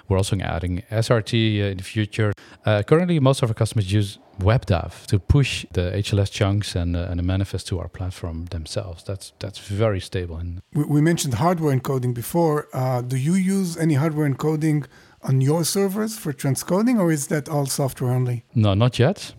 We're 0.10 0.18
also 0.18 0.38
adding 0.40 0.84
SRT 0.92 1.34
uh, 1.62 1.66
in 1.68 1.78
the 1.78 1.84
future. 1.84 2.34
Uh, 2.66 2.84
currently, 2.84 3.20
most 3.20 3.44
of 3.44 3.50
our 3.50 3.54
customers 3.54 3.94
use 3.94 4.18
WebDAV 4.40 5.06
to 5.06 5.20
push 5.20 5.66
the 5.72 5.92
HLS 5.92 6.32
chunks 6.32 6.76
and, 6.76 6.96
uh, 6.96 7.08
and 7.10 7.20
the 7.20 7.24
manifest 7.24 7.68
to 7.68 7.80
our 7.80 7.88
platform 7.88 8.46
themselves. 8.46 9.04
That's 9.04 9.34
that's 9.40 9.60
very 9.60 10.00
stable. 10.00 10.38
And 10.38 10.62
we, 10.74 10.84
we 10.84 11.02
mentioned 11.02 11.36
hardware 11.36 11.78
encoding 11.78 12.14
before. 12.14 12.68
Uh, 12.74 13.02
do 13.02 13.16
you 13.16 13.36
use 13.36 13.78
any 13.78 13.94
hardware 13.94 14.30
encoding 14.30 14.86
on 15.24 15.42
your 15.42 15.64
servers 15.64 16.18
for 16.18 16.34
transcoding, 16.34 17.00
or 17.00 17.12
is 17.12 17.28
that 17.28 17.48
all 17.48 17.68
software 17.68 18.12
only? 18.12 18.44
No, 18.56 18.74
not 18.74 18.98
yet 18.98 19.34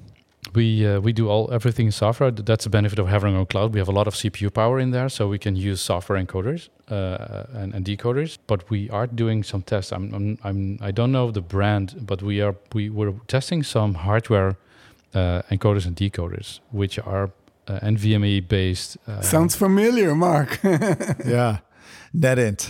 we 0.55 0.86
uh, 0.86 1.00
we 1.00 1.12
do 1.12 1.28
all 1.28 1.53
everything 1.53 1.86
in 1.86 1.92
software. 1.92 2.30
That's 2.30 2.64
the 2.64 2.70
benefit 2.70 2.98
of 2.98 3.09
having 3.09 3.36
our 3.36 3.46
cloud. 3.46 3.72
We 3.72 3.80
have 3.80 3.88
a 3.88 3.92
lot 3.92 4.07
of 4.07 4.14
CPU 4.14 4.53
power 4.53 4.78
in 4.78 4.90
there, 4.90 5.09
so 5.09 5.28
we 5.28 5.38
can 5.38 5.57
use 5.57 5.80
software 5.80 6.22
encoders 6.22 6.68
uh, 6.90 7.44
and, 7.55 7.74
and, 7.74 7.84
decoders. 7.84 8.38
But 8.46 8.68
we 8.70 8.90
are 8.90 9.07
doing 9.07 9.42
some 9.42 9.62
tests. 9.62 9.92
I'm, 9.92 10.12
I'm, 10.14 10.38
I'm 10.44 10.78
I 10.80 10.90
don't 10.90 11.12
know 11.12 11.30
the 11.30 11.40
brand, 11.40 12.07
but 12.07 12.22
we 12.22 12.40
are 12.40 12.57
we 12.72 12.90
were 12.90 13.14
testing 13.26 13.62
some 13.62 13.94
hardware 13.94 14.57
uh, 15.14 15.42
encoders 15.50 15.86
and 15.86 15.96
decoders, 15.96 16.61
which 16.70 16.98
are 16.98 17.30
uh, 17.68 17.80
NVMe 17.80 18.46
based. 18.46 18.96
Uh, 19.07 19.20
Sounds 19.20 19.55
familiar, 19.55 20.14
Mark. 20.14 20.61
yeah. 20.64 21.59
NetInt. 22.15 22.69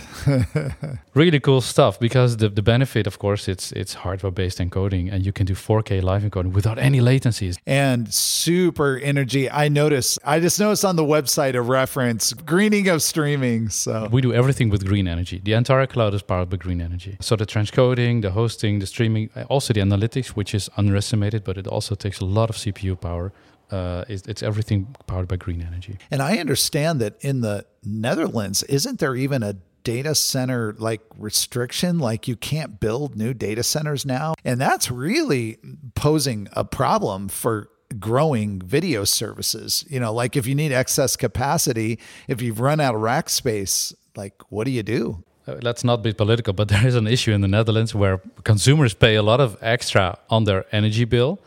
really 1.13 1.39
cool 1.39 1.59
stuff 1.61 1.99
because 1.99 2.37
the, 2.37 2.49
the 2.49 2.61
benefit, 2.61 3.07
of 3.07 3.19
course, 3.19 3.47
it's 3.47 3.71
it's 3.73 3.93
hardware 3.93 4.31
based 4.31 4.59
encoding 4.59 5.11
and 5.11 5.25
you 5.25 5.33
can 5.33 5.45
do 5.45 5.53
4K 5.53 6.01
live 6.01 6.23
encoding 6.23 6.53
without 6.53 6.79
any 6.79 6.99
latencies. 6.99 7.57
And 7.65 8.13
super 8.13 8.97
energy. 8.97 9.49
I 9.49 9.67
noticed, 9.67 10.19
I 10.23 10.39
just 10.39 10.59
noticed 10.59 10.85
on 10.85 10.95
the 10.95 11.03
website 11.03 11.55
a 11.55 11.61
reference 11.61 12.31
greening 12.33 12.87
of 12.87 13.01
streaming. 13.01 13.69
So 13.69 14.07
we 14.11 14.21
do 14.21 14.33
everything 14.33 14.69
with 14.69 14.85
green 14.85 15.07
energy. 15.07 15.41
The 15.43 15.53
entire 15.53 15.87
cloud 15.87 16.13
is 16.13 16.21
powered 16.21 16.49
by 16.49 16.57
green 16.57 16.79
energy. 16.79 17.17
So 17.19 17.35
the 17.35 17.45
transcoding, 17.45 18.21
the 18.21 18.31
hosting, 18.31 18.79
the 18.79 18.87
streaming, 18.87 19.29
also 19.49 19.73
the 19.73 19.81
analytics, 19.81 20.29
which 20.29 20.55
is 20.55 20.69
underestimated, 20.77 21.43
but 21.43 21.57
it 21.57 21.67
also 21.67 21.95
takes 21.95 22.19
a 22.21 22.25
lot 22.25 22.49
of 22.49 22.55
CPU 22.55 22.99
power 22.99 23.33
uh, 23.73 24.05
it's, 24.07 24.27
it's 24.27 24.43
everything 24.43 24.95
powered 25.07 25.27
by 25.27 25.35
green 25.35 25.61
energy. 25.61 25.97
And 26.11 26.21
I 26.21 26.37
understand 26.37 27.01
that 27.01 27.15
in 27.21 27.41
the 27.41 27.65
Netherlands, 27.83 28.61
isn't 28.63 28.99
there 28.99 29.15
even 29.15 29.41
a 29.41 29.55
data 29.83 30.13
center 30.13 30.75
like 30.77 31.01
restriction? 31.17 31.97
Like 31.97 32.27
you 32.27 32.35
can't 32.35 32.79
build 32.79 33.15
new 33.15 33.33
data 33.33 33.63
centers 33.63 34.05
now? 34.05 34.35
And 34.45 34.61
that's 34.61 34.91
really 34.91 35.57
posing 35.95 36.47
a 36.53 36.63
problem 36.63 37.29
for 37.29 37.69
growing 37.99 38.61
video 38.61 39.03
services. 39.05 39.85
You 39.89 39.99
know 39.99 40.13
like 40.13 40.35
if 40.35 40.45
you 40.45 40.55
need 40.55 40.71
excess 40.71 41.15
capacity 41.15 41.99
if 42.27 42.41
you've 42.41 42.59
run 42.59 42.79
out 42.79 42.95
of 42.95 43.01
rack 43.01 43.29
space 43.29 43.93
like 44.15 44.35
what 44.49 44.65
do 44.65 44.71
you 44.71 44.83
do? 44.83 45.23
Uh, 45.47 45.57
let's 45.61 45.83
not 45.83 46.03
be 46.03 46.13
political 46.13 46.53
but 46.53 46.67
there 46.73 46.87
is 46.87 46.95
an 46.95 47.07
issue 47.07 47.31
in 47.31 47.41
the 47.41 47.47
netherlands 47.47 47.93
where 47.93 48.21
consumers 48.43 48.93
pay 48.93 49.15
a 49.15 49.21
lot 49.21 49.41
of 49.41 49.57
extra 49.61 50.17
on 50.29 50.45
their 50.45 50.65
energy 50.71 51.05
bill 51.05 51.39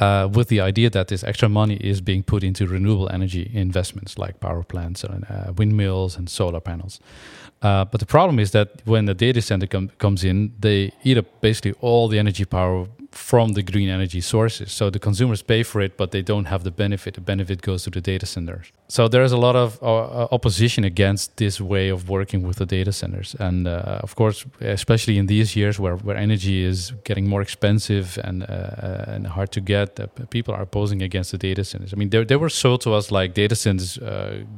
uh, 0.00 0.28
with 0.32 0.48
the 0.48 0.60
idea 0.60 0.90
that 0.90 1.08
this 1.08 1.22
extra 1.22 1.48
money 1.48 1.76
is 1.76 2.00
being 2.00 2.22
put 2.22 2.42
into 2.42 2.66
renewable 2.66 3.08
energy 3.10 3.50
investments 3.52 4.18
like 4.18 4.40
power 4.40 4.62
plants 4.62 5.04
and 5.04 5.24
uh, 5.30 5.52
windmills 5.56 6.16
and 6.16 6.28
solar 6.28 6.60
panels. 6.60 7.00
Uh, 7.62 7.84
but 7.84 8.00
the 8.00 8.06
problem 8.06 8.38
is 8.38 8.52
that 8.52 8.68
when 8.86 9.04
the 9.04 9.14
data 9.14 9.42
center 9.42 9.66
com- 9.66 9.90
comes 9.98 10.24
in, 10.24 10.52
they 10.58 10.90
eat 11.04 11.18
up 11.18 11.26
basically 11.42 11.74
all 11.80 12.08
the 12.08 12.18
energy 12.18 12.44
power 12.46 12.86
from 13.12 13.52
the 13.52 13.62
green 13.62 13.88
energy 13.88 14.20
sources. 14.20 14.70
So 14.72 14.88
the 14.88 14.98
consumers 14.98 15.42
pay 15.42 15.62
for 15.62 15.80
it, 15.80 15.96
but 15.96 16.10
they 16.12 16.22
don't 16.22 16.44
have 16.44 16.62
the 16.62 16.70
benefit. 16.70 17.14
The 17.14 17.20
benefit 17.20 17.60
goes 17.60 17.82
to 17.84 17.90
the 17.90 18.00
data 18.00 18.26
centers. 18.26 18.70
So 18.88 19.08
there's 19.08 19.32
a 19.32 19.36
lot 19.36 19.56
of 19.56 19.82
uh, 19.82 19.86
uh 19.86 20.28
opposition 20.30 20.84
against 20.84 21.36
this 21.36 21.60
way 21.60 21.88
of 21.90 22.08
working 22.08 22.42
with 22.46 22.56
the 22.56 22.66
data 22.66 22.92
centers. 22.92 23.34
And 23.38 23.66
uh, 23.66 24.00
of 24.02 24.14
course, 24.14 24.46
especially 24.60 25.18
in 25.18 25.26
these 25.26 25.56
years 25.56 25.78
where, 25.78 25.96
where 25.96 26.16
energy 26.16 26.62
is 26.64 26.92
getting 27.04 27.28
more 27.28 27.42
expensive 27.42 28.18
and, 28.24 28.42
uh, 28.42 28.46
uh 28.46 29.14
and 29.14 29.26
hard 29.26 29.50
to 29.52 29.60
get, 29.60 29.98
uh, 29.98 30.06
people 30.30 30.54
are 30.54 30.62
opposing 30.62 31.02
against 31.02 31.30
the 31.32 31.38
data 31.38 31.64
centers. 31.64 31.92
I 31.92 31.96
mean, 31.96 32.10
they, 32.10 32.24
they 32.24 32.36
were 32.36 32.50
sold 32.50 32.80
to 32.82 32.94
us 32.94 33.10
like 33.10 33.34
data 33.34 33.56
centers 33.56 33.98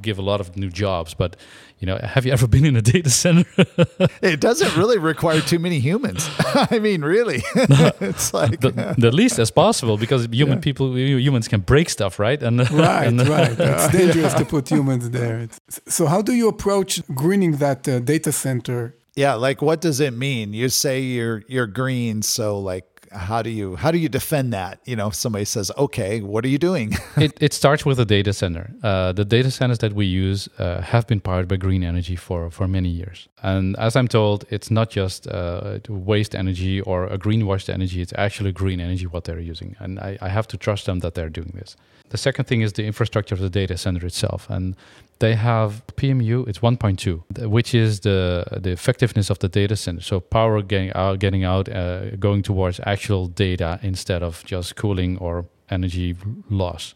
give 0.02 0.18
a 0.18 0.22
lot 0.22 0.40
of 0.40 0.56
new 0.56 0.70
jobs, 0.70 1.14
but 1.14 1.36
you 1.82 1.86
know, 1.86 1.98
have 1.98 2.24
you 2.24 2.32
ever 2.32 2.46
been 2.46 2.64
in 2.64 2.76
a 2.76 2.80
data 2.80 3.10
center? 3.10 3.44
it 4.22 4.40
doesn't 4.40 4.76
really 4.76 4.98
require 4.98 5.40
too 5.40 5.58
many 5.58 5.80
humans. 5.80 6.30
I 6.70 6.78
mean, 6.78 7.02
really, 7.02 7.42
it's 7.54 8.32
like 8.32 8.60
the, 8.60 8.94
the, 8.96 9.10
least 9.10 9.40
as 9.40 9.50
possible 9.50 9.96
because 9.96 10.28
human 10.30 10.58
yeah. 10.58 10.62
people, 10.62 10.96
humans 10.96 11.48
can 11.48 11.60
break 11.60 11.90
stuff, 11.90 12.20
right? 12.20 12.40
And 12.40 12.60
right, 12.70 13.08
and, 13.08 13.28
right. 13.28 13.56
It's 13.58 13.88
dangerous 13.88 14.32
to 14.34 14.44
put 14.44 14.68
humans 14.68 15.10
there. 15.10 15.48
So, 15.88 16.06
how 16.06 16.22
do 16.22 16.34
you 16.34 16.46
approach 16.46 17.02
greening 17.16 17.56
that 17.56 17.88
uh, 17.88 17.98
data 17.98 18.30
center? 18.30 18.94
Yeah, 19.16 19.34
like 19.34 19.60
what 19.60 19.80
does 19.80 19.98
it 19.98 20.14
mean? 20.14 20.54
You 20.54 20.68
say 20.68 21.00
you're 21.00 21.42
you're 21.48 21.66
green, 21.66 22.22
so 22.22 22.60
like 22.60 22.91
how 23.12 23.42
do 23.42 23.50
you 23.50 23.76
how 23.76 23.90
do 23.90 23.98
you 23.98 24.08
defend 24.08 24.52
that? 24.52 24.80
You 24.84 24.96
know, 24.96 25.10
somebody 25.10 25.44
says, 25.44 25.70
"Okay, 25.76 26.20
what 26.20 26.44
are 26.44 26.48
you 26.48 26.58
doing?" 26.58 26.92
it, 27.16 27.32
it 27.40 27.52
starts 27.52 27.84
with 27.84 27.98
a 28.00 28.04
data 28.04 28.32
center. 28.32 28.72
Uh, 28.82 29.12
the 29.12 29.24
data 29.24 29.50
centers 29.50 29.78
that 29.78 29.92
we 29.92 30.06
use 30.06 30.48
uh, 30.58 30.80
have 30.80 31.06
been 31.06 31.20
powered 31.20 31.48
by 31.48 31.56
green 31.56 31.82
energy 31.84 32.16
for 32.16 32.50
for 32.50 32.66
many 32.68 32.88
years, 32.88 33.28
and 33.42 33.76
as 33.78 33.96
I'm 33.96 34.08
told, 34.08 34.44
it's 34.50 34.70
not 34.70 34.90
just 34.90 35.26
uh, 35.26 35.78
waste 35.88 36.34
energy 36.34 36.80
or 36.80 37.06
a 37.06 37.18
greenwashed 37.18 37.68
energy. 37.68 38.00
It's 38.00 38.14
actually 38.16 38.52
green 38.52 38.80
energy 38.80 39.06
what 39.06 39.24
they're 39.24 39.40
using, 39.40 39.76
and 39.78 39.98
I, 39.98 40.18
I 40.20 40.28
have 40.28 40.48
to 40.48 40.56
trust 40.56 40.86
them 40.86 41.00
that 41.00 41.14
they're 41.14 41.30
doing 41.30 41.52
this. 41.54 41.76
The 42.10 42.18
second 42.18 42.44
thing 42.44 42.60
is 42.60 42.74
the 42.74 42.84
infrastructure 42.84 43.34
of 43.34 43.40
the 43.40 43.50
data 43.50 43.76
center 43.78 44.04
itself, 44.06 44.48
and 44.50 44.76
they 45.22 45.36
have 45.36 45.82
PMU. 45.94 46.48
It's 46.48 46.58
1.2, 46.58 47.46
which 47.46 47.74
is 47.74 48.00
the 48.00 48.44
the 48.64 48.70
effectiveness 48.70 49.30
of 49.30 49.38
the 49.38 49.48
data 49.48 49.76
center. 49.76 50.02
So 50.02 50.20
power 50.20 50.62
getting 50.62 50.92
out, 50.94 51.20
getting 51.20 51.44
out, 51.44 51.68
uh, 51.68 52.16
going 52.16 52.42
towards 52.42 52.80
actual 52.84 53.28
data 53.28 53.78
instead 53.82 54.22
of 54.22 54.44
just 54.52 54.74
cooling 54.74 55.18
or 55.18 55.44
energy 55.70 56.16
loss. 56.50 56.94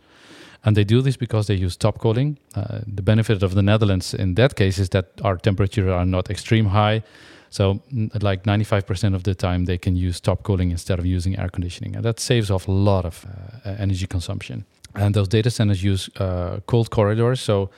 And 0.65 0.77
they 0.77 0.85
do 0.85 1.03
this 1.03 1.17
because 1.17 1.47
they 1.47 1.55
use 1.67 1.77
top 1.77 1.99
cooling. 1.99 2.39
Uh, 2.57 2.81
the 2.97 3.03
benefit 3.03 3.43
of 3.43 3.53
the 3.55 3.63
Netherlands 3.63 4.15
in 4.15 4.35
that 4.35 4.53
case 4.55 4.83
is 4.83 4.89
that 4.89 5.07
our 5.23 5.37
temperatures 5.37 5.89
are 5.89 6.07
not 6.07 6.29
extreme 6.29 6.67
high. 6.67 7.03
So, 7.51 7.81
like 8.29 8.43
95% 8.43 9.15
of 9.15 9.23
the 9.23 9.35
time, 9.35 9.67
they 9.67 9.79
can 9.79 9.95
use 10.09 10.21
top 10.21 10.43
cooling 10.43 10.73
instead 10.73 10.99
of 10.99 11.07
using 11.07 11.39
air 11.39 11.49
conditioning. 11.49 11.97
And 11.97 12.05
that 12.05 12.19
saves 12.21 12.51
off 12.51 12.69
a 12.69 12.73
lot 12.73 13.05
of 13.05 13.25
uh, 13.25 13.85
energy 13.85 14.07
consumption. 14.07 14.65
And 14.95 15.15
those 15.15 15.29
data 15.29 15.51
centers 15.51 15.83
use 15.85 16.11
uh, 16.17 16.59
cold 16.67 16.91
corridors, 16.91 17.41
so 17.41 17.71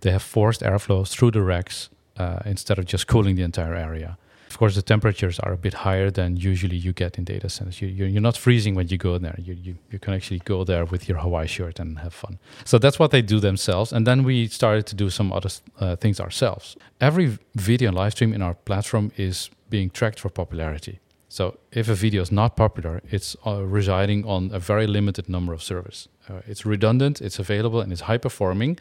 they 0.00 0.10
have 0.10 0.22
forced 0.22 0.62
airflow 0.62 1.06
through 1.06 1.32
the 1.32 1.42
racks 1.42 1.90
uh, 2.16 2.40
instead 2.44 2.78
of 2.78 2.84
just 2.84 3.06
cooling 3.06 3.36
the 3.36 3.42
entire 3.42 3.74
area. 3.74 4.18
Of 4.50 4.56
course, 4.56 4.74
the 4.74 4.82
temperatures 4.82 5.38
are 5.40 5.52
a 5.52 5.58
bit 5.58 5.74
higher 5.74 6.10
than 6.10 6.36
usually 6.36 6.76
you 6.76 6.94
get 6.94 7.18
in 7.18 7.24
data 7.24 7.50
centers. 7.50 7.82
You, 7.82 7.88
you're, 7.88 8.22
not 8.22 8.36
freezing 8.36 8.74
when 8.74 8.88
you 8.88 8.96
go 8.96 9.18
there. 9.18 9.36
You, 9.38 9.54
you, 9.54 9.76
you 9.90 9.98
can 9.98 10.14
actually 10.14 10.38
go 10.38 10.64
there 10.64 10.86
with 10.86 11.06
your 11.06 11.18
Hawaii 11.18 11.46
shirt 11.46 11.78
and 11.78 11.98
have 11.98 12.14
fun. 12.14 12.38
So 12.64 12.78
that's 12.78 12.98
what 12.98 13.10
they 13.10 13.20
do 13.20 13.40
themselves. 13.40 13.92
And 13.92 14.06
then 14.06 14.24
we 14.24 14.46
started 14.46 14.86
to 14.86 14.94
do 14.96 15.10
some 15.10 15.32
other 15.32 15.50
uh, 15.78 15.96
things 15.96 16.18
ourselves. 16.18 16.76
Every 16.98 17.38
video 17.54 17.88
and 17.88 17.96
live 17.96 18.12
stream 18.12 18.32
in 18.32 18.40
our 18.40 18.54
platform 18.54 19.12
is 19.18 19.50
being 19.68 19.90
tracked 19.90 20.18
for 20.18 20.30
popularity. 20.30 20.98
So 21.28 21.58
if 21.70 21.90
a 21.90 21.94
video 21.94 22.22
is 22.22 22.32
not 22.32 22.56
popular, 22.56 23.02
it's 23.10 23.36
uh, 23.46 23.62
residing 23.62 24.24
on 24.24 24.50
a 24.52 24.58
very 24.58 24.86
limited 24.86 25.28
number 25.28 25.52
of 25.52 25.62
servers. 25.62 26.08
Uh, 26.26 26.40
it's 26.46 26.64
redundant, 26.64 27.20
it's 27.20 27.38
available, 27.38 27.82
and 27.82 27.92
it's 27.92 28.02
high 28.02 28.16
performing, 28.16 28.78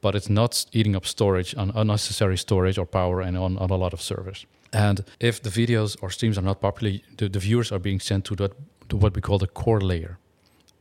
but 0.00 0.14
it's 0.14 0.28
not 0.28 0.66
eating 0.72 0.96
up 0.96 1.06
storage, 1.06 1.54
on 1.56 1.72
unnecessary 1.74 2.36
storage 2.36 2.78
or 2.78 2.86
power, 2.86 3.20
and 3.20 3.36
on, 3.36 3.58
on 3.58 3.70
a 3.70 3.76
lot 3.76 3.92
of 3.92 4.00
servers. 4.00 4.46
And 4.72 5.04
if 5.20 5.42
the 5.42 5.50
videos 5.50 5.96
or 6.02 6.10
streams 6.10 6.38
are 6.38 6.44
not 6.44 6.60
popular, 6.60 6.98
the, 7.16 7.28
the 7.28 7.38
viewers 7.38 7.72
are 7.72 7.78
being 7.78 8.00
sent 8.00 8.24
to, 8.26 8.36
that, 8.36 8.52
to 8.88 8.96
what 8.96 9.14
we 9.14 9.20
call 9.20 9.38
the 9.38 9.46
core 9.46 9.80
layer. 9.80 10.18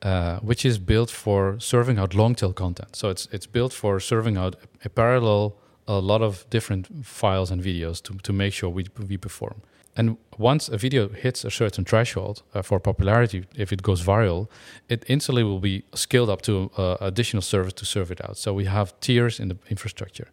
Uh, 0.04 0.38
which 0.42 0.64
is 0.64 0.78
built 0.78 1.10
for 1.10 1.60
serving 1.60 1.98
out 1.98 2.14
long 2.14 2.36
tail 2.36 2.54
content. 2.54 2.96
So 2.96 3.10
it's 3.10 3.28
it's 3.32 3.48
built 3.48 3.74
for 3.74 4.00
serving 4.00 4.38
out 4.38 4.56
a 4.86 4.90
parallel 4.90 5.56
a 5.88 6.00
lot 6.00 6.22
of 6.22 6.46
different 6.50 7.06
files 7.06 7.50
and 7.50 7.64
videos 7.64 8.02
to, 8.04 8.14
to 8.20 8.34
make 8.34 8.54
sure 8.54 8.70
we, 8.70 8.86
we 9.08 9.18
perform. 9.18 9.62
And 9.98 10.18
once 10.38 10.70
a 10.70 10.78
video 10.78 11.10
hits 11.10 11.44
a 11.44 11.50
certain 11.50 11.84
threshold 11.84 12.44
uh, 12.54 12.62
for 12.62 12.80
popularity, 12.80 13.46
if 13.56 13.74
it 13.74 13.82
goes 13.82 14.04
viral, 14.04 14.48
it 14.88 15.04
instantly 15.08 15.44
will 15.44 15.60
be 15.60 15.84
scaled 15.96 16.30
up 16.30 16.44
to 16.44 16.70
uh, 16.78 16.98
additional 17.02 17.42
service 17.42 17.74
to 17.74 17.86
serve 17.86 18.12
it 18.12 18.24
out. 18.24 18.38
So 18.38 18.54
we 18.54 18.66
have 18.66 18.98
tiers 19.00 19.40
in 19.40 19.48
the 19.48 19.58
infrastructure, 19.72 20.28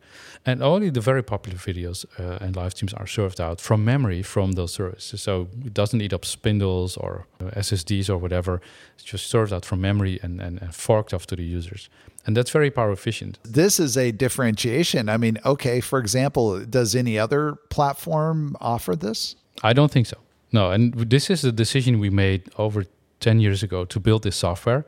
and 0.44 0.62
only 0.62 0.90
the 0.90 1.00
very 1.00 1.22
popular 1.22 1.58
videos 1.58 2.04
uh, 2.20 2.44
and 2.44 2.54
live 2.54 2.72
streams 2.72 2.92
are 2.92 3.06
served 3.06 3.40
out 3.40 3.58
from 3.58 3.82
memory 3.84 4.22
from 4.22 4.52
those 4.52 4.74
services. 4.74 5.22
So 5.22 5.48
it 5.64 5.72
doesn't 5.72 6.02
eat 6.02 6.12
up 6.12 6.26
spindles 6.26 6.98
or 6.98 7.26
uh, 7.40 7.44
SSDs 7.58 8.10
or 8.10 8.18
whatever. 8.18 8.60
It's 8.96 9.04
just 9.04 9.28
served 9.28 9.54
out 9.54 9.64
from 9.64 9.80
memory 9.80 10.20
and, 10.22 10.42
and, 10.42 10.60
and 10.60 10.74
forked 10.74 11.14
off 11.14 11.26
to 11.28 11.36
the 11.36 11.44
users. 11.44 11.88
And 12.26 12.36
that's 12.36 12.50
very 12.50 12.70
power 12.70 12.92
efficient. 12.92 13.38
This 13.42 13.80
is 13.80 13.96
a 13.96 14.10
differentiation. 14.10 15.08
I 15.08 15.16
mean, 15.16 15.38
okay, 15.44 15.80
for 15.80 15.98
example, 15.98 16.60
does 16.64 16.94
any 16.94 17.18
other 17.18 17.54
platform 17.70 18.56
offer 18.60 18.94
this? 18.96 19.36
I 19.62 19.72
don't 19.72 19.90
think 19.90 20.06
so. 20.06 20.18
No, 20.52 20.70
and 20.70 20.94
this 20.94 21.30
is 21.30 21.44
a 21.44 21.52
decision 21.52 21.98
we 21.98 22.10
made 22.10 22.42
over 22.58 22.84
10 23.20 23.40
years 23.40 23.62
ago 23.62 23.84
to 23.84 24.00
build 24.00 24.22
this 24.22 24.36
software. 24.36 24.84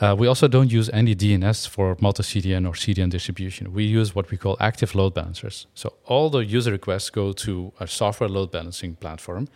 Uh, 0.00 0.14
we 0.18 0.26
also 0.26 0.48
don't 0.48 0.72
use 0.72 0.88
any 0.90 1.14
DNS 1.14 1.68
for 1.68 1.96
multi 2.00 2.22
CDN 2.22 2.66
or 2.66 2.72
CDN 2.72 3.10
distribution. 3.10 3.72
We 3.74 3.84
use 3.84 4.14
what 4.14 4.30
we 4.30 4.38
call 4.38 4.56
active 4.58 4.94
load 4.94 5.12
balancers. 5.12 5.66
So 5.74 5.92
all 6.06 6.30
the 6.30 6.38
user 6.38 6.72
requests 6.72 7.10
go 7.10 7.32
to 7.32 7.72
a 7.78 7.86
software 7.86 8.30
load 8.30 8.50
balancing 8.50 8.94
platform, 8.96 9.48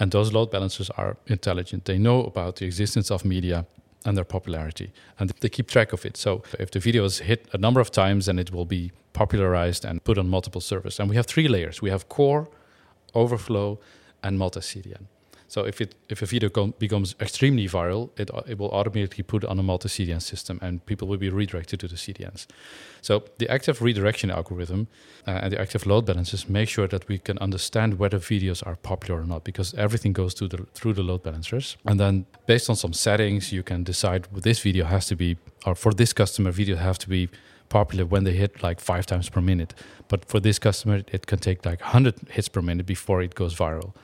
and 0.00 0.10
those 0.10 0.32
load 0.32 0.50
balancers 0.50 0.90
are 0.90 1.16
intelligent. 1.26 1.84
They 1.84 1.98
know 1.98 2.24
about 2.24 2.56
the 2.56 2.66
existence 2.66 3.12
of 3.12 3.24
media 3.24 3.64
and 4.04 4.16
their 4.16 4.24
popularity, 4.24 4.92
and 5.20 5.30
they 5.40 5.48
keep 5.48 5.68
track 5.68 5.92
of 5.92 6.04
it. 6.04 6.16
So 6.16 6.42
if 6.58 6.72
the 6.72 6.80
video 6.80 7.04
is 7.04 7.18
hit 7.18 7.46
a 7.52 7.58
number 7.58 7.80
of 7.80 7.92
times, 7.92 8.26
then 8.26 8.40
it 8.40 8.50
will 8.52 8.66
be 8.66 8.90
popularized 9.12 9.84
and 9.84 10.02
put 10.02 10.18
on 10.18 10.28
multiple 10.28 10.60
servers. 10.60 10.98
And 10.98 11.08
we 11.08 11.14
have 11.14 11.26
three 11.26 11.46
layers. 11.46 11.80
We 11.80 11.90
have 11.90 12.08
core, 12.08 12.48
overflow, 13.14 13.78
and 14.22 14.38
multi-CDN. 14.38 15.06
So 15.52 15.66
if 15.66 15.82
it 15.82 15.94
if 16.08 16.22
a 16.22 16.26
video 16.26 16.48
com- 16.48 16.72
becomes 16.78 17.14
extremely 17.20 17.68
viral, 17.68 18.08
it 18.16 18.30
it 18.46 18.56
will 18.58 18.70
automatically 18.70 19.22
put 19.22 19.44
on 19.44 19.58
a 19.58 19.62
multi-CDN 19.62 20.22
system, 20.22 20.58
and 20.62 20.80
people 20.86 21.06
will 21.06 21.18
be 21.18 21.28
redirected 21.28 21.78
to 21.80 21.88
the 21.88 21.96
CDNs. 21.96 22.46
So 23.02 23.24
the 23.36 23.48
active 23.50 23.82
redirection 23.82 24.30
algorithm 24.30 24.86
uh, 25.28 25.42
and 25.42 25.52
the 25.52 25.60
active 25.60 25.84
load 25.86 26.06
balancers 26.06 26.48
make 26.48 26.70
sure 26.70 26.88
that 26.88 27.06
we 27.06 27.18
can 27.18 27.36
understand 27.38 27.98
whether 27.98 28.18
videos 28.18 28.66
are 28.66 28.76
popular 28.76 29.20
or 29.20 29.26
not, 29.26 29.44
because 29.44 29.74
everything 29.76 30.14
goes 30.14 30.32
through 30.34 30.48
the 30.48 30.66
through 30.74 30.94
the 30.94 31.02
load 31.02 31.22
balancers, 31.22 31.76
and 31.84 32.00
then 32.00 32.24
based 32.46 32.70
on 32.70 32.76
some 32.76 32.94
settings, 32.94 33.52
you 33.52 33.62
can 33.62 33.84
decide 33.84 34.20
well, 34.32 34.40
this 34.40 34.62
video 34.62 34.84
has 34.86 35.06
to 35.06 35.16
be, 35.16 35.36
or 35.66 35.74
for 35.74 35.92
this 35.94 36.14
customer, 36.14 36.52
video 36.52 36.76
have 36.76 36.96
to 36.98 37.08
be 37.08 37.28
popular 37.72 38.04
when 38.04 38.24
they 38.24 38.34
hit 38.34 38.62
like 38.62 38.80
five 38.80 39.06
times 39.06 39.28
per 39.28 39.40
minute. 39.40 39.74
But 40.08 40.24
for 40.26 40.38
this 40.40 40.58
customer, 40.58 41.02
it 41.10 41.26
can 41.26 41.38
take 41.38 41.64
like 41.64 41.80
100 41.80 42.28
hits 42.30 42.48
per 42.48 42.62
minute 42.62 42.86
before 42.86 43.22
it 43.22 43.34
goes 43.34 43.54
viral 43.54 43.94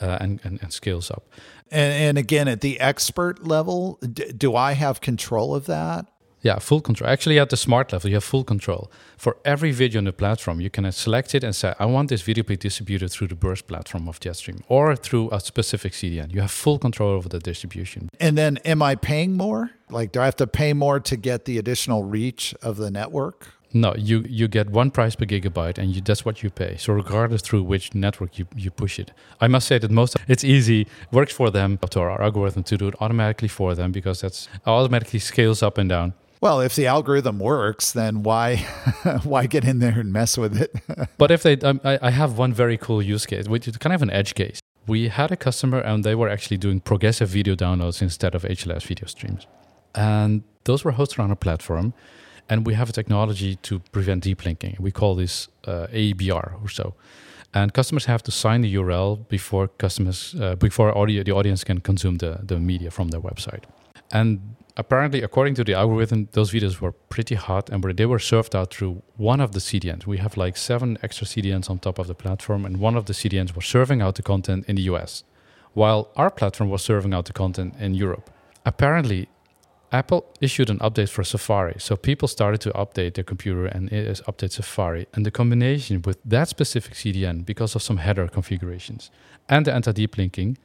uh, 0.00 0.18
and, 0.20 0.40
and, 0.44 0.58
and, 0.62 0.72
scales 0.72 1.10
up. 1.10 1.24
And, 1.70 1.92
and, 1.92 2.18
again, 2.18 2.48
at 2.48 2.60
the 2.60 2.80
expert 2.80 3.46
level, 3.46 3.98
d- 4.00 4.32
do 4.32 4.56
I 4.56 4.72
have 4.72 5.00
control 5.00 5.54
of 5.54 5.66
that? 5.66 6.06
Yeah, 6.44 6.58
full 6.58 6.82
control. 6.82 7.08
Actually, 7.10 7.38
at 7.38 7.48
the 7.48 7.56
smart 7.56 7.90
level, 7.90 8.10
you 8.10 8.16
have 8.16 8.24
full 8.24 8.44
control. 8.44 8.90
For 9.16 9.38
every 9.46 9.72
video 9.72 9.98
on 9.98 10.04
the 10.04 10.12
platform, 10.12 10.60
you 10.60 10.68
can 10.68 10.92
select 10.92 11.34
it 11.34 11.42
and 11.42 11.56
say, 11.56 11.72
I 11.78 11.86
want 11.86 12.10
this 12.10 12.20
video 12.20 12.42
to 12.42 12.48
be 12.48 12.56
distributed 12.58 13.10
through 13.10 13.28
the 13.28 13.34
burst 13.34 13.66
platform 13.66 14.08
of 14.10 14.20
Jet-Stream 14.20 14.62
or 14.68 14.94
through 14.94 15.30
a 15.32 15.40
specific 15.40 15.94
CDN. 15.94 16.34
You 16.34 16.42
have 16.42 16.50
full 16.50 16.78
control 16.78 17.12
over 17.12 17.30
the 17.30 17.38
distribution. 17.38 18.10
And 18.20 18.36
then, 18.36 18.58
am 18.58 18.82
I 18.82 18.94
paying 18.94 19.38
more? 19.38 19.70
Like, 19.88 20.12
do 20.12 20.20
I 20.20 20.26
have 20.26 20.36
to 20.36 20.46
pay 20.46 20.74
more 20.74 21.00
to 21.00 21.16
get 21.16 21.46
the 21.46 21.56
additional 21.56 22.04
reach 22.04 22.54
of 22.60 22.76
the 22.76 22.90
network? 22.90 23.48
No, 23.76 23.92
you 23.96 24.24
you 24.28 24.46
get 24.46 24.70
one 24.70 24.92
price 24.92 25.16
per 25.16 25.24
gigabyte, 25.24 25.78
and 25.78 25.96
you, 25.96 26.00
that's 26.00 26.24
what 26.24 26.44
you 26.44 26.50
pay. 26.50 26.76
So 26.76 26.92
regardless 26.92 27.42
through 27.42 27.64
which 27.64 27.92
network 27.92 28.38
you, 28.38 28.46
you 28.54 28.70
push 28.70 29.00
it, 29.00 29.10
I 29.40 29.48
must 29.48 29.66
say 29.66 29.78
that 29.78 29.90
most 29.90 30.16
it's 30.28 30.44
easy, 30.44 30.86
works 31.10 31.32
for 31.32 31.50
them 31.50 31.78
to 31.90 32.00
our 32.00 32.22
algorithm 32.22 32.62
to 32.64 32.76
do 32.76 32.86
it 32.86 32.94
automatically 33.00 33.48
for 33.48 33.74
them 33.74 33.90
because 33.90 34.20
that's 34.20 34.48
automatically 34.64 35.18
scales 35.18 35.60
up 35.60 35.76
and 35.76 35.88
down. 35.88 36.14
Well, 36.44 36.60
if 36.60 36.76
the 36.76 36.86
algorithm 36.86 37.38
works, 37.38 37.92
then 37.92 38.22
why 38.22 38.56
why 39.24 39.46
get 39.46 39.64
in 39.64 39.78
there 39.78 39.98
and 39.98 40.12
mess 40.12 40.36
with 40.36 40.60
it? 40.60 40.70
but 41.16 41.30
if 41.30 41.42
they, 41.42 41.56
um, 41.60 41.80
I, 41.82 41.98
I 42.02 42.10
have 42.10 42.36
one 42.36 42.52
very 42.52 42.76
cool 42.76 43.00
use 43.00 43.24
case, 43.24 43.48
which 43.48 43.66
is 43.66 43.78
kind 43.78 43.94
of 43.94 44.02
an 44.02 44.10
edge 44.10 44.34
case. 44.34 44.60
We 44.86 45.08
had 45.08 45.32
a 45.32 45.36
customer, 45.36 45.78
and 45.78 46.04
they 46.04 46.14
were 46.14 46.28
actually 46.28 46.58
doing 46.58 46.80
progressive 46.80 47.30
video 47.30 47.54
downloads 47.54 48.02
instead 48.02 48.34
of 48.34 48.42
HLS 48.42 48.82
video 48.82 49.06
streams, 49.06 49.46
and 49.94 50.42
those 50.64 50.84
were 50.84 50.92
hosted 50.92 51.20
on 51.24 51.30
a 51.30 51.36
platform 51.36 51.94
and 52.50 52.66
we 52.66 52.74
have 52.74 52.90
a 52.90 52.92
technology 52.92 53.56
to 53.56 53.78
prevent 53.90 54.22
deep 54.22 54.44
linking. 54.44 54.76
We 54.78 54.90
call 54.90 55.14
this 55.14 55.48
uh, 55.66 55.86
AEBR 55.90 56.62
or 56.62 56.68
so. 56.68 56.94
and 57.54 57.72
customers 57.72 58.04
have 58.04 58.22
to 58.22 58.30
sign 58.30 58.60
the 58.60 58.74
URL 58.74 59.26
before 59.28 59.68
customers 59.78 60.34
uh, 60.38 60.56
before 60.56 60.94
audio, 60.98 61.22
the 61.22 61.32
audience 61.32 61.64
can 61.64 61.80
consume 61.80 62.18
the, 62.18 62.40
the 62.42 62.58
media 62.58 62.90
from 62.90 63.08
their 63.08 63.20
website. 63.20 63.62
And 64.10 64.40
apparently, 64.76 65.22
according 65.22 65.54
to 65.54 65.64
the 65.64 65.74
algorithm, 65.74 66.28
those 66.32 66.52
videos 66.52 66.80
were 66.80 66.92
pretty 66.92 67.34
hot 67.34 67.70
and 67.70 67.82
they 67.96 68.06
were 68.06 68.18
served 68.18 68.56
out 68.56 68.72
through 68.72 69.02
one 69.16 69.40
of 69.40 69.52
the 69.52 69.60
CDNs. 69.60 70.06
We 70.06 70.18
have 70.18 70.36
like 70.36 70.56
seven 70.56 70.98
extra 71.02 71.26
CDNs 71.26 71.70
on 71.70 71.78
top 71.78 71.98
of 71.98 72.06
the 72.06 72.14
platform, 72.14 72.64
and 72.64 72.78
one 72.78 72.96
of 72.96 73.06
the 73.06 73.12
CDNs 73.12 73.54
was 73.54 73.66
serving 73.66 74.02
out 74.02 74.14
the 74.16 74.22
content 74.22 74.64
in 74.68 74.76
the 74.76 74.82
US, 74.82 75.24
while 75.72 76.10
our 76.16 76.30
platform 76.30 76.70
was 76.70 76.82
serving 76.82 77.14
out 77.14 77.26
the 77.26 77.32
content 77.32 77.74
in 77.78 77.94
Europe. 77.94 78.30
Apparently, 78.66 79.28
Apple 79.92 80.24
issued 80.40 80.70
an 80.70 80.78
update 80.80 81.08
for 81.08 81.22
Safari, 81.22 81.76
so 81.78 81.94
people 81.94 82.26
started 82.26 82.60
to 82.62 82.70
update 82.70 83.14
their 83.14 83.22
computer 83.22 83.66
and 83.66 83.88
update 83.90 84.50
Safari. 84.50 85.06
And 85.14 85.24
the 85.24 85.30
combination 85.30 86.02
with 86.02 86.18
that 86.24 86.48
specific 86.48 86.94
CDN, 86.94 87.44
because 87.44 87.76
of 87.76 87.82
some 87.82 87.98
header 87.98 88.26
configurations, 88.26 89.12
and 89.48 89.66
the 89.66 89.72
anti-deep 89.72 90.18
linking, 90.18 90.58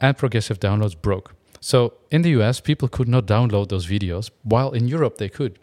and 0.00 0.16
progressive 0.16 0.58
downloads 0.58 0.96
broke. 0.98 1.34
So 1.62 1.94
in 2.10 2.22
the 2.22 2.30
US, 2.40 2.60
people 2.60 2.88
could 2.88 3.08
not 3.08 3.24
download 3.26 3.68
those 3.68 3.86
videos, 3.86 4.30
while 4.42 4.72
in 4.72 4.88
Europe 4.88 5.18
they 5.18 5.28
could. 5.28 5.58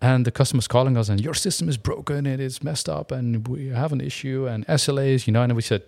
And 0.00 0.24
the 0.24 0.30
customers 0.30 0.68
calling 0.68 0.96
us 0.96 1.08
and 1.08 1.20
your 1.20 1.34
system 1.34 1.68
is 1.68 1.76
broken, 1.76 2.26
it 2.26 2.40
is 2.40 2.62
messed 2.62 2.88
up, 2.88 3.12
and 3.12 3.46
we 3.48 3.68
have 3.68 3.92
an 3.92 4.00
issue, 4.00 4.46
and 4.48 4.66
SLAs, 4.66 5.26
you 5.26 5.32
know. 5.32 5.42
And 5.42 5.52
we 5.54 5.62
said, 5.62 5.82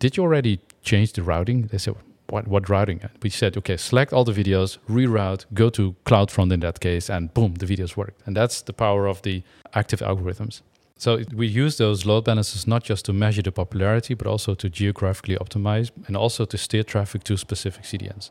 did 0.00 0.16
you 0.16 0.24
already 0.24 0.60
change 0.82 1.12
the 1.12 1.22
routing? 1.22 1.68
They 1.68 1.78
said, 1.78 1.94
what, 2.28 2.48
what 2.48 2.68
routing? 2.68 3.00
We 3.22 3.30
said, 3.30 3.56
okay, 3.56 3.76
select 3.76 4.12
all 4.12 4.24
the 4.24 4.32
videos, 4.32 4.78
reroute, 4.88 5.46
go 5.54 5.70
to 5.70 5.94
CloudFront 6.04 6.52
in 6.52 6.60
that 6.60 6.80
case, 6.80 7.08
and 7.08 7.32
boom, 7.32 7.54
the 7.54 7.66
videos 7.66 7.96
worked. 7.96 8.20
And 8.26 8.36
that's 8.36 8.60
the 8.62 8.72
power 8.72 9.06
of 9.06 9.22
the 9.22 9.44
active 9.72 10.00
algorithms. 10.00 10.62
So 10.98 11.22
we 11.32 11.46
use 11.46 11.76
those 11.76 12.06
load 12.06 12.24
balancers 12.24 12.66
not 12.66 12.82
just 12.82 13.04
to 13.04 13.12
measure 13.12 13.42
the 13.42 13.52
popularity, 13.52 14.14
but 14.14 14.26
also 14.26 14.54
to 14.54 14.68
geographically 14.68 15.36
optimize 15.36 15.90
and 16.06 16.16
also 16.16 16.44
to 16.44 16.58
steer 16.58 16.82
traffic 16.82 17.22
to 17.24 17.36
specific 17.36 17.84
CDNs. 17.84 18.30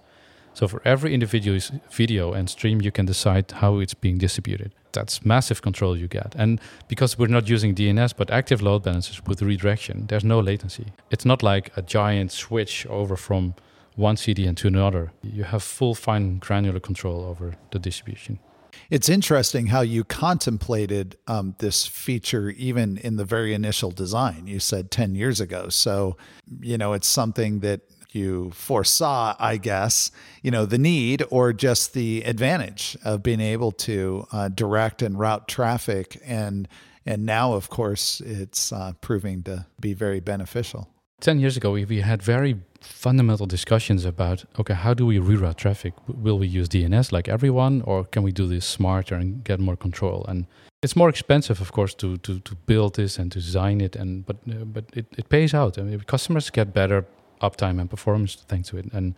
So 0.56 0.70
for 0.70 0.82
every 0.86 1.14
individual 1.14 1.60
video 1.92 2.32
and 2.32 2.50
stream, 2.50 2.82
you 2.82 2.90
can 2.90 3.06
decide 3.06 3.52
how 3.52 3.80
it's 3.80 3.94
being 3.94 4.18
distributed. 4.18 4.72
That's 4.94 5.26
massive 5.26 5.62
control 5.62 5.98
you 5.98 6.08
get. 6.08 6.34
And 6.38 6.62
because 6.88 7.20
we're 7.20 7.28
not 7.28 7.50
using 7.50 7.76
DNS, 7.76 8.14
but 8.16 8.32
active 8.32 8.62
load 8.62 8.84
balancers 8.84 9.22
with 9.26 9.42
redirection, 9.42 10.08
there's 10.08 10.24
no 10.24 10.40
latency. 10.40 10.94
It's 11.12 11.26
not 11.26 11.44
like 11.44 11.76
a 11.76 11.82
giant 11.82 12.32
switch 12.32 12.86
over 12.88 13.18
from 13.18 13.56
one 13.96 14.16
CDN 14.16 14.56
to 14.56 14.68
another. 14.70 15.12
You 15.22 15.44
have 15.44 15.62
full 15.62 15.94
fine 15.94 16.38
granular 16.38 16.80
control 16.80 17.26
over 17.26 17.56
the 17.72 17.80
distribution. 17.80 18.40
It's 18.90 19.10
interesting 19.10 19.68
how 19.68 19.82
you 19.82 20.06
contemplated 20.06 21.18
um, 21.28 21.56
this 21.60 21.86
feature 21.86 22.50
even 22.52 22.98
in 22.98 23.18
the 23.18 23.26
very 23.26 23.54
initial 23.54 23.92
design. 23.92 24.48
You 24.48 24.60
said 24.60 24.90
10 24.90 25.16
years 25.16 25.42
ago. 25.42 25.68
So, 25.70 26.16
you 26.62 26.78
know, 26.78 26.94
it's 26.94 27.08
something 27.08 27.60
that 27.60 27.82
you 28.16 28.52
foresaw, 28.52 29.36
I 29.38 29.58
guess, 29.58 30.12
you 30.42 30.52
know, 30.52 30.66
the 30.66 30.78
need 30.78 31.24
or 31.30 31.54
just 31.54 31.94
the 31.94 32.24
advantage 32.24 32.98
of 33.04 33.22
being 33.22 33.42
able 33.42 33.72
to 33.72 34.28
uh, 34.32 34.48
direct 34.48 35.02
and 35.02 35.20
route 35.20 35.48
traffic. 35.48 36.22
And, 36.26 36.68
and 37.06 37.26
now, 37.26 37.54
of 37.54 37.70
course, 37.70 38.22
it's 38.22 38.72
uh, 38.72 38.94
proving 39.02 39.44
to 39.44 39.66
be 39.80 39.94
very 39.94 40.20
beneficial. 40.20 40.90
10 41.22 41.40
years 41.40 41.58
ago, 41.58 41.72
we, 41.72 41.86
we 41.86 42.02
had 42.02 42.22
very 42.22 42.58
fundamental 42.82 43.46
discussions 43.46 44.06
about 44.06 44.46
okay, 44.60 44.74
how 44.74 44.94
do 44.94 45.06
we 45.06 45.18
reroute 45.18 45.56
traffic? 45.56 45.94
Will 46.08 46.38
we 46.38 46.48
use 46.48 46.70
DNS 46.70 47.12
like 47.12 47.28
everyone, 47.28 47.82
or 47.82 48.06
can 48.06 48.24
we 48.24 48.32
do 48.32 48.48
this 48.48 48.66
smarter 48.66 49.16
and 49.16 49.44
get 49.44 49.60
more 49.60 49.76
control? 49.76 50.26
And 50.28 50.46
it's 50.84 50.96
more 50.96 51.10
expensive, 51.10 51.62
of 51.62 51.72
course, 51.72 51.96
to 51.96 52.18
to, 52.18 52.40
to 52.40 52.56
build 52.66 52.96
this 52.96 53.18
and 53.18 53.32
to 53.32 53.40
design 53.40 53.82
it, 53.82 53.96
and 53.96 54.26
but 54.26 54.38
uh, 54.50 54.66
but 54.66 54.86
it, 54.94 55.06
it 55.18 55.30
pays 55.30 55.54
out. 55.54 55.78
I 55.78 55.82
mean, 55.82 56.00
customers 56.02 56.50
get 56.50 56.74
better 56.74 57.06
uptime 57.42 57.80
and 57.80 57.90
performance 57.90 58.36
thanks 58.48 58.70
to 58.70 58.78
it, 58.78 58.86
and 58.94 59.16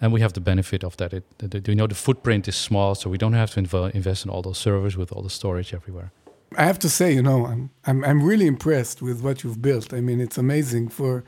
and 0.00 0.12
we 0.12 0.20
have 0.20 0.32
the 0.32 0.40
benefit 0.40 0.84
of 0.84 0.96
that. 0.96 1.12
It, 1.12 1.24
it, 1.40 1.68
you 1.68 1.74
know, 1.74 1.86
the 1.86 1.94
footprint 1.94 2.48
is 2.48 2.56
small, 2.56 2.94
so 2.94 3.08
we 3.08 3.18
don't 3.18 3.34
have 3.34 3.52
to 3.52 3.62
inv- 3.62 3.94
invest 3.94 4.24
in 4.24 4.30
all 4.30 4.42
those 4.42 4.58
servers 4.58 4.96
with 4.96 5.12
all 5.12 5.22
the 5.22 5.30
storage 5.30 5.72
everywhere. 5.72 6.10
I 6.58 6.64
have 6.64 6.78
to 6.80 6.88
say, 6.88 7.12
you 7.12 7.22
know, 7.22 7.46
I'm 7.46 7.70
I'm 7.86 8.04
I'm 8.04 8.22
really 8.22 8.46
impressed 8.46 9.02
with 9.02 9.22
what 9.22 9.42
you've 9.42 9.62
built. 9.62 9.94
I 9.94 10.00
mean, 10.00 10.20
it's 10.20 10.38
amazing 10.38 10.88
for 10.88 11.24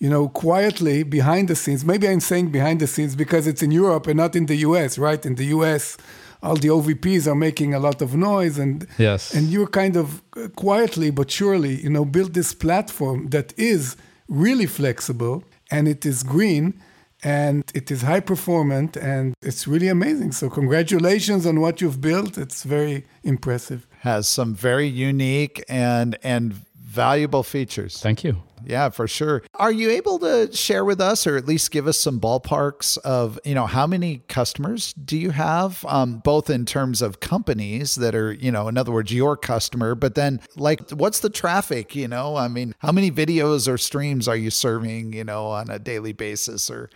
you 0.00 0.10
know, 0.10 0.28
quietly 0.28 1.02
behind 1.02 1.48
the 1.48 1.54
scenes. 1.54 1.84
Maybe 1.84 2.08
I'm 2.08 2.20
saying 2.20 2.50
behind 2.50 2.80
the 2.80 2.86
scenes 2.86 3.14
because 3.14 3.46
it's 3.46 3.62
in 3.62 3.70
Europe 3.70 4.06
and 4.06 4.16
not 4.16 4.34
in 4.36 4.46
the 4.46 4.56
US, 4.56 4.98
right? 4.98 5.24
In 5.24 5.36
the 5.36 5.46
US, 5.46 5.96
all 6.42 6.56
the 6.56 6.68
OVPs 6.68 7.26
are 7.26 7.34
making 7.34 7.72
a 7.74 7.78
lot 7.78 8.02
of 8.02 8.14
noise, 8.14 8.58
and 8.58 8.86
yes, 8.98 9.34
and 9.34 9.48
you're 9.48 9.66
kind 9.82 9.96
of 9.96 10.22
uh, 10.36 10.48
quietly 10.56 11.10
but 11.10 11.30
surely, 11.30 11.80
you 11.82 11.88
know, 11.88 12.04
build 12.04 12.34
this 12.34 12.52
platform 12.52 13.28
that 13.28 13.54
is 13.56 13.96
really 14.28 14.66
flexible 14.66 15.44
and 15.74 15.88
it 15.88 16.06
is 16.06 16.22
green 16.22 16.80
and 17.24 17.62
it 17.74 17.90
is 17.90 18.02
high 18.02 18.20
performant 18.20 18.96
and 18.96 19.34
it's 19.42 19.66
really 19.66 19.88
amazing. 19.88 20.30
So 20.32 20.48
congratulations 20.48 21.46
on 21.46 21.60
what 21.60 21.80
you've 21.80 22.00
built. 22.00 22.38
It's 22.38 22.62
very 22.62 23.04
impressive. 23.22 23.86
Has 24.00 24.28
some 24.28 24.54
very 24.54 24.86
unique 24.86 25.64
and 25.68 26.18
and 26.22 26.44
valuable 27.02 27.42
features. 27.42 28.00
Thank 28.00 28.22
you. 28.24 28.34
Yeah, 28.66 28.88
for 28.88 29.06
sure. 29.06 29.42
Are 29.54 29.72
you 29.72 29.90
able 29.90 30.18
to 30.20 30.52
share 30.52 30.84
with 30.84 31.00
us, 31.00 31.26
or 31.26 31.36
at 31.36 31.46
least 31.46 31.70
give 31.70 31.86
us 31.86 31.98
some 31.98 32.20
ballparks 32.20 32.98
of, 32.98 33.38
you 33.44 33.54
know, 33.54 33.66
how 33.66 33.86
many 33.86 34.22
customers 34.28 34.92
do 34.94 35.16
you 35.16 35.30
have, 35.30 35.84
um, 35.86 36.18
both 36.18 36.50
in 36.50 36.64
terms 36.64 37.02
of 37.02 37.20
companies 37.20 37.96
that 37.96 38.14
are, 38.14 38.32
you 38.32 38.50
know, 38.50 38.68
in 38.68 38.78
other 38.78 38.92
words, 38.92 39.12
your 39.12 39.36
customer, 39.36 39.94
but 39.94 40.14
then 40.14 40.40
like, 40.56 40.90
what's 40.90 41.20
the 41.20 41.30
traffic? 41.30 41.94
You 41.94 42.08
know, 42.08 42.36
I 42.36 42.48
mean, 42.48 42.74
how 42.78 42.92
many 42.92 43.10
videos 43.10 43.68
or 43.68 43.78
streams 43.78 44.28
are 44.28 44.36
you 44.36 44.50
serving, 44.50 45.12
you 45.12 45.24
know, 45.24 45.46
on 45.46 45.70
a 45.70 45.78
daily 45.78 46.12
basis, 46.12 46.70
or 46.70 46.90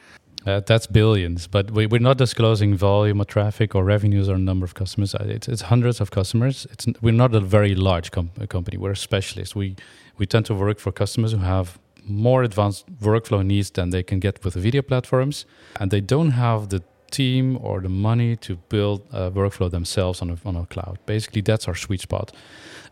uh, 0.46 0.60
that's 0.60 0.86
billions, 0.86 1.46
but 1.46 1.70
we, 1.72 1.86
we're 1.86 2.00
not 2.00 2.16
disclosing 2.16 2.76
volume 2.76 3.20
of 3.20 3.26
traffic 3.26 3.74
or 3.74 3.84
revenues 3.84 4.28
or 4.28 4.38
number 4.38 4.64
of 4.64 4.74
customers. 4.74 5.14
Uh, 5.14 5.24
it's, 5.28 5.48
it's 5.48 5.62
hundreds 5.62 6.00
of 6.00 6.10
customers. 6.10 6.66
It's 6.70 6.86
we're 7.02 7.12
not 7.12 7.34
a 7.34 7.40
very 7.40 7.74
large 7.74 8.10
com- 8.12 8.30
company. 8.48 8.78
We're 8.78 8.92
a 8.92 8.96
specialist. 8.96 9.56
We 9.56 9.76
we 10.18 10.26
tend 10.26 10.46
to 10.46 10.54
work 10.54 10.78
for 10.78 10.92
customers 10.92 11.32
who 11.32 11.38
have 11.38 11.78
more 12.04 12.42
advanced 12.42 12.86
workflow 13.00 13.44
needs 13.44 13.70
than 13.70 13.90
they 13.90 14.02
can 14.02 14.18
get 14.18 14.44
with 14.44 14.54
video 14.54 14.82
platforms, 14.82 15.46
and 15.78 15.90
they 15.90 16.00
don't 16.00 16.30
have 16.30 16.68
the 16.68 16.82
team 17.10 17.58
or 17.62 17.80
the 17.80 17.88
money 17.88 18.36
to 18.36 18.56
build 18.68 19.02
a 19.12 19.30
workflow 19.30 19.70
themselves 19.70 20.20
on 20.22 20.30
a, 20.30 20.36
on 20.44 20.56
a 20.56 20.66
cloud. 20.66 20.98
Basically, 21.06 21.40
that's 21.40 21.68
our 21.68 21.74
sweet 21.74 22.00
spot. 22.00 22.32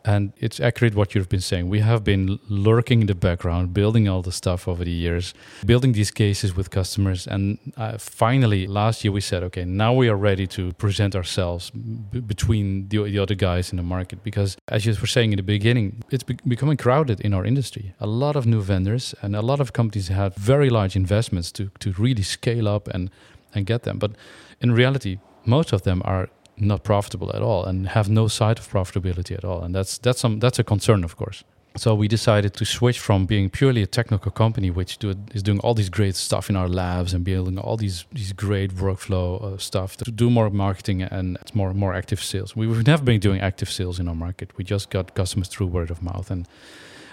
And 0.07 0.33
it's 0.37 0.61
accurate 0.61 0.95
what 0.95 1.15
you've 1.15 1.29
been 1.29 1.41
saying. 1.41 1.69
We 1.69 1.81
have 1.81 2.05
been 2.05 2.39
lurking 2.49 3.01
in 3.01 3.07
the 3.09 3.15
background, 3.15 3.75
building 3.75 4.09
all 4.09 4.23
the 4.23 4.31
stuff 4.31 4.69
over 4.69 4.85
the 4.85 4.93
years, 4.93 5.35
building 5.65 5.93
these 5.93 6.13
cases 6.13 6.55
with 6.55 6.71
customers. 6.71 7.27
And 7.27 7.59
uh, 7.77 7.99
finally, 7.99 8.69
last 8.69 9.03
year 9.03 9.11
we 9.11 9.21
said, 9.21 9.43
okay, 9.43 9.65
now 9.65 9.93
we 9.93 10.09
are 10.09 10.17
ready 10.17 10.47
to 10.49 10.73
present 10.75 11.17
ourselves 11.17 11.71
b- 11.71 12.21
between 12.21 12.89
the, 12.89 13.03
the, 13.03 13.19
other 13.19 13.35
guys 13.35 13.73
in 13.73 13.79
the 13.79 13.83
market. 13.83 14.23
Because 14.23 14.57
as 14.69 14.87
you 14.87 14.95
were 15.01 15.09
saying 15.09 15.33
in 15.33 15.39
the 15.39 15.43
beginning, 15.43 16.05
it's 16.11 16.23
be- 16.23 16.39
becoming 16.47 16.77
crowded 16.77 17.21
in 17.21 17.35
our 17.35 17.45
industry. 17.45 17.93
A 17.99 18.07
lot 18.07 18.37
of 18.37 18.47
new 18.47 18.63
vendors 18.63 19.13
and 19.23 19.35
a 19.35 19.43
lot 19.43 19.59
of 19.59 19.73
companies 19.73 20.07
have 20.07 20.37
very 20.37 20.71
large 20.71 20.95
investments 20.95 21.51
to, 21.53 21.73
to 21.81 21.91
really 21.99 22.23
scale 22.23 22.69
up 22.69 22.87
and, 22.89 23.11
and 23.55 23.67
get 23.67 23.83
them. 23.83 23.99
But 23.99 24.13
in 24.61 24.71
reality, 24.71 25.19
most 25.45 25.73
of 25.73 25.83
them 25.83 26.01
are 26.05 26.29
not 26.59 26.83
profitable 26.83 27.31
at 27.35 27.43
all 27.43 27.65
and 27.65 27.89
have 27.89 28.09
no 28.09 28.29
sight 28.29 28.59
of 28.59 28.69
profitability 28.69 29.37
at 29.37 29.45
all. 29.45 29.63
And 29.63 29.75
that's 29.75 29.99
that's 29.99 30.21
some 30.21 30.41
that's 30.41 30.59
a 30.59 30.65
concern, 30.65 31.05
of 31.05 31.17
course. 31.17 31.45
So 31.77 31.95
we 31.95 32.09
decided 32.09 32.55
to 32.55 32.65
switch 32.65 32.99
from 32.99 33.27
being 33.27 33.51
purely 33.51 33.83
a 33.83 33.87
technical 33.87 34.31
company, 34.31 34.71
which 34.71 34.97
do, 34.97 35.15
is 35.35 35.43
doing 35.43 35.59
all 35.61 35.75
these 35.75 35.91
great 35.91 36.17
stuff 36.17 36.49
in 36.49 36.57
our 36.57 36.69
labs 36.69 37.13
and 37.13 37.23
building 37.23 37.59
all 37.59 37.77
these 37.77 38.07
these 38.13 38.33
great 38.33 38.75
workflow 38.77 39.43
uh, 39.43 39.59
stuff, 39.59 39.97
to 39.99 40.11
do 40.11 40.31
more 40.31 40.49
marketing 40.49 41.03
and 41.03 41.39
more 41.53 41.75
more 41.75 41.95
active 41.95 42.23
sales. 42.23 42.57
We've 42.57 42.87
never 42.87 43.05
been 43.05 43.21
doing 43.21 43.41
active 43.43 43.71
sales 43.71 44.01
in 44.01 44.09
our 44.09 44.15
market. 44.15 44.57
We 44.57 44.65
just 44.65 44.89
got 44.89 45.15
customers 45.15 45.49
through 45.49 45.67
word 45.67 45.91
of 45.91 46.03
mouth, 46.03 46.31
and 46.31 46.49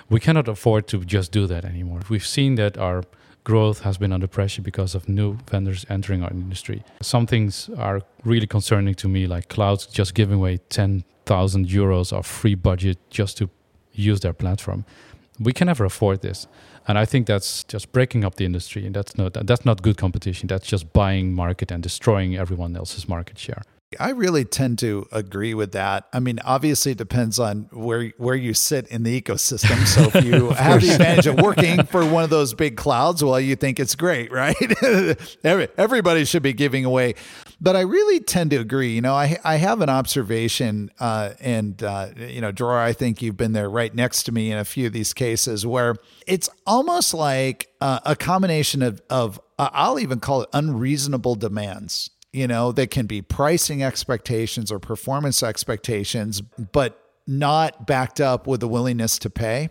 we 0.09 0.19
cannot 0.19 0.47
afford 0.47 0.87
to 0.87 1.03
just 1.03 1.33
do 1.33 1.45
that 1.47 1.65
anymore. 1.65 1.99
We've 2.09 2.25
seen 2.25 2.55
that 2.55 2.77
our 2.77 3.03
growth 3.43 3.81
has 3.81 3.97
been 3.97 4.11
under 4.11 4.27
pressure 4.27 4.61
because 4.61 4.95
of 4.95 5.09
new 5.09 5.37
vendors 5.49 5.85
entering 5.89 6.23
our 6.23 6.31
industry. 6.31 6.83
Some 7.01 7.27
things 7.27 7.69
are 7.77 8.01
really 8.23 8.47
concerning 8.47 8.95
to 8.95 9.07
me, 9.07 9.27
like 9.27 9.49
clouds 9.49 9.85
just 9.85 10.13
giving 10.13 10.35
away 10.35 10.57
10,000 10.69 11.67
euros 11.67 12.13
of 12.13 12.25
free 12.25 12.55
budget 12.55 12.97
just 13.09 13.37
to 13.37 13.49
use 13.91 14.21
their 14.21 14.33
platform. 14.33 14.85
We 15.39 15.51
can 15.53 15.67
never 15.67 15.85
afford 15.85 16.21
this. 16.21 16.47
And 16.87 16.97
I 16.97 17.05
think 17.05 17.27
that's 17.27 17.63
just 17.63 17.91
breaking 17.91 18.25
up 18.25 18.35
the 18.35 18.45
industry, 18.45 18.85
and 18.85 18.93
that's 18.93 19.17
not 19.17 19.33
that's 19.33 19.65
not 19.65 19.81
good 19.81 19.97
competition. 19.97 20.47
That's 20.47 20.67
just 20.67 20.91
buying 20.91 21.33
market 21.33 21.71
and 21.71 21.81
destroying 21.81 22.35
everyone 22.35 22.75
else's 22.75 23.07
market 23.07 23.39
share. 23.39 23.61
I 23.99 24.11
really 24.11 24.45
tend 24.45 24.79
to 24.79 25.07
agree 25.11 25.53
with 25.53 25.71
that. 25.73 26.07
I 26.13 26.19
mean, 26.19 26.39
obviously, 26.43 26.93
it 26.93 26.97
depends 26.97 27.39
on 27.39 27.69
where 27.71 28.09
where 28.17 28.35
you 28.35 28.53
sit 28.53 28.87
in 28.87 29.03
the 29.03 29.21
ecosystem. 29.21 29.85
So 29.87 30.09
if 30.13 30.25
you 30.25 30.49
have 30.51 30.81
the 30.81 30.91
advantage 30.91 31.27
of 31.27 31.35
working 31.41 31.83
for 31.85 32.05
one 32.05 32.23
of 32.23 32.29
those 32.29 32.53
big 32.53 32.77
clouds, 32.77 33.23
well, 33.23 33.39
you 33.39 33.55
think 33.55 33.79
it's 33.79 33.95
great, 33.95 34.31
right? 34.31 34.55
Everybody 35.43 36.25
should 36.25 36.43
be 36.43 36.53
giving 36.53 36.85
away 36.85 37.15
But 37.61 37.75
I 37.75 37.81
really 37.81 38.19
tend 38.19 38.51
to 38.51 38.57
agree. 38.57 38.93
You 38.95 39.01
know, 39.01 39.13
I 39.13 39.37
I 39.43 39.55
have 39.55 39.81
an 39.81 39.89
observation, 39.89 40.91
uh, 40.99 41.31
and 41.39 41.81
uh, 41.81 42.09
you 42.15 42.41
know, 42.41 42.51
Dror, 42.51 42.77
I 42.77 42.93
think 42.93 43.21
you've 43.21 43.37
been 43.37 43.53
there 43.53 43.69
right 43.69 43.93
next 43.93 44.23
to 44.23 44.31
me 44.31 44.51
in 44.51 44.57
a 44.57 44.65
few 44.65 44.87
of 44.87 44.93
these 44.93 45.13
cases 45.13 45.65
where 45.65 45.95
it's 46.27 46.49
almost 46.67 47.13
like 47.13 47.69
uh, 47.79 47.99
a 48.05 48.15
combination 48.15 48.81
of 48.81 49.01
of 49.09 49.39
uh, 49.57 49.69
I'll 49.71 49.99
even 49.99 50.19
call 50.19 50.41
it 50.41 50.49
unreasonable 50.53 51.35
demands. 51.35 52.09
You 52.33 52.47
know, 52.47 52.71
that 52.71 52.89
can 52.89 53.05
be 53.05 53.21
pricing 53.21 53.83
expectations 53.83 54.71
or 54.71 54.79
performance 54.79 55.43
expectations, 55.43 56.41
but 56.41 56.99
not 57.27 57.87
backed 57.87 58.19
up 58.19 58.47
with 58.47 58.59
the 58.59 58.67
willingness 58.67 59.17
to 59.19 59.29
pay. 59.29 59.69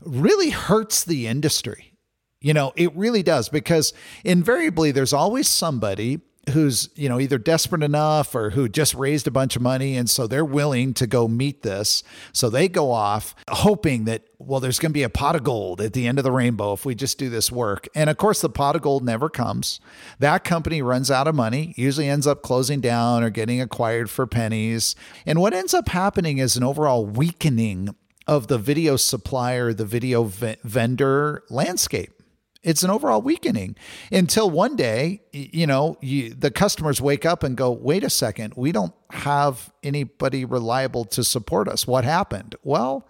Really 0.00 0.50
hurts 0.50 1.04
the 1.04 1.26
industry. 1.26 1.92
You 2.40 2.54
know, 2.54 2.72
it 2.74 2.94
really 2.96 3.22
does 3.22 3.48
because 3.48 3.92
invariably 4.24 4.90
there's 4.90 5.12
always 5.12 5.46
somebody 5.46 6.20
who's 6.50 6.88
you 6.94 7.08
know 7.08 7.20
either 7.20 7.38
desperate 7.38 7.82
enough 7.82 8.34
or 8.34 8.50
who 8.50 8.68
just 8.68 8.94
raised 8.94 9.26
a 9.26 9.30
bunch 9.30 9.56
of 9.56 9.62
money. 9.62 9.96
And 9.96 10.08
so 10.08 10.26
they're 10.26 10.44
willing 10.44 10.94
to 10.94 11.06
go 11.06 11.28
meet 11.28 11.62
this. 11.62 12.02
So 12.32 12.48
they 12.48 12.68
go 12.68 12.90
off 12.90 13.34
hoping 13.48 14.04
that 14.06 14.24
well 14.38 14.60
there's 14.60 14.78
going 14.78 14.90
to 14.90 14.94
be 14.94 15.02
a 15.02 15.10
pot 15.10 15.36
of 15.36 15.44
gold 15.44 15.80
at 15.80 15.92
the 15.92 16.06
end 16.06 16.18
of 16.18 16.24
the 16.24 16.32
rainbow 16.32 16.72
if 16.72 16.84
we 16.84 16.94
just 16.94 17.18
do 17.18 17.28
this 17.28 17.52
work. 17.52 17.88
And 17.94 18.08
of 18.08 18.16
course 18.16 18.40
the 18.40 18.48
pot 18.48 18.76
of 18.76 18.82
gold 18.82 19.04
never 19.04 19.28
comes. 19.28 19.80
That 20.18 20.44
company 20.44 20.82
runs 20.82 21.10
out 21.10 21.28
of 21.28 21.34
money 21.34 21.74
usually 21.76 22.08
ends 22.08 22.26
up 22.26 22.42
closing 22.42 22.80
down 22.80 23.22
or 23.22 23.30
getting 23.30 23.60
acquired 23.60 24.10
for 24.10 24.26
pennies. 24.26 24.96
And 25.26 25.40
what 25.40 25.54
ends 25.54 25.74
up 25.74 25.88
happening 25.88 26.38
is 26.38 26.56
an 26.56 26.64
overall 26.64 27.06
weakening 27.06 27.94
of 28.26 28.46
the 28.46 28.58
video 28.58 28.96
supplier 28.96 29.72
the 29.72 29.84
video 29.84 30.24
v- 30.24 30.56
vendor 30.62 31.42
landscape 31.50 32.19
it's 32.62 32.82
an 32.82 32.90
overall 32.90 33.22
weakening 33.22 33.74
until 34.12 34.50
one 34.50 34.76
day, 34.76 35.22
you 35.32 35.66
know, 35.66 35.96
you, 36.00 36.34
the 36.34 36.50
customers 36.50 37.00
wake 37.00 37.24
up 37.24 37.42
and 37.42 37.56
go, 37.56 37.70
wait 37.70 38.04
a 38.04 38.10
second, 38.10 38.52
we 38.56 38.70
don't 38.70 38.92
have 39.10 39.72
anybody 39.82 40.44
reliable 40.44 41.04
to 41.06 41.24
support 41.24 41.68
us. 41.68 41.86
What 41.86 42.04
happened? 42.04 42.56
Well, 42.62 43.08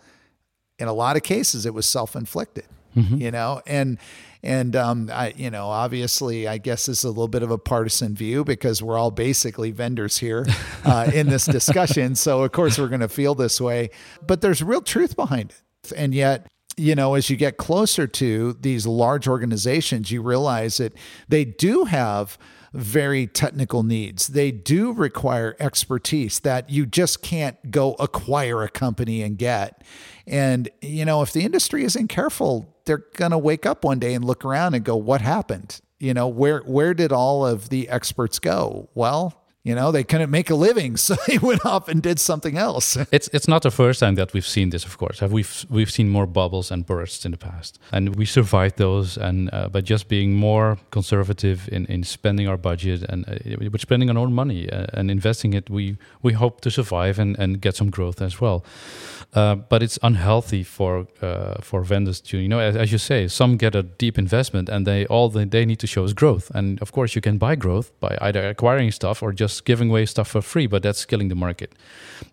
in 0.78 0.88
a 0.88 0.92
lot 0.92 1.16
of 1.16 1.22
cases, 1.22 1.66
it 1.66 1.74
was 1.74 1.86
self 1.86 2.14
inflicted, 2.14 2.66
mm-hmm. 2.96 3.16
you 3.16 3.30
know, 3.32 3.60
and, 3.66 3.98
and, 4.42 4.74
um, 4.76 5.10
I, 5.12 5.34
you 5.36 5.50
know, 5.50 5.66
obviously, 5.66 6.46
I 6.46 6.58
guess 6.58 6.86
this 6.86 6.98
is 6.98 7.04
a 7.04 7.08
little 7.08 7.28
bit 7.28 7.42
of 7.42 7.50
a 7.50 7.58
partisan 7.58 8.14
view 8.14 8.44
because 8.44 8.82
we're 8.82 8.96
all 8.96 9.10
basically 9.10 9.72
vendors 9.72 10.18
here 10.18 10.46
uh, 10.84 11.10
in 11.12 11.28
this 11.28 11.44
discussion. 11.44 12.14
So, 12.14 12.44
of 12.44 12.52
course, 12.52 12.78
we're 12.78 12.88
going 12.88 13.00
to 13.00 13.08
feel 13.08 13.34
this 13.34 13.60
way, 13.60 13.90
but 14.24 14.40
there's 14.40 14.62
real 14.62 14.80
truth 14.80 15.16
behind 15.16 15.50
it. 15.50 15.92
And 15.96 16.14
yet, 16.14 16.46
you 16.80 16.94
know, 16.94 17.14
as 17.14 17.28
you 17.28 17.36
get 17.36 17.58
closer 17.58 18.06
to 18.06 18.54
these 18.54 18.86
large 18.86 19.28
organizations, 19.28 20.10
you 20.10 20.22
realize 20.22 20.78
that 20.78 20.94
they 21.28 21.44
do 21.44 21.84
have 21.84 22.38
very 22.72 23.26
technical 23.26 23.82
needs. 23.82 24.28
They 24.28 24.50
do 24.50 24.92
require 24.92 25.56
expertise 25.60 26.40
that 26.40 26.70
you 26.70 26.86
just 26.86 27.20
can't 27.20 27.70
go 27.70 27.94
acquire 27.94 28.62
a 28.62 28.68
company 28.70 29.22
and 29.22 29.36
get. 29.36 29.82
And, 30.26 30.70
you 30.80 31.04
know, 31.04 31.20
if 31.20 31.32
the 31.32 31.44
industry 31.44 31.84
isn't 31.84 32.08
careful, 32.08 32.74
they're 32.86 33.04
going 33.14 33.32
to 33.32 33.38
wake 33.38 33.66
up 33.66 33.84
one 33.84 33.98
day 33.98 34.14
and 34.14 34.24
look 34.24 34.44
around 34.44 34.74
and 34.74 34.84
go, 34.84 34.96
what 34.96 35.20
happened? 35.20 35.80
You 35.98 36.14
know, 36.14 36.28
where 36.28 36.60
where 36.60 36.94
did 36.94 37.12
all 37.12 37.44
of 37.44 37.68
the 37.68 37.90
experts 37.90 38.38
go? 38.38 38.88
Well, 38.94 39.39
you 39.62 39.74
know 39.74 39.92
they 39.92 40.04
couldn't 40.04 40.30
make 40.30 40.50
a 40.50 40.54
living 40.54 40.96
so 41.06 41.16
they 41.26 41.38
went 41.38 41.64
off 41.66 41.88
and 41.88 42.02
did 42.02 42.18
something 42.18 42.56
else. 42.56 42.96
It's 43.12 43.28
it's 43.32 43.48
not 43.48 43.62
the 43.62 43.70
first 43.70 44.00
time 44.00 44.14
that 44.14 44.32
we've 44.32 44.46
seen 44.46 44.70
this 44.70 44.84
of 44.84 44.96
course. 44.96 45.20
We've 45.20 45.66
we've 45.68 45.90
seen 45.90 46.08
more 46.08 46.26
bubbles 46.26 46.70
and 46.70 46.86
bursts 46.86 47.24
in 47.24 47.30
the 47.32 47.38
past. 47.38 47.78
And 47.92 48.16
we 48.16 48.24
survived 48.24 48.76
those 48.76 49.18
and 49.18 49.50
uh, 49.52 49.68
by 49.68 49.80
just 49.80 50.08
being 50.08 50.34
more 50.34 50.78
conservative 50.90 51.68
in, 51.72 51.86
in 51.86 52.04
spending 52.04 52.48
our 52.48 52.56
budget 52.56 53.02
and 53.08 53.24
uh, 53.28 53.78
spending 53.78 54.10
our 54.10 54.18
own 54.18 54.32
money 54.32 54.70
uh, 54.70 54.86
and 54.92 55.10
investing 55.10 55.54
it 55.54 55.68
we 55.70 55.96
we 56.22 56.32
hope 56.32 56.60
to 56.60 56.70
survive 56.70 57.18
and, 57.22 57.38
and 57.38 57.60
get 57.60 57.76
some 57.76 57.90
growth 57.90 58.22
as 58.22 58.40
well 58.40 58.64
uh, 59.32 59.54
but 59.54 59.80
it's 59.80 59.96
unhealthy 60.02 60.64
for 60.64 61.06
uh, 61.22 61.54
for 61.60 61.84
vendors 61.84 62.20
to 62.20 62.38
you 62.38 62.48
know 62.48 62.58
as, 62.58 62.74
as, 62.74 62.90
you 62.90 62.98
say 62.98 63.28
some 63.28 63.56
get 63.56 63.76
a 63.76 63.82
deep 63.82 64.18
investment 64.18 64.68
and 64.68 64.86
they 64.86 65.06
all 65.06 65.28
they, 65.28 65.44
they 65.44 65.64
need 65.64 65.78
to 65.78 65.86
show 65.86 66.02
is 66.02 66.12
growth. 66.12 66.50
And 66.52 66.82
of 66.82 66.90
course 66.90 67.14
you 67.14 67.20
can 67.20 67.38
buy 67.38 67.54
growth 67.54 67.92
by 68.00 68.18
either 68.20 68.48
acquiring 68.48 68.90
stuff 68.90 69.22
or 69.22 69.32
just 69.32 69.64
giving 69.64 69.90
away 69.90 70.06
stuff 70.06 70.28
for 70.28 70.42
free 70.42 70.66
but 70.66 70.82
that's 70.82 71.04
killing 71.04 71.28
the 71.28 71.36
market. 71.36 71.72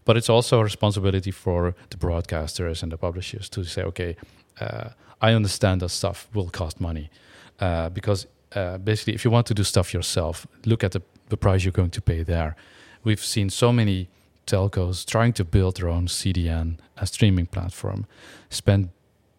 But 0.05 0.17
it's 0.17 0.29
also 0.29 0.59
a 0.59 0.63
responsibility 0.63 1.29
for 1.29 1.75
the 1.91 1.97
broadcasters 1.97 2.81
and 2.81 2.91
the 2.91 2.97
publishers 2.97 3.47
to 3.49 3.63
say 3.63 3.83
okay 3.83 4.15
uh, 4.59 4.89
I 5.21 5.33
understand 5.33 5.81
that 5.81 5.89
stuff 5.89 6.27
will 6.33 6.49
cost 6.49 6.81
money 6.81 7.11
uh, 7.59 7.89
because 7.89 8.25
uh, 8.55 8.79
basically 8.79 9.13
if 9.13 9.23
you 9.23 9.29
want 9.29 9.45
to 9.47 9.53
do 9.53 9.63
stuff 9.63 9.93
yourself 9.93 10.47
look 10.65 10.83
at 10.83 10.93
the, 10.93 11.03
the 11.29 11.37
price 11.37 11.63
you're 11.63 11.71
going 11.71 11.91
to 11.91 12.01
pay 12.01 12.23
there. 12.23 12.55
We've 13.03 13.23
seen 13.23 13.51
so 13.51 13.71
many 13.71 14.09
telcos 14.47 15.05
trying 15.05 15.33
to 15.33 15.43
build 15.43 15.77
their 15.77 15.89
own 15.89 16.07
CDN, 16.07 16.77
a 16.97 17.05
streaming 17.05 17.45
platform, 17.45 18.05
spend 18.49 18.89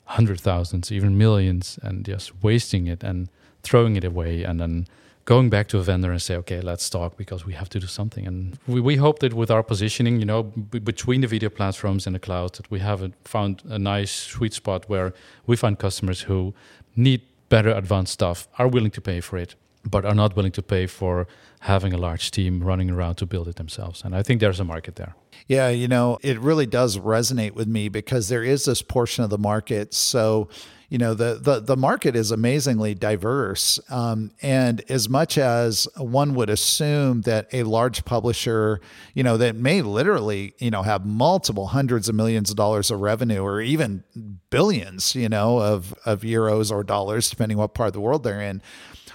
hundred 0.05 0.41
thousands, 0.41 0.91
even 0.91 1.19
millions, 1.19 1.79
and 1.83 2.05
just 2.05 2.43
wasting 2.43 2.87
it 2.87 3.03
and 3.03 3.29
throwing 3.63 3.97
it 3.97 4.05
away, 4.05 4.43
and 4.43 4.61
then 4.61 4.87
going 5.25 5.51
back 5.51 5.69
to 5.69 5.77
a 5.77 5.83
vendor 5.83 6.11
and 6.11 6.23
say, 6.23 6.35
okay, 6.37 6.63
let's 6.63 6.89
talk 6.89 7.19
because 7.19 7.45
we 7.45 7.53
have 7.53 7.69
to 7.69 7.79
do 7.79 7.87
something. 7.87 8.27
And 8.27 8.59
we, 8.67 8.81
we 8.81 8.97
hope 8.97 9.19
that 9.19 9.35
with 9.35 9.51
our 9.51 9.63
positioning, 9.63 10.19
you 10.21 10.25
know, 10.25 10.45
b- 10.45 10.79
between 10.79 11.21
the 11.21 11.27
video 11.27 11.51
platforms 11.51 12.07
and 12.07 12.15
the 12.15 12.19
cloud, 12.19 12.55
that 12.55 12.71
we 12.71 12.79
have 12.79 13.13
found 13.25 13.63
a 13.69 13.79
nice 13.79 14.11
sweet 14.11 14.55
spot 14.55 14.89
where 14.89 15.13
we 15.47 15.55
find 15.55 15.79
customers 15.79 16.23
who 16.23 16.55
need 16.97 17.21
better 17.51 17.71
advanced 17.71 18.15
stuff, 18.15 18.49
are 18.59 18.69
willing 18.69 18.91
to 18.93 19.03
pay 19.03 19.21
for 19.21 19.37
it, 19.37 19.55
but 19.85 20.05
are 20.05 20.15
not 20.15 20.37
willing 20.37 20.53
to 20.53 20.63
pay 20.63 20.87
for 20.87 21.27
having 21.61 21.93
a 21.93 21.99
large 21.99 22.31
team 22.31 22.63
running 22.63 22.91
around 22.91 23.17
to 23.17 23.27
build 23.27 23.49
it 23.49 23.57
themselves. 23.57 24.03
And 24.05 24.15
I 24.15 24.23
think 24.23 24.41
there's 24.41 24.61
a 24.61 24.65
market 24.65 24.97
there. 24.97 25.15
Yeah, 25.47 25.69
you 25.69 25.89
know, 25.89 26.19
it 26.23 26.39
really 26.41 26.67
does 26.67 26.99
resonate 26.99 27.53
with 27.53 27.69
me 27.69 27.89
because 27.89 28.29
there 28.29 28.45
is 28.45 28.65
this 28.65 28.83
portion 28.83 29.25
of 29.25 29.31
the 29.31 29.39
market. 29.39 29.95
So, 29.95 30.49
you 30.89 30.99
know, 30.99 31.15
the 31.15 31.39
the, 31.41 31.61
the 31.61 31.77
market 31.77 32.17
is 32.17 32.31
amazingly 32.31 32.95
diverse. 32.95 33.81
Um, 33.91 34.31
and 34.43 34.83
as 34.89 35.09
much 35.09 35.37
as 35.37 35.89
one 35.97 36.35
would 36.35 36.51
assume 36.51 37.23
that 37.23 37.49
a 37.53 37.63
large 37.65 38.05
publisher, 38.05 38.81
you 39.15 39.23
know, 39.23 39.37
that 39.37 39.57
may 39.57 39.83
literally, 39.83 40.55
you 40.59 40.71
know, 40.71 40.83
have 40.83 41.05
multiple 41.05 41.69
hundreds 41.69 42.09
of 42.09 42.15
millions 42.15 42.51
of 42.51 42.57
dollars 42.57 42.91
of 42.91 43.01
revenue 43.01 43.41
or 43.41 43.61
even 43.61 44.05
billions, 44.51 45.15
you 45.15 45.29
know, 45.29 45.61
of, 45.61 45.95
of 46.05 46.23
euros 46.23 46.71
or 46.71 46.83
dollars, 46.83 47.31
depending 47.31 47.59
what 47.59 47.75
part 47.75 47.89
of 47.89 47.93
the 47.93 48.01
world 48.01 48.23
they're 48.23 48.41
in 48.41 48.63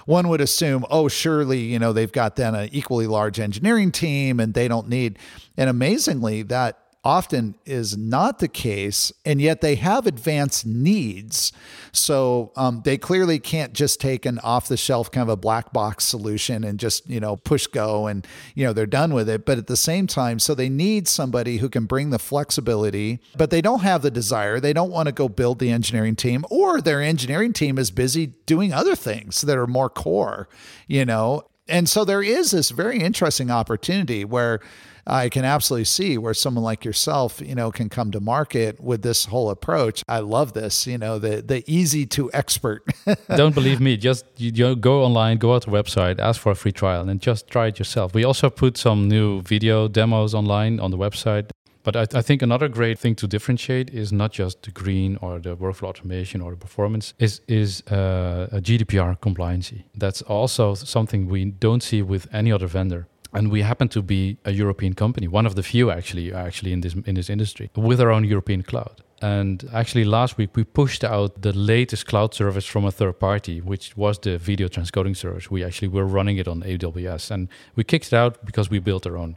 one 0.06 0.28
would 0.28 0.40
assume, 0.40 0.84
oh, 0.90 1.08
surely, 1.08 1.60
you 1.60 1.78
know, 1.78 1.92
they've 1.92 2.12
got 2.12 2.36
then 2.36 2.54
an 2.54 2.68
equally 2.72 3.06
large 3.06 3.40
engineering 3.40 3.92
team 3.92 4.40
and 4.40 4.54
they 4.54 4.68
don't 4.68 4.88
need. 4.88 5.18
And 5.56 5.70
amazingly, 5.70 6.42
that 6.42 6.78
often 7.04 7.54
is 7.66 7.96
not 7.96 8.38
the 8.38 8.48
case, 8.48 9.12
and 9.24 9.40
yet 9.40 9.60
they 9.60 9.74
have 9.74 10.06
advanced 10.06 10.64
needs. 10.64 11.52
So 11.92 12.52
um, 12.56 12.80
they 12.84 12.96
clearly 12.96 13.38
can't 13.38 13.72
just 13.74 14.00
take 14.00 14.24
an 14.24 14.38
off 14.40 14.68
the 14.68 14.76
shelf 14.76 15.10
kind 15.10 15.22
of 15.22 15.28
a 15.28 15.36
black 15.36 15.72
box 15.72 16.04
solution 16.04 16.64
and 16.64 16.80
just, 16.80 17.08
you 17.08 17.20
know, 17.20 17.36
push 17.36 17.66
go 17.66 18.06
and, 18.06 18.26
you 18.54 18.64
know, 18.64 18.72
they're 18.72 18.86
done 18.86 19.12
with 19.12 19.28
it. 19.28 19.44
But 19.44 19.58
at 19.58 19.66
the 19.66 19.76
same 19.76 20.06
time, 20.06 20.38
so 20.38 20.54
they 20.54 20.68
need 20.68 21.06
somebody 21.06 21.58
who 21.58 21.68
can 21.68 21.84
bring 21.84 22.10
the 22.10 22.18
flexibility, 22.18 23.20
but 23.36 23.50
they 23.50 23.60
don't 23.60 23.82
have 23.82 24.02
the 24.02 24.10
desire. 24.10 24.58
They 24.58 24.72
don't 24.72 24.90
want 24.90 25.06
to 25.06 25.12
go 25.12 25.28
build 25.28 25.58
the 25.58 25.70
engineering 25.70 26.16
team, 26.16 26.44
or 26.50 26.80
their 26.80 27.02
engineering 27.02 27.52
team 27.52 27.78
is 27.78 27.90
busy 27.90 28.28
doing 28.46 28.72
other 28.72 28.96
things 28.96 29.42
that 29.42 29.58
are 29.58 29.66
more 29.66 29.90
core, 29.90 30.48
you 30.86 31.04
know. 31.04 31.42
And 31.68 31.88
so 31.88 32.04
there 32.04 32.22
is 32.22 32.50
this 32.50 32.70
very 32.70 32.98
interesting 32.98 33.50
opportunity 33.50 34.24
where 34.24 34.60
I 35.06 35.28
can 35.28 35.44
absolutely 35.44 35.84
see 35.84 36.18
where 36.18 36.34
someone 36.34 36.64
like 36.64 36.84
yourself, 36.84 37.40
you 37.40 37.54
know, 37.54 37.70
can 37.70 37.88
come 37.88 38.10
to 38.12 38.20
market 38.20 38.80
with 38.80 39.02
this 39.02 39.26
whole 39.26 39.50
approach. 39.50 40.02
I 40.08 40.20
love 40.20 40.54
this, 40.54 40.86
you 40.86 40.98
know, 40.98 41.18
the 41.18 41.42
the 41.42 41.62
easy 41.66 42.06
to 42.06 42.30
expert. 42.32 42.84
Don't 43.36 43.54
believe 43.54 43.80
me. 43.80 43.96
Just 43.96 44.24
you 44.36 44.76
go 44.76 45.04
online, 45.04 45.38
go 45.38 45.54
out 45.54 45.62
to 45.62 45.70
the 45.70 45.76
website, 45.76 46.18
ask 46.18 46.40
for 46.40 46.52
a 46.52 46.54
free 46.54 46.72
trial, 46.72 47.08
and 47.08 47.20
just 47.20 47.48
try 47.48 47.66
it 47.66 47.78
yourself. 47.78 48.14
We 48.14 48.24
also 48.24 48.50
put 48.50 48.76
some 48.76 49.08
new 49.08 49.42
video 49.42 49.88
demos 49.88 50.34
online 50.34 50.80
on 50.80 50.90
the 50.90 50.98
website. 50.98 51.50
But 51.82 51.96
I, 51.96 52.06
I, 52.18 52.22
think 52.22 52.40
another 52.40 52.66
great 52.68 52.98
thing 52.98 53.14
to 53.16 53.26
differentiate 53.26 53.90
is 53.90 54.10
not 54.10 54.32
just 54.32 54.62
the 54.62 54.70
green 54.70 55.18
or 55.20 55.38
the 55.38 55.54
workflow 55.54 55.88
automation 55.88 56.40
or 56.40 56.52
the 56.52 56.56
performance 56.56 57.12
is 57.18 57.42
is 57.46 57.82
uh, 57.92 58.48
a 58.50 58.60
GDPR 58.62 59.18
compliancy. 59.18 59.84
That's 59.94 60.22
also 60.22 60.72
something 60.72 61.28
we 61.28 61.44
don't 61.44 61.82
see 61.82 62.00
with 62.00 62.26
any 62.32 62.50
other 62.50 62.66
vendor 62.66 63.06
and 63.34 63.50
we 63.50 63.62
happen 63.62 63.88
to 63.88 64.02
be 64.02 64.38
a 64.44 64.52
European 64.52 64.94
company, 64.94 65.26
one 65.28 65.46
of 65.46 65.54
the 65.54 65.62
few 65.62 65.90
actually 65.90 66.32
actually 66.32 66.72
in 66.72 66.80
this 66.80 66.94
in 66.94 67.14
this 67.14 67.28
industry 67.28 67.70
with 67.74 68.00
our 68.00 68.10
own 68.10 68.24
European 68.24 68.62
cloud. 68.62 69.02
And 69.22 69.68
actually, 69.72 70.04
last 70.04 70.36
week 70.36 70.50
we 70.54 70.64
pushed 70.64 71.02
out 71.02 71.42
the 71.42 71.52
latest 71.52 72.06
cloud 72.06 72.34
service 72.34 72.66
from 72.66 72.84
a 72.84 72.90
third 72.90 73.18
party, 73.18 73.60
which 73.60 73.96
was 73.96 74.18
the 74.18 74.38
video 74.38 74.68
transcoding 74.68 75.16
service. 75.16 75.50
We 75.50 75.64
actually 75.64 75.88
were 75.88 76.04
running 76.04 76.36
it 76.38 76.48
on 76.48 76.62
AWS, 76.62 77.30
and 77.30 77.48
we 77.76 77.84
kicked 77.84 78.08
it 78.08 78.12
out 78.12 78.44
because 78.44 78.70
we 78.70 78.80
built 78.80 79.06
our 79.06 79.16
own, 79.16 79.36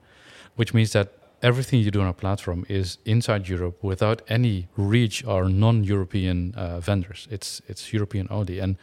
which 0.55 0.73
means 0.73 0.91
that 0.91 1.07
everything 1.41 1.79
you 1.79 1.91
do 1.91 2.01
on 2.01 2.07
our 2.07 2.13
platform 2.13 2.65
is 2.67 2.97
inside 3.05 3.47
Europe 3.47 3.83
without 3.83 4.21
any 4.27 4.67
reach 4.75 5.23
or 5.25 5.47
non-European 5.47 6.53
uh, 6.55 6.79
vendors. 6.79 7.27
It's 7.31 7.61
it's 7.67 7.93
European 7.93 8.27
only, 8.29 8.59
and 8.59 8.77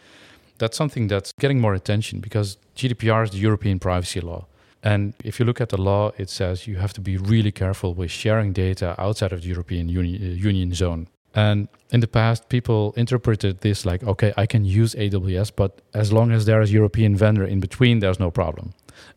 that's 0.58 0.76
something 0.76 1.08
that's 1.08 1.32
getting 1.38 1.60
more 1.60 1.74
attention 1.74 2.20
because 2.20 2.56
GDPR 2.76 3.24
is 3.24 3.30
the 3.30 3.38
European 3.38 3.78
privacy 3.78 4.20
law 4.20 4.46
And 4.84 5.14
if 5.24 5.40
you 5.40 5.46
look 5.46 5.60
at 5.62 5.70
the 5.70 5.80
law, 5.80 6.12
it 6.18 6.28
says 6.28 6.66
you 6.66 6.76
have 6.76 6.92
to 6.92 7.00
be 7.00 7.16
really 7.16 7.50
careful 7.50 7.94
with 7.94 8.10
sharing 8.10 8.52
data 8.52 8.94
outside 8.98 9.32
of 9.32 9.40
the 9.40 9.48
European 9.48 9.88
Uni- 9.88 10.16
uh, 10.16 10.48
Union 10.48 10.74
zone. 10.74 11.08
And 11.34 11.68
in 11.90 12.00
the 12.00 12.06
past, 12.06 12.48
people 12.48 12.92
interpreted 12.96 13.60
this 13.60 13.84
like, 13.86 14.04
okay, 14.04 14.32
I 14.36 14.46
can 14.46 14.64
use 14.64 14.94
AWS, 14.94 15.50
but 15.56 15.80
as 15.94 16.12
long 16.12 16.30
as 16.30 16.44
there 16.44 16.60
is 16.60 16.70
European 16.70 17.16
vendor 17.16 17.44
in 17.44 17.60
between, 17.60 17.98
there's 18.00 18.20
no 18.20 18.30
problem. 18.30 18.74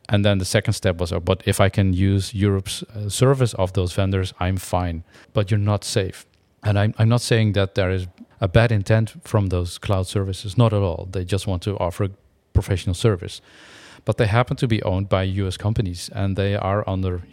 And 0.09 0.23
then 0.23 0.37
the 0.39 0.45
second 0.45 0.73
step 0.73 0.97
was, 0.97 1.11
oh, 1.11 1.19
but 1.19 1.43
if 1.45 1.59
I 1.59 1.69
can 1.69 1.93
use 1.93 2.33
Europe's 2.33 2.81
uh, 2.83 3.09
service 3.09 3.53
of 3.55 3.73
those 3.73 3.93
vendors, 3.93 4.33
I'm 4.39 4.57
fine. 4.57 5.03
But 5.33 5.51
you're 5.51 5.59
not 5.59 5.83
safe. 5.83 6.25
And 6.63 6.79
I'm, 6.79 6.93
I'm 6.97 7.09
not 7.09 7.21
saying 7.21 7.53
that 7.53 7.75
there 7.75 7.91
is 7.91 8.07
a 8.39 8.47
bad 8.47 8.71
intent 8.71 9.13
from 9.23 9.47
those 9.47 9.77
cloud 9.77 10.07
services, 10.07 10.57
not 10.57 10.73
at 10.73 10.81
all. 10.81 11.07
They 11.11 11.25
just 11.25 11.45
want 11.45 11.61
to 11.63 11.77
offer 11.77 12.09
professional 12.53 12.95
service. 12.95 13.41
But 14.07 14.15
they 14.15 14.27
happen 14.27 14.55
to 14.55 14.67
be 14.69 14.81
owned 14.83 15.09
by 15.09 15.23
US 15.23 15.57
companies 15.57 16.09
and 16.15 16.37
they 16.37 16.55
are 16.55 16.81
under 16.87 17.23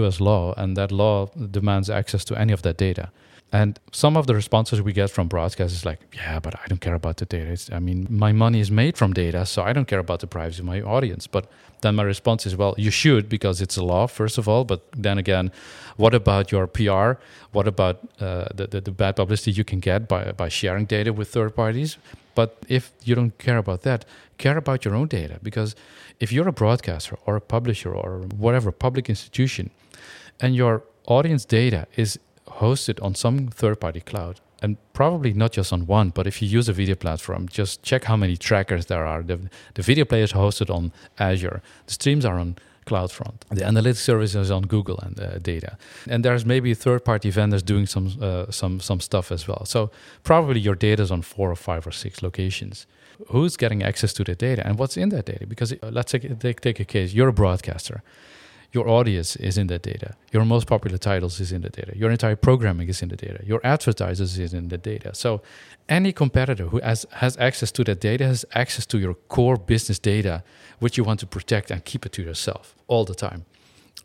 US 0.00 0.20
law, 0.20 0.52
and 0.56 0.76
that 0.76 0.90
law 0.90 1.26
demands 1.58 1.88
access 1.88 2.24
to 2.24 2.34
any 2.36 2.52
of 2.52 2.62
that 2.62 2.76
data. 2.76 3.12
And 3.52 3.78
some 3.92 4.16
of 4.16 4.26
the 4.26 4.34
responses 4.34 4.82
we 4.82 4.92
get 4.92 5.10
from 5.10 5.28
broadcast 5.28 5.72
is 5.72 5.84
like, 5.86 6.00
yeah, 6.12 6.40
but 6.40 6.56
I 6.56 6.66
don't 6.66 6.80
care 6.80 6.96
about 6.96 7.18
the 7.18 7.24
data. 7.24 7.52
It's, 7.52 7.70
I 7.70 7.78
mean, 7.78 8.08
my 8.10 8.32
money 8.32 8.58
is 8.58 8.68
made 8.68 8.98
from 8.98 9.12
data, 9.12 9.46
so 9.46 9.62
I 9.62 9.72
don't 9.72 9.86
care 9.86 10.00
about 10.00 10.18
the 10.18 10.26
privacy 10.26 10.58
of 10.58 10.66
my 10.66 10.80
audience. 10.82 11.28
But 11.28 11.48
then 11.82 11.94
my 11.94 12.02
response 12.02 12.46
is, 12.46 12.56
well, 12.56 12.74
you 12.76 12.90
should 12.90 13.28
because 13.28 13.62
it's 13.62 13.76
a 13.76 13.84
law, 13.84 14.08
first 14.08 14.36
of 14.36 14.48
all. 14.48 14.64
But 14.64 14.80
then 14.90 15.18
again, 15.18 15.52
what 15.96 16.14
about 16.14 16.50
your 16.50 16.66
PR? 16.66 17.12
What 17.52 17.68
about 17.68 18.00
uh, 18.18 18.46
the, 18.52 18.66
the, 18.66 18.80
the 18.80 18.90
bad 18.90 19.14
publicity 19.14 19.52
you 19.52 19.62
can 19.62 19.78
get 19.78 20.08
by, 20.08 20.32
by 20.32 20.48
sharing 20.48 20.86
data 20.86 21.12
with 21.12 21.28
third 21.28 21.54
parties? 21.54 21.96
But 22.34 22.58
if 22.68 22.92
you 23.02 23.14
don't 23.14 23.36
care 23.38 23.58
about 23.58 23.82
that, 23.82 24.04
care 24.38 24.56
about 24.56 24.84
your 24.84 24.94
own 24.94 25.08
data. 25.08 25.38
Because 25.42 25.74
if 26.20 26.32
you're 26.32 26.48
a 26.48 26.52
broadcaster 26.52 27.16
or 27.26 27.36
a 27.36 27.40
publisher 27.40 27.94
or 27.94 28.20
whatever 28.36 28.72
public 28.72 29.08
institution, 29.08 29.70
and 30.40 30.54
your 30.54 30.82
audience 31.06 31.44
data 31.44 31.86
is 31.96 32.18
hosted 32.48 33.02
on 33.02 33.14
some 33.14 33.48
third 33.48 33.80
party 33.80 34.00
cloud, 34.00 34.40
and 34.62 34.76
probably 34.94 35.32
not 35.32 35.52
just 35.52 35.72
on 35.72 35.86
one, 35.86 36.10
but 36.10 36.26
if 36.26 36.40
you 36.40 36.48
use 36.48 36.68
a 36.68 36.72
video 36.72 36.94
platform, 36.94 37.48
just 37.48 37.82
check 37.82 38.04
how 38.04 38.16
many 38.16 38.36
trackers 38.36 38.86
there 38.86 39.04
are. 39.06 39.22
The, 39.22 39.50
the 39.74 39.82
video 39.82 40.04
player 40.04 40.24
is 40.24 40.32
hosted 40.32 40.74
on 40.74 40.92
Azure, 41.18 41.62
the 41.86 41.92
streams 41.92 42.24
are 42.24 42.38
on 42.38 42.56
CloudFront. 42.84 43.40
The 43.50 43.62
analytics 43.62 44.02
service 44.02 44.34
is 44.34 44.50
on 44.50 44.62
Google 44.62 44.98
and 45.00 45.20
uh, 45.20 45.38
data, 45.38 45.76
and 46.08 46.24
there's 46.24 46.44
maybe 46.44 46.74
third-party 46.74 47.30
vendors 47.30 47.62
doing 47.62 47.86
some 47.86 48.12
uh, 48.20 48.50
some 48.50 48.80
some 48.80 49.00
stuff 49.00 49.32
as 49.32 49.48
well. 49.48 49.64
So 49.64 49.90
probably 50.22 50.60
your 50.60 50.76
data 50.76 51.02
is 51.02 51.10
on 51.10 51.22
four 51.22 51.50
or 51.50 51.56
five 51.56 51.86
or 51.86 51.92
six 51.92 52.22
locations. 52.22 52.86
Who's 53.28 53.56
getting 53.56 53.82
access 53.82 54.12
to 54.14 54.24
the 54.24 54.34
data 54.34 54.66
and 54.66 54.78
what's 54.78 54.96
in 54.96 55.10
that 55.10 55.26
data? 55.26 55.46
Because 55.46 55.72
uh, 55.72 55.90
let's 55.90 56.12
take, 56.12 56.38
take 56.40 56.60
take 56.60 56.80
a 56.80 56.84
case. 56.84 57.14
You're 57.14 57.28
a 57.28 57.32
broadcaster 57.32 58.02
your 58.74 58.88
audience 58.88 59.36
is 59.36 59.56
in 59.56 59.68
that 59.68 59.82
data. 59.82 60.14
Your 60.32 60.44
most 60.44 60.66
popular 60.66 60.98
titles 60.98 61.40
is 61.40 61.52
in 61.52 61.62
the 61.62 61.70
data. 61.70 61.96
Your 61.96 62.10
entire 62.10 62.36
programming 62.36 62.88
is 62.88 63.02
in 63.02 63.08
the 63.08 63.16
data. 63.16 63.40
Your 63.46 63.60
advertisers 63.64 64.38
is 64.38 64.52
in 64.52 64.68
the 64.68 64.78
data. 64.78 65.14
So 65.14 65.42
any 65.88 66.12
competitor 66.12 66.66
who 66.66 66.80
has, 66.80 67.06
has 67.12 67.36
access 67.38 67.70
to 67.72 67.84
that 67.84 68.00
data 68.00 68.26
has 68.26 68.44
access 68.54 68.86
to 68.86 68.98
your 68.98 69.14
core 69.28 69.56
business 69.56 69.98
data, 69.98 70.42
which 70.80 70.98
you 70.98 71.04
want 71.04 71.20
to 71.20 71.26
protect 71.26 71.70
and 71.70 71.84
keep 71.84 72.04
it 72.04 72.12
to 72.12 72.22
yourself 72.22 72.74
all 72.88 73.04
the 73.04 73.14
time. 73.14 73.44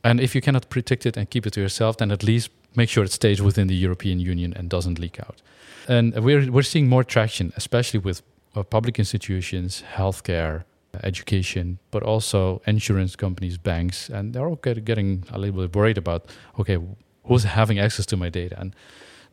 And 0.03 0.19
if 0.19 0.35
you 0.35 0.41
cannot 0.41 0.69
protect 0.69 1.05
it 1.05 1.17
and 1.17 1.29
keep 1.29 1.45
it 1.47 1.53
to 1.53 1.61
yourself, 1.61 1.97
then 1.97 2.11
at 2.11 2.23
least 2.23 2.49
make 2.75 2.89
sure 2.89 3.03
it 3.03 3.11
stays 3.11 3.41
within 3.41 3.67
the 3.67 3.75
European 3.75 4.19
Union 4.19 4.53
and 4.55 4.69
doesn't 4.69 4.99
leak 4.99 5.19
out. 5.19 5.41
And 5.87 6.13
we're, 6.23 6.51
we're 6.51 6.61
seeing 6.61 6.87
more 6.87 7.03
traction, 7.03 7.51
especially 7.57 7.99
with 7.99 8.21
uh, 8.55 8.63
public 8.63 8.99
institutions, 8.99 9.83
healthcare, 9.95 10.63
education, 11.03 11.79
but 11.91 12.03
also 12.03 12.61
insurance 12.65 13.15
companies, 13.15 13.57
banks, 13.57 14.09
and 14.09 14.33
they're 14.33 14.47
all 14.47 14.55
getting 14.55 15.23
a 15.31 15.37
little 15.37 15.61
bit 15.61 15.75
worried 15.75 15.97
about 15.97 16.25
okay, 16.59 16.77
who's 17.25 17.43
having 17.43 17.79
access 17.79 18.05
to 18.07 18.17
my 18.17 18.29
data, 18.29 18.59
and 18.59 18.75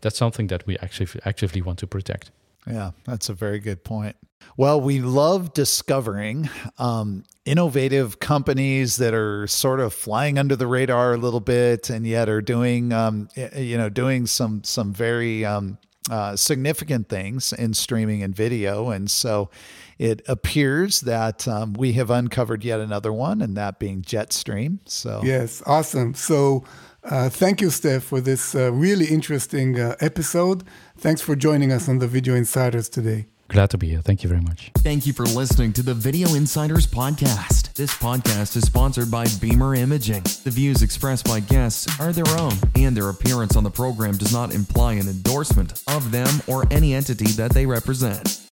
that's 0.00 0.16
something 0.16 0.48
that 0.48 0.66
we 0.66 0.76
actually 0.78 1.08
actively 1.24 1.62
want 1.62 1.78
to 1.78 1.86
protect. 1.86 2.30
Yeah, 2.66 2.90
that's 3.04 3.28
a 3.28 3.34
very 3.34 3.60
good 3.60 3.84
point. 3.84 4.16
Well, 4.56 4.80
we 4.80 5.00
love 5.00 5.52
discovering 5.52 6.48
um, 6.78 7.24
innovative 7.44 8.20
companies 8.20 8.96
that 8.96 9.14
are 9.14 9.46
sort 9.46 9.80
of 9.80 9.92
flying 9.92 10.38
under 10.38 10.56
the 10.56 10.66
radar 10.66 11.14
a 11.14 11.16
little 11.16 11.40
bit, 11.40 11.90
and 11.90 12.06
yet 12.06 12.28
are 12.28 12.40
doing, 12.40 12.92
um, 12.92 13.28
you 13.56 13.76
know, 13.76 13.88
doing 13.88 14.26
some 14.26 14.64
some 14.64 14.92
very 14.92 15.44
um, 15.44 15.78
uh, 16.10 16.36
significant 16.36 17.08
things 17.08 17.52
in 17.52 17.74
streaming 17.74 18.22
and 18.22 18.34
video. 18.34 18.90
And 18.90 19.10
so, 19.10 19.50
it 19.98 20.20
appears 20.28 21.00
that 21.00 21.48
um, 21.48 21.72
we 21.72 21.94
have 21.94 22.10
uncovered 22.10 22.64
yet 22.64 22.80
another 22.80 23.12
one, 23.12 23.40
and 23.40 23.56
that 23.56 23.78
being 23.78 24.02
Jet-Stream. 24.02 24.80
So 24.84 25.22
yes, 25.24 25.62
awesome. 25.64 26.14
So 26.14 26.64
uh, 27.02 27.30
thank 27.30 27.60
you, 27.60 27.68
Stef, 27.68 28.02
for 28.02 28.20
this 28.20 28.54
uh, 28.54 28.72
really 28.72 29.06
interesting 29.06 29.80
uh, 29.80 29.96
episode. 30.00 30.64
Thanks 30.98 31.22
for 31.22 31.34
joining 31.34 31.72
us 31.72 31.88
on 31.88 31.98
the 31.98 32.06
Video 32.06 32.34
Insiders 32.34 32.88
today. 32.88 33.26
Glad 33.48 33.70
to 33.70 33.78
be 33.78 33.88
here. 33.88 34.02
Thank 34.02 34.22
you 34.22 34.28
very 34.28 34.42
much. 34.42 34.72
Thank 34.78 35.06
you 35.06 35.12
for 35.12 35.24
listening 35.24 35.72
to 35.74 35.82
the 35.82 35.94
Video 35.94 36.34
Insiders 36.34 36.86
podcast. 36.86 37.65
This 37.76 37.94
podcast 37.94 38.56
is 38.56 38.64
sponsored 38.64 39.10
by 39.10 39.26
Beamr 39.26 39.76
Imaging. 39.76 40.22
The 40.44 40.50
views 40.50 40.80
expressed 40.80 41.26
by 41.26 41.40
guests 41.40 42.00
are 42.00 42.10
their 42.10 42.26
own, 42.38 42.54
and 42.74 42.96
their 42.96 43.10
appearance 43.10 43.54
on 43.54 43.64
the 43.64 43.70
program 43.70 44.16
does 44.16 44.32
not 44.32 44.54
imply 44.54 44.94
an 44.94 45.06
endorsement 45.06 45.82
of 45.86 46.10
them 46.10 46.40
or 46.46 46.64
any 46.70 46.94
entity 46.94 47.26
that 47.32 47.52
they 47.52 47.66
represent. 47.66 48.48